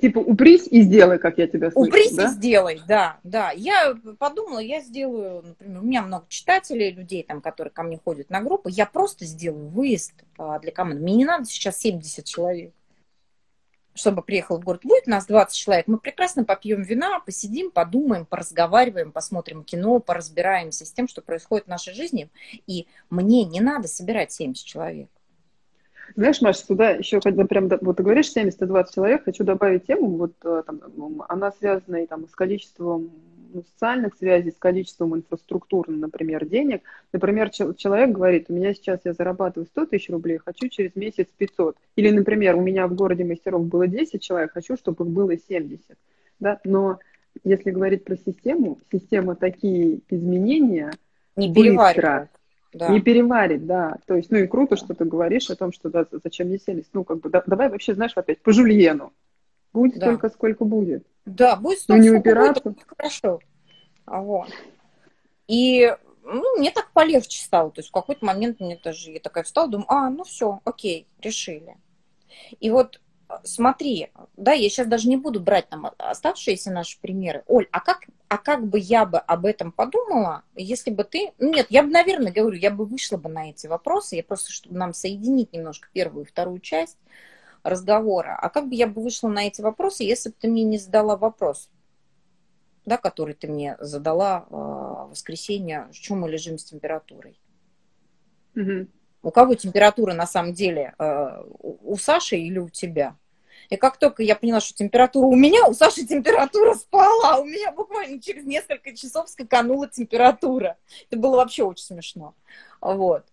Типа, 0.00 0.20
упрись 0.20 0.68
и 0.68 0.82
сделай, 0.82 1.18
как 1.18 1.38
я 1.38 1.48
тебя 1.48 1.72
слышу, 1.72 1.88
Упрись 1.88 2.12
да? 2.12 2.26
и 2.26 2.28
сделай, 2.28 2.80
да, 2.86 3.18
да. 3.24 3.50
Я 3.50 3.96
подумала, 4.18 4.60
я 4.60 4.80
сделаю, 4.80 5.42
например, 5.42 5.80
у 5.80 5.84
меня 5.84 6.02
много 6.02 6.26
читателей, 6.28 6.92
людей, 6.92 7.24
там, 7.24 7.40
которые 7.40 7.72
ко 7.72 7.82
мне 7.82 7.98
ходят 7.98 8.30
на 8.30 8.40
группы, 8.40 8.70
я 8.70 8.86
просто 8.86 9.24
сделаю 9.24 9.68
выезд 9.68 10.12
а, 10.38 10.60
для 10.60 10.70
команды. 10.70 11.02
Мне 11.02 11.16
не 11.16 11.24
надо 11.24 11.46
сейчас 11.46 11.80
70 11.80 12.24
человек 12.24 12.72
чтобы 13.98 14.22
приехал 14.22 14.58
в 14.58 14.64
город, 14.64 14.82
будет 14.84 15.06
нас 15.06 15.26
20 15.26 15.56
человек, 15.56 15.86
мы 15.88 15.98
прекрасно 15.98 16.44
попьем 16.44 16.82
вина, 16.82 17.20
посидим, 17.20 17.70
подумаем, 17.70 18.26
поразговариваем, 18.26 19.12
посмотрим 19.12 19.64
кино, 19.64 19.98
поразбираемся 19.98 20.86
с 20.86 20.92
тем, 20.92 21.08
что 21.08 21.20
происходит 21.20 21.66
в 21.66 21.70
нашей 21.70 21.94
жизни. 21.94 22.30
И 22.66 22.86
мне 23.10 23.44
не 23.44 23.60
надо 23.60 23.88
собирать 23.88 24.32
70 24.32 24.64
человек. 24.64 25.08
Знаешь, 26.16 26.40
Маша, 26.40 26.64
сюда 26.64 26.90
еще, 26.90 27.20
когда 27.20 27.44
прям, 27.44 27.68
вот 27.68 27.96
ты 27.96 28.02
говоришь 28.02 28.34
70-20 28.34 28.86
человек, 28.94 29.24
хочу 29.24 29.44
добавить 29.44 29.86
тему, 29.86 30.16
вот 30.16 30.32
э, 30.42 30.62
там, 30.64 30.80
она 31.28 31.52
связана 31.52 31.96
и 31.96 32.06
там 32.06 32.26
с 32.28 32.34
количеством 32.34 33.10
социальных 33.52 34.14
связей, 34.16 34.50
с 34.50 34.58
количеством 34.58 35.16
инфраструктуры, 35.16 35.92
например, 35.92 36.46
денег. 36.46 36.82
Например, 37.12 37.50
человек 37.50 38.10
говорит, 38.10 38.46
у 38.48 38.54
меня 38.54 38.74
сейчас 38.74 39.00
я 39.04 39.12
зарабатываю 39.12 39.66
100 39.66 39.86
тысяч 39.86 40.10
рублей, 40.10 40.38
хочу 40.38 40.68
через 40.68 40.94
месяц 40.96 41.26
500. 41.36 41.76
Или, 41.96 42.10
например, 42.10 42.56
у 42.56 42.60
меня 42.60 42.86
в 42.86 42.94
городе 42.94 43.24
мастеров 43.24 43.64
было 43.66 43.86
10 43.86 44.22
человек, 44.22 44.52
хочу, 44.52 44.76
чтобы 44.76 45.04
их 45.04 45.10
было 45.10 45.36
70. 45.36 45.80
Да? 46.40 46.60
Но 46.64 46.98
если 47.44 47.70
говорить 47.70 48.04
про 48.04 48.16
систему, 48.16 48.78
система 48.90 49.36
такие 49.36 50.00
изменения 50.08 50.92
не 51.36 51.48
быстро, 51.48 52.28
да. 52.72 52.88
не 52.88 53.00
переварит, 53.00 53.66
да. 53.66 53.96
То 54.06 54.16
есть, 54.16 54.30
ну 54.30 54.38
и 54.38 54.46
круто, 54.46 54.76
что 54.76 54.94
ты 54.94 55.04
говоришь 55.04 55.50
о 55.50 55.56
том, 55.56 55.72
что 55.72 55.88
да, 55.88 56.06
зачем 56.24 56.50
не 56.50 56.58
селись. 56.58 56.88
Ну, 56.92 57.04
как 57.04 57.20
бы, 57.20 57.30
да, 57.30 57.42
давай 57.46 57.68
вообще, 57.68 57.94
знаешь, 57.94 58.12
опять 58.14 58.40
по 58.40 58.52
жульену. 58.52 59.12
Будет 59.72 59.98
да. 59.98 60.06
столько, 60.06 60.28
сколько 60.30 60.64
будет. 60.64 61.04
Да, 61.28 61.56
будет 61.56 61.80
столько, 61.80 62.06
ну, 62.06 62.12
не 62.14 62.20
будет, 62.20 62.86
хорошо. 62.86 63.40
Вот. 64.06 64.48
И 65.46 65.94
ну, 66.24 66.58
мне 66.58 66.70
так 66.70 66.90
полегче 66.92 67.42
стало. 67.42 67.70
То 67.70 67.80
есть 67.80 67.88
в 67.90 67.92
какой-то 67.92 68.24
момент 68.24 68.60
мне 68.60 68.76
тоже, 68.76 69.12
я 69.12 69.20
такая 69.20 69.44
встала, 69.44 69.68
думаю, 69.68 69.90
а, 69.90 70.10
ну 70.10 70.24
все, 70.24 70.60
окей, 70.64 71.06
решили. 71.20 71.76
И 72.60 72.70
вот 72.70 73.00
смотри, 73.44 74.10
да, 74.36 74.52
я 74.52 74.68
сейчас 74.68 74.86
даже 74.86 75.08
не 75.08 75.16
буду 75.16 75.40
брать 75.40 75.68
там 75.68 75.90
оставшиеся 75.98 76.70
наши 76.70 76.98
примеры. 77.00 77.44
Оль, 77.46 77.66
а 77.72 77.80
как, 77.80 78.06
а 78.28 78.38
как 78.38 78.66
бы 78.66 78.78
я 78.78 79.04
бы 79.04 79.18
об 79.18 79.46
этом 79.46 79.72
подумала, 79.72 80.42
если 80.54 80.90
бы 80.90 81.04
ты... 81.04 81.32
Ну, 81.38 81.52
нет, 81.52 81.66
я 81.70 81.82
бы, 81.82 81.90
наверное, 81.90 82.32
говорю, 82.32 82.56
я 82.56 82.70
бы 82.70 82.84
вышла 82.84 83.16
бы 83.16 83.28
на 83.28 83.50
эти 83.50 83.66
вопросы, 83.66 84.16
я 84.16 84.22
просто, 84.22 84.52
чтобы 84.52 84.76
нам 84.76 84.94
соединить 84.94 85.52
немножко 85.52 85.88
первую 85.92 86.24
и 86.24 86.28
вторую 86.28 86.60
часть 86.60 86.98
разговора. 87.62 88.38
А 88.40 88.48
как 88.48 88.68
бы 88.68 88.74
я 88.74 88.86
бы 88.86 89.02
вышла 89.02 89.28
на 89.28 89.46
эти 89.46 89.60
вопросы, 89.60 90.04
если 90.04 90.30
бы 90.30 90.36
ты 90.38 90.48
мне 90.48 90.64
не 90.64 90.78
задала 90.78 91.16
вопрос, 91.16 91.70
да, 92.84 92.96
который 92.96 93.34
ты 93.34 93.48
мне 93.48 93.76
задала 93.80 94.46
э, 94.48 94.54
в 94.54 95.10
воскресенье, 95.10 95.88
в 95.92 95.94
чем 95.94 96.20
мы 96.20 96.30
лежим 96.30 96.58
с 96.58 96.64
температурой? 96.64 97.38
Угу 98.56 98.88
у 99.22 99.30
кого 99.30 99.54
температура 99.54 100.14
на 100.14 100.26
самом 100.26 100.52
деле, 100.52 100.94
э, 100.98 101.42
у 101.60 101.96
Саши 101.96 102.36
или 102.36 102.58
у 102.58 102.68
тебя. 102.68 103.16
И 103.68 103.76
как 103.76 103.98
только 103.98 104.22
я 104.22 104.36
поняла, 104.36 104.60
что 104.60 104.74
температура 104.74 105.26
у 105.26 105.34
меня, 105.34 105.66
у 105.66 105.74
Саши 105.74 106.06
температура 106.06 106.74
спала, 106.74 107.38
у 107.38 107.44
меня 107.44 107.72
буквально 107.72 108.20
через 108.22 108.44
несколько 108.44 108.94
часов 108.96 109.28
скаканула 109.28 109.88
температура. 109.88 110.78
Это 111.10 111.20
было 111.20 111.36
вообще 111.36 111.64
очень 111.64 111.84
смешно. 111.84 112.34
Вот. 112.80 113.26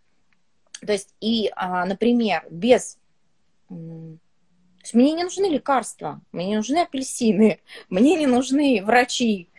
То 0.86 0.92
есть, 0.92 1.14
и, 1.22 1.52
а, 1.56 1.86
например, 1.86 2.46
без... 2.50 2.98
Мне 3.70 5.14
не 5.14 5.24
нужны 5.24 5.46
лекарства, 5.46 6.22
мне 6.32 6.48
не 6.48 6.56
нужны 6.58 6.78
апельсины, 6.78 7.60
мне 7.90 8.16
не 8.18 8.28
нужны 8.28 8.82
врачи. 8.84 9.50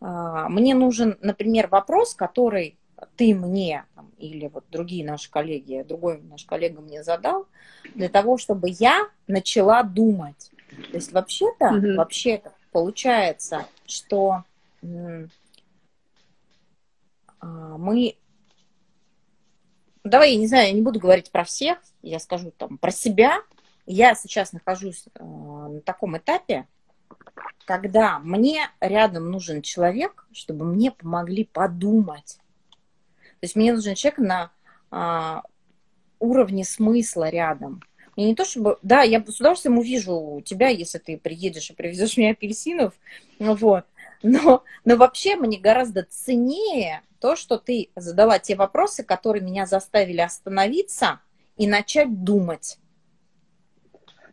А, 0.00 0.48
мне 0.48 0.74
нужен, 0.74 1.18
например, 1.20 1.68
вопрос, 1.68 2.14
который 2.14 2.78
ты 3.16 3.34
мне 3.34 3.84
там, 3.94 4.10
или 4.18 4.48
вот 4.48 4.64
другие 4.70 5.04
наши 5.04 5.30
коллеги, 5.30 5.84
другой 5.86 6.20
наш 6.22 6.44
коллега 6.44 6.80
мне 6.80 7.02
задал, 7.02 7.46
для 7.94 8.08
того, 8.08 8.38
чтобы 8.38 8.68
я 8.70 9.08
начала 9.26 9.82
думать. 9.82 10.50
То 10.90 10.96
есть 10.96 11.12
вообще-то, 11.12 11.66
mm-hmm. 11.66 11.94
вообще-то 11.96 12.52
получается, 12.72 13.66
что 13.86 14.44
а, 17.40 17.78
мы 17.78 18.16
Давай, 20.06 20.34
я 20.34 20.38
не 20.38 20.46
знаю, 20.46 20.68
я 20.68 20.72
не 20.72 20.82
буду 20.82 21.00
говорить 21.00 21.32
про 21.32 21.42
всех, 21.42 21.78
я 22.02 22.20
скажу 22.20 22.52
там 22.56 22.78
про 22.78 22.92
себя. 22.92 23.40
Я 23.86 24.14
сейчас 24.14 24.52
нахожусь 24.52 25.04
э, 25.14 25.24
на 25.24 25.80
таком 25.80 26.18
этапе, 26.18 26.66
когда 27.64 28.18
мне 28.18 28.68
рядом 28.80 29.30
нужен 29.30 29.62
человек, 29.62 30.26
чтобы 30.32 30.64
мне 30.64 30.90
помогли 30.90 31.44
подумать 31.44 32.38
то 33.40 33.44
есть 33.44 33.56
мне 33.56 33.72
нужен 33.72 33.94
человек 33.94 34.18
на 34.18 34.50
а, 34.90 35.42
уровне 36.18 36.64
смысла 36.64 37.28
рядом. 37.28 37.82
Мне 38.16 38.28
не 38.28 38.34
то 38.34 38.46
чтобы... 38.46 38.78
Да, 38.82 39.02
я 39.02 39.22
с 39.26 39.40
удовольствием 39.40 39.78
увижу 39.78 40.40
тебя, 40.44 40.68
если 40.68 40.98
ты 40.98 41.18
приедешь 41.18 41.70
и 41.70 41.74
привезешь 41.74 42.16
мне 42.16 42.30
апельсинов. 42.30 42.94
Ну, 43.38 43.54
вот. 43.54 43.84
Но, 44.22 44.64
но 44.86 44.96
вообще 44.96 45.36
мне 45.36 45.58
гораздо 45.58 46.04
ценнее 46.04 47.02
то, 47.20 47.36
что 47.36 47.58
ты 47.58 47.90
задала 47.94 48.38
те 48.38 48.56
вопросы, 48.56 49.04
которые 49.04 49.44
меня 49.44 49.66
заставили 49.66 50.22
остановиться 50.22 51.20
и 51.58 51.66
начать 51.66 52.24
думать. 52.24 52.78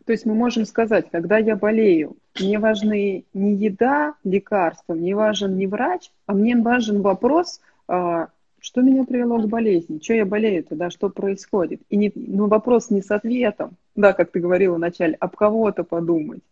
То 0.04 0.12
есть 0.12 0.26
мы 0.26 0.34
можем 0.34 0.66
сказать, 0.66 1.06
когда 1.10 1.38
я 1.38 1.56
болею, 1.56 2.16
мне 2.38 2.58
важны 2.58 3.24
не 3.32 3.54
еда, 3.54 4.14
лекарства, 4.22 4.94
мне 4.94 5.14
важен 5.14 5.56
не 5.56 5.66
врач, 5.66 6.10
а 6.26 6.34
мне 6.34 6.56
важен 6.56 7.00
вопрос, 7.00 7.60
а, 7.88 8.28
что 8.60 8.82
меня 8.82 9.04
привело 9.04 9.38
к 9.40 9.48
болезни? 9.48 10.00
Что 10.02 10.14
я 10.14 10.26
болею-то, 10.26 10.74
да, 10.74 10.90
что 10.90 11.08
происходит? 11.08 11.80
И 11.88 11.96
не, 11.96 12.12
ну, 12.14 12.48
вопрос 12.48 12.90
не 12.90 13.00
с 13.00 13.10
ответом, 13.10 13.76
да, 13.94 14.12
как 14.12 14.30
ты 14.30 14.40
говорила 14.40 14.74
вначале, 14.74 15.14
об 15.14 15.36
кого-то 15.36 15.84
подумать. 15.84 16.42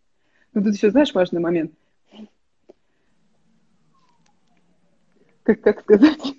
Ну, 0.55 0.63
тут 0.63 0.75
еще, 0.75 0.91
знаешь, 0.91 1.15
важный 1.15 1.41
момент. 1.41 1.73
Как, 5.43 5.61
как 5.61 5.81
сказать? 5.81 6.35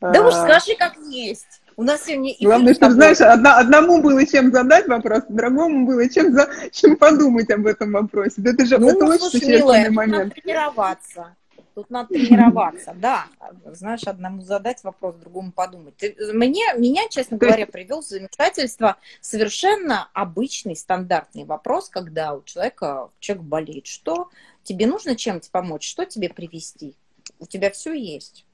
Да 0.00 0.26
уж 0.26 0.34
скажи, 0.34 0.76
как 0.76 0.96
есть. 1.10 1.62
У 1.80 1.82
нас 1.82 2.04
сегодня 2.04 2.34
Главное, 2.38 2.74
чтобы, 2.74 2.92
знаешь, 2.92 3.22
одна, 3.22 3.58
одному 3.58 4.02
было 4.02 4.26
чем 4.26 4.52
задать 4.52 4.86
вопрос, 4.86 5.22
другому 5.30 5.86
было 5.86 6.06
чем, 6.10 6.30
за, 6.30 6.50
чем 6.72 6.94
подумать 6.98 7.50
об 7.50 7.66
этом 7.66 7.92
вопросе. 7.92 8.34
Да 8.36 8.50
это 8.50 8.66
же 8.66 8.76
ну, 8.76 8.90
это 8.90 9.06
очень 9.06 9.30
существенный 9.30 9.88
момент. 9.88 10.24
Надо 10.24 10.30
тренироваться. 10.42 11.36
Тут 11.74 11.88
надо 11.88 12.08
тренироваться, 12.08 12.94
да. 12.94 13.24
Знаешь, 13.72 14.02
одному 14.02 14.42
задать 14.42 14.84
вопрос, 14.84 15.14
другому 15.14 15.52
подумать. 15.52 15.96
Ты, 15.96 16.14
мне, 16.34 16.64
меня, 16.76 17.08
честно 17.08 17.38
говоря, 17.38 17.66
привел 17.66 18.02
в 18.02 18.06
замешательство 18.06 18.98
совершенно 19.22 20.10
обычный, 20.12 20.76
стандартный 20.76 21.46
вопрос, 21.46 21.88
когда 21.88 22.34
у 22.34 22.42
человека 22.42 23.08
человек 23.20 23.44
болеет. 23.44 23.86
Что 23.86 24.28
тебе 24.64 24.86
нужно 24.86 25.16
чем-то 25.16 25.48
помочь? 25.50 25.88
Что 25.88 26.04
тебе 26.04 26.28
привести? 26.28 26.94
У 27.38 27.46
тебя 27.46 27.70
все 27.70 27.94
есть. 27.94 28.44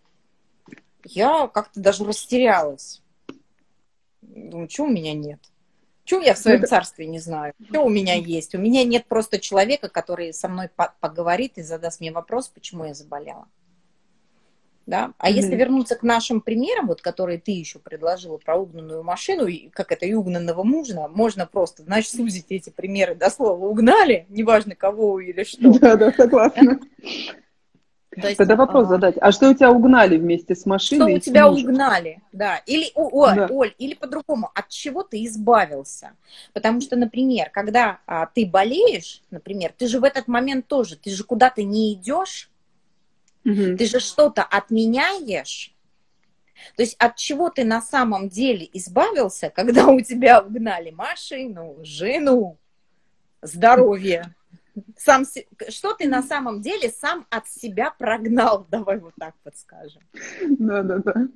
Я 1.02 1.48
как-то 1.48 1.80
даже 1.80 2.04
растерялась. 2.04 3.02
Думаю, 4.36 4.68
что 4.68 4.84
у 4.84 4.88
меня 4.88 5.14
нет? 5.14 5.40
Чего 6.04 6.20
я 6.20 6.34
в 6.34 6.38
своем 6.38 6.58
это... 6.58 6.68
царстве 6.68 7.06
не 7.06 7.18
знаю? 7.18 7.52
Что 7.68 7.84
у 7.84 7.88
меня 7.88 8.14
есть? 8.14 8.54
У 8.54 8.58
меня 8.58 8.84
нет 8.84 9.06
просто 9.06 9.40
человека, 9.40 9.88
который 9.88 10.32
со 10.32 10.48
мной 10.48 10.68
по 10.68 10.94
поговорит 11.00 11.58
и 11.58 11.62
задаст 11.62 12.00
мне 12.00 12.12
вопрос, 12.12 12.48
почему 12.48 12.84
я 12.84 12.94
заболела. 12.94 13.48
Да? 14.84 15.14
А 15.18 15.28
mm-hmm. 15.28 15.34
если 15.34 15.56
вернуться 15.56 15.96
к 15.96 16.04
нашим 16.04 16.40
примерам, 16.40 16.86
вот, 16.86 17.02
которые 17.02 17.40
ты 17.40 17.50
еще 17.50 17.80
предложила 17.80 18.36
про 18.36 18.56
угнанную 18.56 19.02
машину, 19.02 19.46
и 19.46 19.68
как 19.70 19.90
это 19.90 20.06
и 20.06 20.14
угнанного 20.14 20.62
мужа, 20.62 21.08
можно 21.08 21.44
просто, 21.44 21.82
значит, 21.82 22.12
сузить 22.12 22.46
эти 22.50 22.70
примеры 22.70 23.16
до 23.16 23.28
слова 23.28 23.66
угнали, 23.66 24.26
неважно 24.28 24.76
кого 24.76 25.18
или 25.18 25.42
что. 25.42 25.76
Да, 25.80 25.96
да, 25.96 26.12
согласна. 26.12 26.78
Есть, 28.24 28.38
Тогда 28.38 28.56
вопрос 28.56 28.86
а... 28.86 28.88
задать. 28.88 29.14
А 29.20 29.32
что 29.32 29.50
у 29.50 29.54
тебя 29.54 29.70
угнали 29.70 30.16
вместе 30.16 30.54
с 30.54 30.64
машиной? 30.66 31.18
Что 31.20 31.30
у 31.30 31.32
тебя 31.32 31.48
мужем? 31.48 31.70
угнали, 31.70 32.22
да. 32.32 32.58
Или, 32.66 32.90
о, 32.94 33.34
да. 33.34 33.46
Оль, 33.50 33.74
или 33.78 33.94
по-другому, 33.94 34.50
от 34.54 34.68
чего 34.68 35.02
ты 35.02 35.24
избавился? 35.24 36.12
Потому 36.52 36.80
что, 36.80 36.96
например, 36.96 37.50
когда 37.50 37.98
а, 38.06 38.26
ты 38.26 38.46
болеешь, 38.46 39.22
например, 39.30 39.72
ты 39.76 39.86
же 39.86 40.00
в 40.00 40.04
этот 40.04 40.28
момент 40.28 40.66
тоже, 40.66 40.96
ты 40.96 41.10
же 41.10 41.24
куда-то 41.24 41.62
не 41.62 41.92
идешь, 41.92 42.50
угу. 43.44 43.76
ты 43.76 43.86
же 43.86 44.00
что-то 44.00 44.42
отменяешь. 44.42 45.74
То 46.76 46.82
есть 46.82 46.96
от 46.98 47.16
чего 47.16 47.50
ты 47.50 47.64
на 47.64 47.82
самом 47.82 48.28
деле 48.28 48.68
избавился, 48.72 49.50
когда 49.50 49.86
у 49.86 50.00
тебя 50.00 50.40
угнали 50.40 50.90
машину, 50.90 51.76
жену, 51.82 52.56
здоровье? 53.42 54.34
Сам, 54.96 55.24
что 55.68 55.94
ты 55.94 56.08
на 56.08 56.22
самом 56.22 56.60
деле 56.60 56.90
сам 56.90 57.26
от 57.30 57.48
себя 57.48 57.92
прогнал, 57.98 58.66
давай 58.70 58.98
вот 58.98 59.14
так 59.18 59.34
подскажем. 59.42 60.02
Да, 60.58 60.82
да, 60.82 60.98
да. 60.98 61.28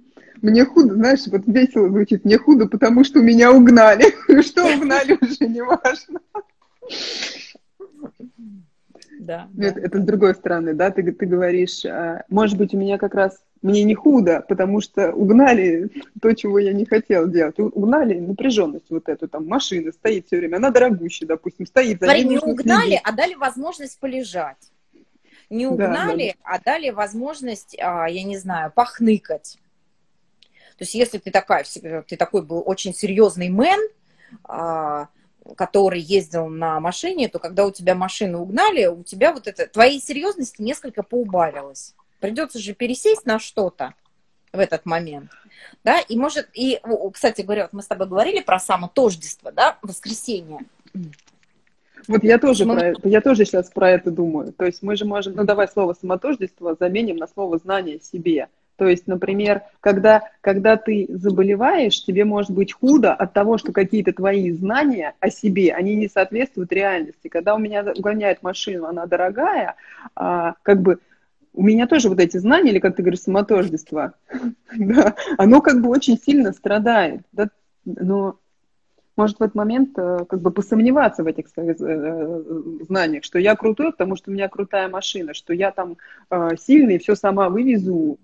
Мне 0.43 0.65
худо, 0.65 0.95
знаешь, 0.95 1.27
вот 1.27 1.43
весело 1.47 1.89
звучит, 1.89 2.25
мне 2.25 2.39
худо, 2.39 2.67
потому 2.67 3.05
что 3.05 3.21
меня 3.21 3.53
угнали. 3.53 4.07
Что 4.43 4.65
угнали 4.65 5.19
уже 5.21 5.49
не 5.49 5.63
важно. 5.63 6.21
Да. 9.21 9.49
Это, 9.59 9.75
да. 9.75 9.87
это 9.87 10.01
с 10.01 10.05
другой 10.05 10.35
стороны, 10.35 10.73
да, 10.73 10.91
ты, 10.91 11.03
ты 11.13 11.27
говоришь, 11.27 11.85
а, 11.85 12.25
может 12.31 12.57
быть, 12.57 12.73
у 12.73 12.79
меня 12.79 12.97
как 12.97 13.15
раз 13.15 13.39
мне 13.61 13.85
не 13.85 13.95
худо, 13.95 14.43
потому 14.49 14.81
что 14.81 15.13
угнали 15.13 15.91
то, 16.23 16.33
чего 16.33 16.59
я 16.59 16.73
не 16.73 16.87
хотел 16.87 17.29
делать. 17.29 17.59
Угнали 17.59 18.19
напряженность 18.19 18.89
вот 18.89 19.11
эту, 19.11 19.29
там 19.29 19.47
машина 19.47 19.93
стоит 19.93 20.27
все 20.27 20.39
время, 20.39 20.57
она 20.57 20.71
дорогущая, 20.71 21.29
допустим, 21.29 21.67
стоит. 21.67 21.99
Смотри, 21.99 22.25
не 22.25 22.39
угнали, 22.39 22.87
следить. 22.87 23.01
а 23.05 23.13
дали 23.13 23.35
возможность 23.35 24.01
полежать. 24.01 24.73
Не 25.51 25.67
угнали, 25.67 26.29
да, 26.29 26.51
да. 26.51 26.55
а 26.55 26.61
дали 26.65 26.91
возможность, 26.91 27.77
а, 27.79 28.07
я 28.09 28.23
не 28.23 28.39
знаю, 28.39 28.73
похныкать. 28.75 29.59
То 30.79 30.85
есть 30.85 30.95
если 30.95 31.19
ты 31.19 31.31
такая, 31.31 31.65
ты 32.09 32.17
такой 32.17 32.41
был 32.41 32.63
очень 32.65 32.95
серьезный 32.95 33.51
мэн, 33.51 33.81
а, 34.45 35.09
который 35.57 36.01
ездил 36.01 36.47
на 36.49 36.81
машине, 36.81 37.29
то 37.29 37.39
когда 37.39 37.67
у 37.67 37.71
тебя 37.71 37.95
машину 37.95 38.41
угнали, 38.41 38.87
у 38.87 39.03
тебя 39.03 39.33
вот 39.33 39.47
это, 39.47 39.67
твоей 39.67 40.01
серьезности 40.01 40.63
несколько 40.63 41.03
поубавилось. 41.03 41.95
Придется 42.21 42.59
же 42.59 42.75
пересесть 42.75 43.27
на 43.27 43.39
что-то 43.39 43.95
в 44.53 44.59
этот 44.59 44.85
момент. 44.85 45.31
Да, 45.85 46.01
и 46.01 46.17
может, 46.17 46.49
и, 46.53 46.81
кстати 47.13 47.43
говоря, 47.43 47.63
вот 47.63 47.73
мы 47.73 47.83
с 47.83 47.87
тобой 47.87 48.07
говорили 48.07 48.41
про 48.41 48.59
самотождество, 48.59 49.51
да, 49.51 49.79
воскресенье. 49.83 50.61
Вот 52.09 52.25
я 52.25 52.39
тоже, 52.39 52.65
мы... 52.65 52.75
про 52.75 52.87
это, 52.89 53.09
я 53.09 53.21
тоже 53.21 53.45
сейчас 53.45 53.71
про 53.71 53.91
это 53.91 54.11
думаю. 54.11 54.53
То 54.53 54.65
есть 54.65 54.83
мы 54.83 54.97
же 54.97 55.05
можем, 55.05 55.35
ну 55.35 55.45
давай 55.45 55.69
слово 55.69 55.95
самотождество 55.95 56.75
заменим 56.79 57.17
на 57.17 57.27
слово 57.29 57.59
знание 57.59 58.01
себе. 58.01 58.49
То 58.81 58.89
есть, 58.89 59.07
например, 59.07 59.61
когда, 59.81 60.23
когда 60.41 60.79
ты 60.79 61.05
заболеваешь, 61.11 62.03
тебе 62.03 62.25
может 62.25 62.51
быть 62.51 62.73
худо 62.73 63.13
от 63.13 63.35
того, 63.35 63.59
что 63.59 63.73
какие-то 63.73 64.15
твои 64.15 64.51
знания 64.53 65.13
о 65.21 65.29
себе, 65.29 65.75
они 65.75 65.97
не 65.97 66.09
соответствуют 66.09 66.73
реальности. 66.73 67.29
Когда 67.29 67.55
у 67.55 67.59
меня 67.59 67.85
угоняет 67.95 68.43
машину, 68.43 68.87
она 68.87 69.05
дорогая, 69.05 69.75
а, 70.17 70.55
как 70.63 70.81
бы 70.81 70.99
у 71.53 71.63
меня 71.63 71.87
тоже 71.87 72.09
вот 72.09 72.21
эти 72.21 72.39
знания, 72.39 72.71
или, 72.71 72.79
как 72.79 72.97
ты 72.97 73.03
говоришь, 73.03 73.21
самотождество, 73.21 74.15
да, 74.75 75.15
оно 75.37 75.61
как 75.61 75.83
бы 75.83 75.91
очень 75.91 76.19
сильно 76.19 76.55
страдает, 76.55 77.21
да, 77.33 77.51
но 77.85 78.39
может 79.21 79.39
в 79.39 79.43
этот 79.43 79.55
момент 79.55 79.91
э, 79.99 80.25
как 80.27 80.41
бы 80.41 80.51
посомневаться 80.51 81.23
в 81.23 81.27
этих 81.27 81.49
своих 81.49 81.77
э, 81.79 82.43
знаниях, 82.89 83.25
что 83.25 83.39
я 83.39 83.55
крутой, 83.55 83.93
потому 83.93 84.17
что 84.17 84.31
у 84.31 84.33
меня 84.33 84.49
крутая 84.49 84.89
машина, 84.89 85.35
что 85.35 85.53
я 85.53 85.71
там 85.71 85.99
э, 86.31 86.57
сильный, 86.59 86.99
все 86.99 87.15
сама 87.15 87.51
вывезу, 87.51 88.19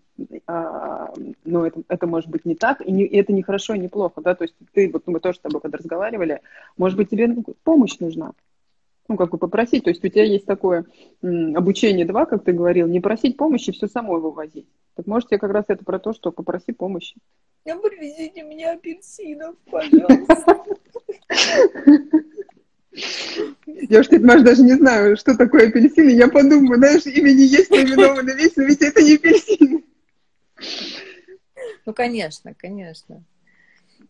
а, 0.47 1.13
но 1.45 1.67
это, 1.67 1.83
это 1.89 2.07
может 2.07 2.31
быть 2.31 2.45
не 2.45 2.55
так, 2.55 2.81
и, 2.81 2.91
не, 2.91 3.05
и 3.05 3.17
это 3.17 3.33
не 3.33 3.43
хорошо 3.43 3.75
и 3.75 3.79
не 3.79 3.89
плохо, 3.89 4.21
да, 4.21 4.35
то 4.35 4.45
есть 4.45 4.55
ты, 4.73 4.91
вот 4.91 5.07
мы 5.07 5.21
тоже 5.21 5.39
с 5.39 5.41
тобой 5.41 5.61
когда 5.61 5.79
разговаривали, 5.79 6.41
может 6.77 6.97
быть, 6.97 7.11
тебе 7.11 7.35
помощь 7.65 7.99
нужна, 7.99 8.33
ну, 9.09 9.17
как 9.17 9.31
бы 9.31 9.39
попросить, 9.39 9.85
то 9.85 9.91
есть 9.91 10.05
у 10.05 10.09
тебя 10.09 10.25
есть 10.25 10.47
такое 10.47 10.87
м, 11.23 11.57
обучение 11.57 12.05
два, 12.07 12.27
как 12.27 12.45
ты 12.45 12.53
говорил, 12.53 12.87
не 12.87 13.01
просить 13.01 13.37
помощи, 13.37 13.73
все 13.73 13.87
самой 13.87 14.21
вывозить. 14.21 14.67
Так 14.95 15.07
может, 15.07 15.29
тебе 15.29 15.39
как 15.39 15.53
раз 15.53 15.67
это 15.69 15.85
про 15.85 15.99
то, 15.99 16.13
что 16.13 16.33
попроси 16.33 16.73
помощи. 16.73 17.17
Ну, 17.67 17.81
привезите 17.81 18.45
мне 18.45 18.71
апельсинов, 18.71 19.57
пожалуйста. 19.71 20.65
Я 23.67 24.01
уж, 24.01 24.11
Маш, 24.11 24.43
даже 24.43 24.63
не 24.63 24.75
знаю, 24.75 25.17
что 25.17 25.37
такое 25.37 25.69
апельсины. 25.69 26.11
Я 26.11 26.29
подумаю, 26.29 26.79
знаешь, 26.79 27.05
имени 27.05 27.43
есть 27.43 27.71
наименовано 27.71 28.31
весь, 28.31 28.57
но 28.57 28.65
ведь 28.65 28.81
это 28.81 29.03
не 29.03 29.17
апельсины. 29.17 29.85
Ну, 31.85 31.95
конечно, 31.95 32.55
конечно. 32.55 33.23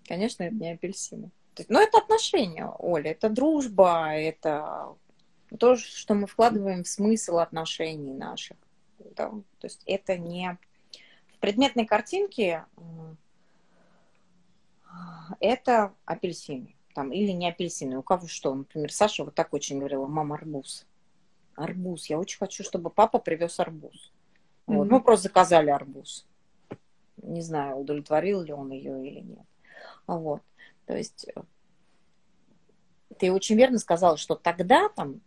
Конечно, 0.07 0.44
это 0.44 0.55
не 0.55 0.72
апельсины. 0.72 1.30
Ну, 1.68 1.80
это 1.80 1.99
отношения, 1.99 2.66
Оля, 2.78 3.12
это 3.12 3.30
дружба, 3.30 4.12
это 4.12 4.94
то, 5.59 5.76
что 5.76 6.14
мы 6.14 6.26
вкладываем 6.26 6.84
в 6.84 6.88
смысл 6.88 7.38
отношений 7.38 8.12
наших. 8.12 8.57
Да? 9.16 9.30
То 9.30 9.64
есть 9.64 9.82
это 9.86 10.16
не... 10.16 10.59
В 11.34 11.38
предметной 11.38 11.86
картинке 11.86 12.64
это 15.40 15.92
апельсины. 16.05 16.74
Там, 16.94 17.12
или 17.12 17.30
не 17.30 17.49
апельсины. 17.49 17.99
У 17.99 18.03
кого 18.03 18.26
что? 18.26 18.55
Например, 18.55 18.90
Саша 18.90 19.24
вот 19.24 19.34
так 19.34 19.53
очень 19.53 19.78
говорила, 19.78 20.07
мама 20.07 20.36
арбуз. 20.36 20.86
Арбуз. 21.55 22.07
Я 22.07 22.18
очень 22.18 22.38
хочу, 22.38 22.64
чтобы 22.64 22.88
папа 22.90 23.18
привез 23.18 23.61
арбуз. 23.61 24.12
Вот. 24.66 24.86
Mm-hmm. 24.86 24.90
Мы 24.90 25.01
просто 25.01 25.24
заказали 25.24 25.70
арбуз. 25.70 26.26
Не 27.18 27.42
знаю, 27.42 27.76
удовлетворил 27.76 28.42
ли 28.42 28.52
он 28.52 28.70
ее 28.70 29.06
или 29.06 29.20
нет. 29.20 29.46
Вот. 30.06 30.42
То 30.86 30.96
есть 30.96 31.26
э, 31.34 31.42
ты 33.18 33.32
очень 33.32 33.56
верно 33.56 33.78
сказала, 33.78 34.16
что 34.16 34.34
тогда, 34.34 34.88
там, 34.88 35.20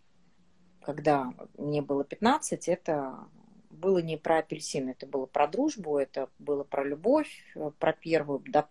когда 0.82 1.34
мне 1.58 1.82
было 1.82 2.04
15, 2.04 2.68
это 2.68 3.28
было 3.70 4.00
не 4.00 4.18
про 4.18 4.40
апельсин, 4.40 4.90
это 4.90 5.06
было 5.06 5.26
про 5.26 5.48
дружбу, 5.48 5.98
это 5.98 6.30
было 6.40 6.64
про 6.64 6.84
любовь, 6.84 7.44
э, 7.56 7.72
про 7.80 7.94
первую 7.94 8.44
да, 8.48 8.68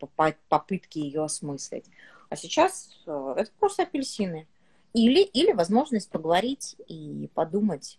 попытки 0.49 0.99
ее 0.99 1.25
осмыслить. 1.25 1.87
А 2.29 2.37
сейчас 2.37 3.03
э, 3.07 3.35
это 3.37 3.51
просто 3.59 3.83
апельсины. 3.83 4.47
Или, 4.95 5.23
или 5.23 5.53
возможность 5.53 6.11
поговорить 6.11 6.77
и 6.87 7.31
подумать 7.35 7.99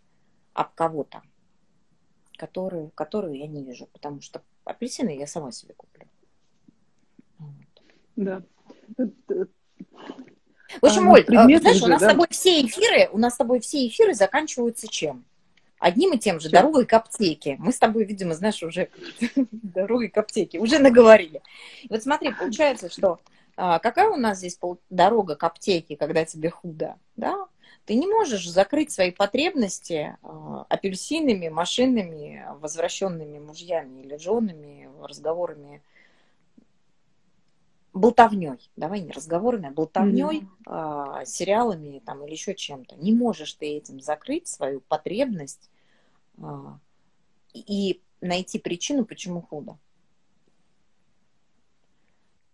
об 0.54 0.74
кого-то, 0.74 1.22
которую, 2.36 2.90
которую 2.90 3.38
я 3.38 3.48
не 3.48 3.64
вижу, 3.64 3.86
потому 3.88 4.22
что 4.22 4.42
апельсины 4.70 5.18
я 5.18 5.28
сама 5.28 5.52
себе 5.52 5.74
куплю. 5.76 6.06
Да. 8.16 8.44
В 8.98 10.86
общем, 10.86 11.10
а, 11.10 11.14
Оль, 11.14 11.26
э, 11.28 11.60
знаешь, 11.60 11.78
же, 11.78 11.86
у 11.86 11.88
нас 11.88 12.02
да? 12.02 12.10
с 12.10 12.12
тобой 12.12 12.28
все 12.30 12.62
эфиры, 12.62 13.10
у 13.12 13.18
нас 13.18 13.34
с 13.34 13.38
тобой 13.38 13.60
все 13.60 13.88
эфиры 13.88 14.14
заканчиваются 14.14 14.88
чем? 14.88 15.26
Одним 15.80 16.14
и 16.14 16.20
тем 16.20 16.40
же, 16.40 16.50
дорогой 16.50 16.86
к 16.86 16.94
аптеке. 16.94 17.56
Мы 17.58 17.72
с 17.72 17.80
тобой, 17.80 18.04
видимо, 18.04 18.36
знаешь, 18.36 18.62
уже 18.62 18.90
дорогой 19.52 20.10
к 20.10 20.18
аптеке, 20.18 20.60
уже 20.60 20.78
наговорили. 20.80 21.42
вот 21.90 22.04
смотри, 22.04 22.34
получается, 22.34 22.90
что 22.90 23.20
а, 23.56 23.80
какая 23.80 24.10
у 24.10 24.18
нас 24.18 24.40
здесь 24.40 24.60
дорога 24.90 25.36
к 25.36 25.44
аптеке, 25.44 25.96
когда 25.96 26.26
тебе 26.26 26.50
худо, 26.50 26.98
да? 27.16 27.48
Ты 27.90 27.96
не 27.96 28.06
можешь 28.06 28.48
закрыть 28.48 28.92
свои 28.92 29.10
потребности 29.10 30.16
а, 30.22 30.64
апельсинами, 30.70 31.50
машинами, 31.50 32.46
возвращенными 32.60 33.40
мужьями 33.40 34.02
или 34.02 34.16
женами, 34.16 34.88
разговорами 35.02 35.82
болтовней, 37.92 38.70
давай 38.76 39.02
не 39.02 39.12
разговорами, 39.12 39.70
а 39.70 39.72
болтовней, 39.72 40.48
mm-hmm. 40.68 41.22
э, 41.22 41.26
сериалами 41.26 41.98
там, 42.06 42.24
или 42.24 42.34
еще 42.34 42.54
чем-то. 42.54 42.96
Не 42.98 43.12
можешь 43.12 43.54
ты 43.56 43.66
этим 43.66 44.00
закрыть 44.02 44.48
свою 44.48 44.82
потребность 44.82 45.72
э, 46.38 46.44
и 47.56 48.04
найти 48.22 48.60
причину, 48.60 49.04
почему 49.04 49.42
худо. 49.42 49.80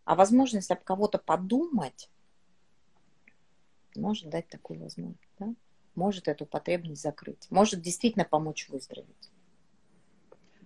А 0.06 0.16
возможность 0.16 0.72
об 0.72 0.82
кого-то 0.82 1.18
подумать 1.18 2.10
может 3.96 4.30
дать 4.30 4.48
такую 4.48 4.80
возможность, 4.80 5.20
да? 5.40 5.54
может 5.96 6.28
эту 6.28 6.46
потребность 6.46 7.02
закрыть, 7.02 7.48
может 7.50 7.82
действительно 7.82 8.26
помочь 8.26 8.68
выздороветь. 8.70 9.32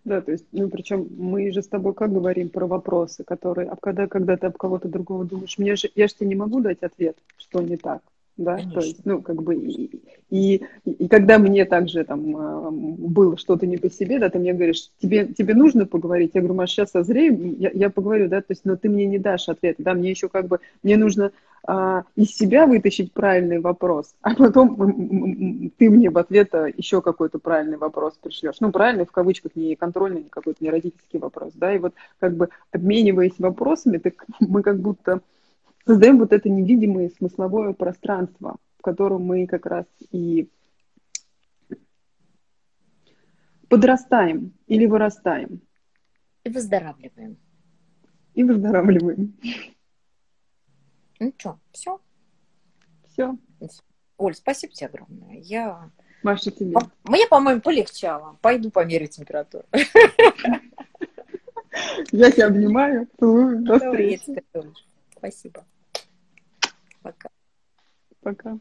Да, 0.06 0.22
то 0.22 0.32
есть, 0.32 0.46
ну, 0.52 0.70
причем 0.70 1.08
мы 1.18 1.52
же 1.52 1.62
с 1.62 1.68
тобой 1.68 1.94
как 1.94 2.12
говорим 2.12 2.50
про 2.50 2.66
вопросы, 2.66 3.24
которые, 3.24 3.70
а 3.70 3.76
когда, 3.76 4.08
когда 4.08 4.38
ты 4.38 4.48
об 4.48 4.58
кого-то 4.58 4.88
другого 4.88 5.26
думаешь, 5.26 5.58
мне 5.58 5.76
же, 5.76 5.92
я 5.94 6.08
же 6.08 6.16
тебе 6.16 6.30
не 6.30 6.36
могу 6.36 6.62
дать 6.62 6.82
ответ, 6.84 7.18
что 7.38 7.62
не 7.62 7.78
так 7.78 8.02
да, 8.40 8.56
Конечно. 8.56 8.74
то 8.74 8.88
есть, 8.88 9.06
ну, 9.06 9.22
как 9.22 9.42
бы, 9.42 9.56
и, 9.56 10.02
и, 10.30 10.62
и 10.86 11.08
когда 11.08 11.38
мне 11.38 11.66
также 11.66 12.04
там 12.06 12.36
а, 12.38 12.72
было 12.72 13.38
что-то 13.38 13.68
не 13.68 13.78
по 13.78 13.90
себе, 13.90 14.18
да, 14.18 14.30
ты 14.30 14.40
мне 14.40 14.54
говоришь, 14.54 14.90
тебе, 15.02 15.28
тебе 15.28 15.54
нужно 15.54 15.86
поговорить, 15.86 16.32
я 16.34 16.42
говорю, 16.42 16.56
Маш, 16.56 16.72
сейчас 16.72 16.92
созрею, 16.92 17.58
я, 17.60 17.70
я 17.74 17.90
поговорю, 17.90 18.30
да, 18.30 18.40
то 18.40 18.52
есть, 18.52 18.64
но 18.64 18.78
ты 18.78 18.90
мне 18.90 19.06
не 19.06 19.20
дашь 19.20 19.50
ответа, 19.50 19.84
да, 19.84 19.94
мне 19.94 20.10
еще 20.10 20.30
как 20.30 20.48
бы, 20.48 20.60
мне 20.84 20.96
нужно 20.96 21.32
а, 21.68 22.04
из 22.16 22.30
себя 22.30 22.66
вытащить 22.66 23.12
правильный 23.12 23.60
вопрос, 23.60 24.16
а 24.22 24.34
потом 24.36 25.72
ты 25.78 25.90
мне 25.90 26.10
в 26.10 26.18
ответ 26.18 26.54
еще 26.78 27.02
какой-то 27.02 27.40
правильный 27.40 27.78
вопрос 27.78 28.14
пришлешь, 28.22 28.62
ну, 28.62 28.72
правильный 28.72 29.06
в 29.06 29.12
кавычках, 29.12 29.52
не 29.56 29.76
контрольный, 29.76 30.24
не 30.24 30.30
какой-то 30.30 30.64
не 30.64 30.70
родительский 30.70 31.20
вопрос, 31.20 31.52
да, 31.56 31.76
и 31.76 31.80
вот 31.80 31.94
как 32.20 32.38
бы 32.38 32.50
обмениваясь 32.72 33.38
вопросами, 33.38 33.98
так 33.98 34.26
мы 34.40 34.64
как 34.64 34.80
будто 34.80 35.20
создаем 35.90 36.20
вот 36.20 36.32
это 36.34 36.48
невидимое 36.50 37.10
смысловое 37.10 37.74
пространство, 37.74 38.58
в 38.78 38.84
котором 38.84 39.24
мы 39.24 39.48
как 39.48 39.66
раз 39.66 39.88
и 40.12 40.48
подрастаем 43.68 44.54
или 44.68 44.86
вырастаем. 44.86 45.62
И 46.44 46.52
выздоравливаем. 46.52 47.38
И 48.36 48.44
выздоравливаем. 48.44 49.36
Ну 51.20 51.34
что, 51.40 51.60
все? 51.72 52.00
Все. 53.08 53.36
Оль, 54.18 54.36
спасибо 54.36 54.72
тебе 54.72 54.90
огромное. 54.90 55.40
Я... 55.40 55.90
Маша, 56.22 56.52
тебе. 56.52 56.78
Мне, 57.04 57.26
по-моему, 57.26 57.62
полегчало. 57.62 58.38
Пойду 58.44 58.70
померить 58.70 59.16
температуру. 59.16 59.66
Я 62.12 62.30
тебя 62.30 62.46
обнимаю, 62.48 63.08
целую. 63.18 63.64
До 63.64 63.80
встречи. 63.80 64.44
Спасибо. 65.18 65.66
Пока. 67.02 67.30
Пока. 68.22 68.60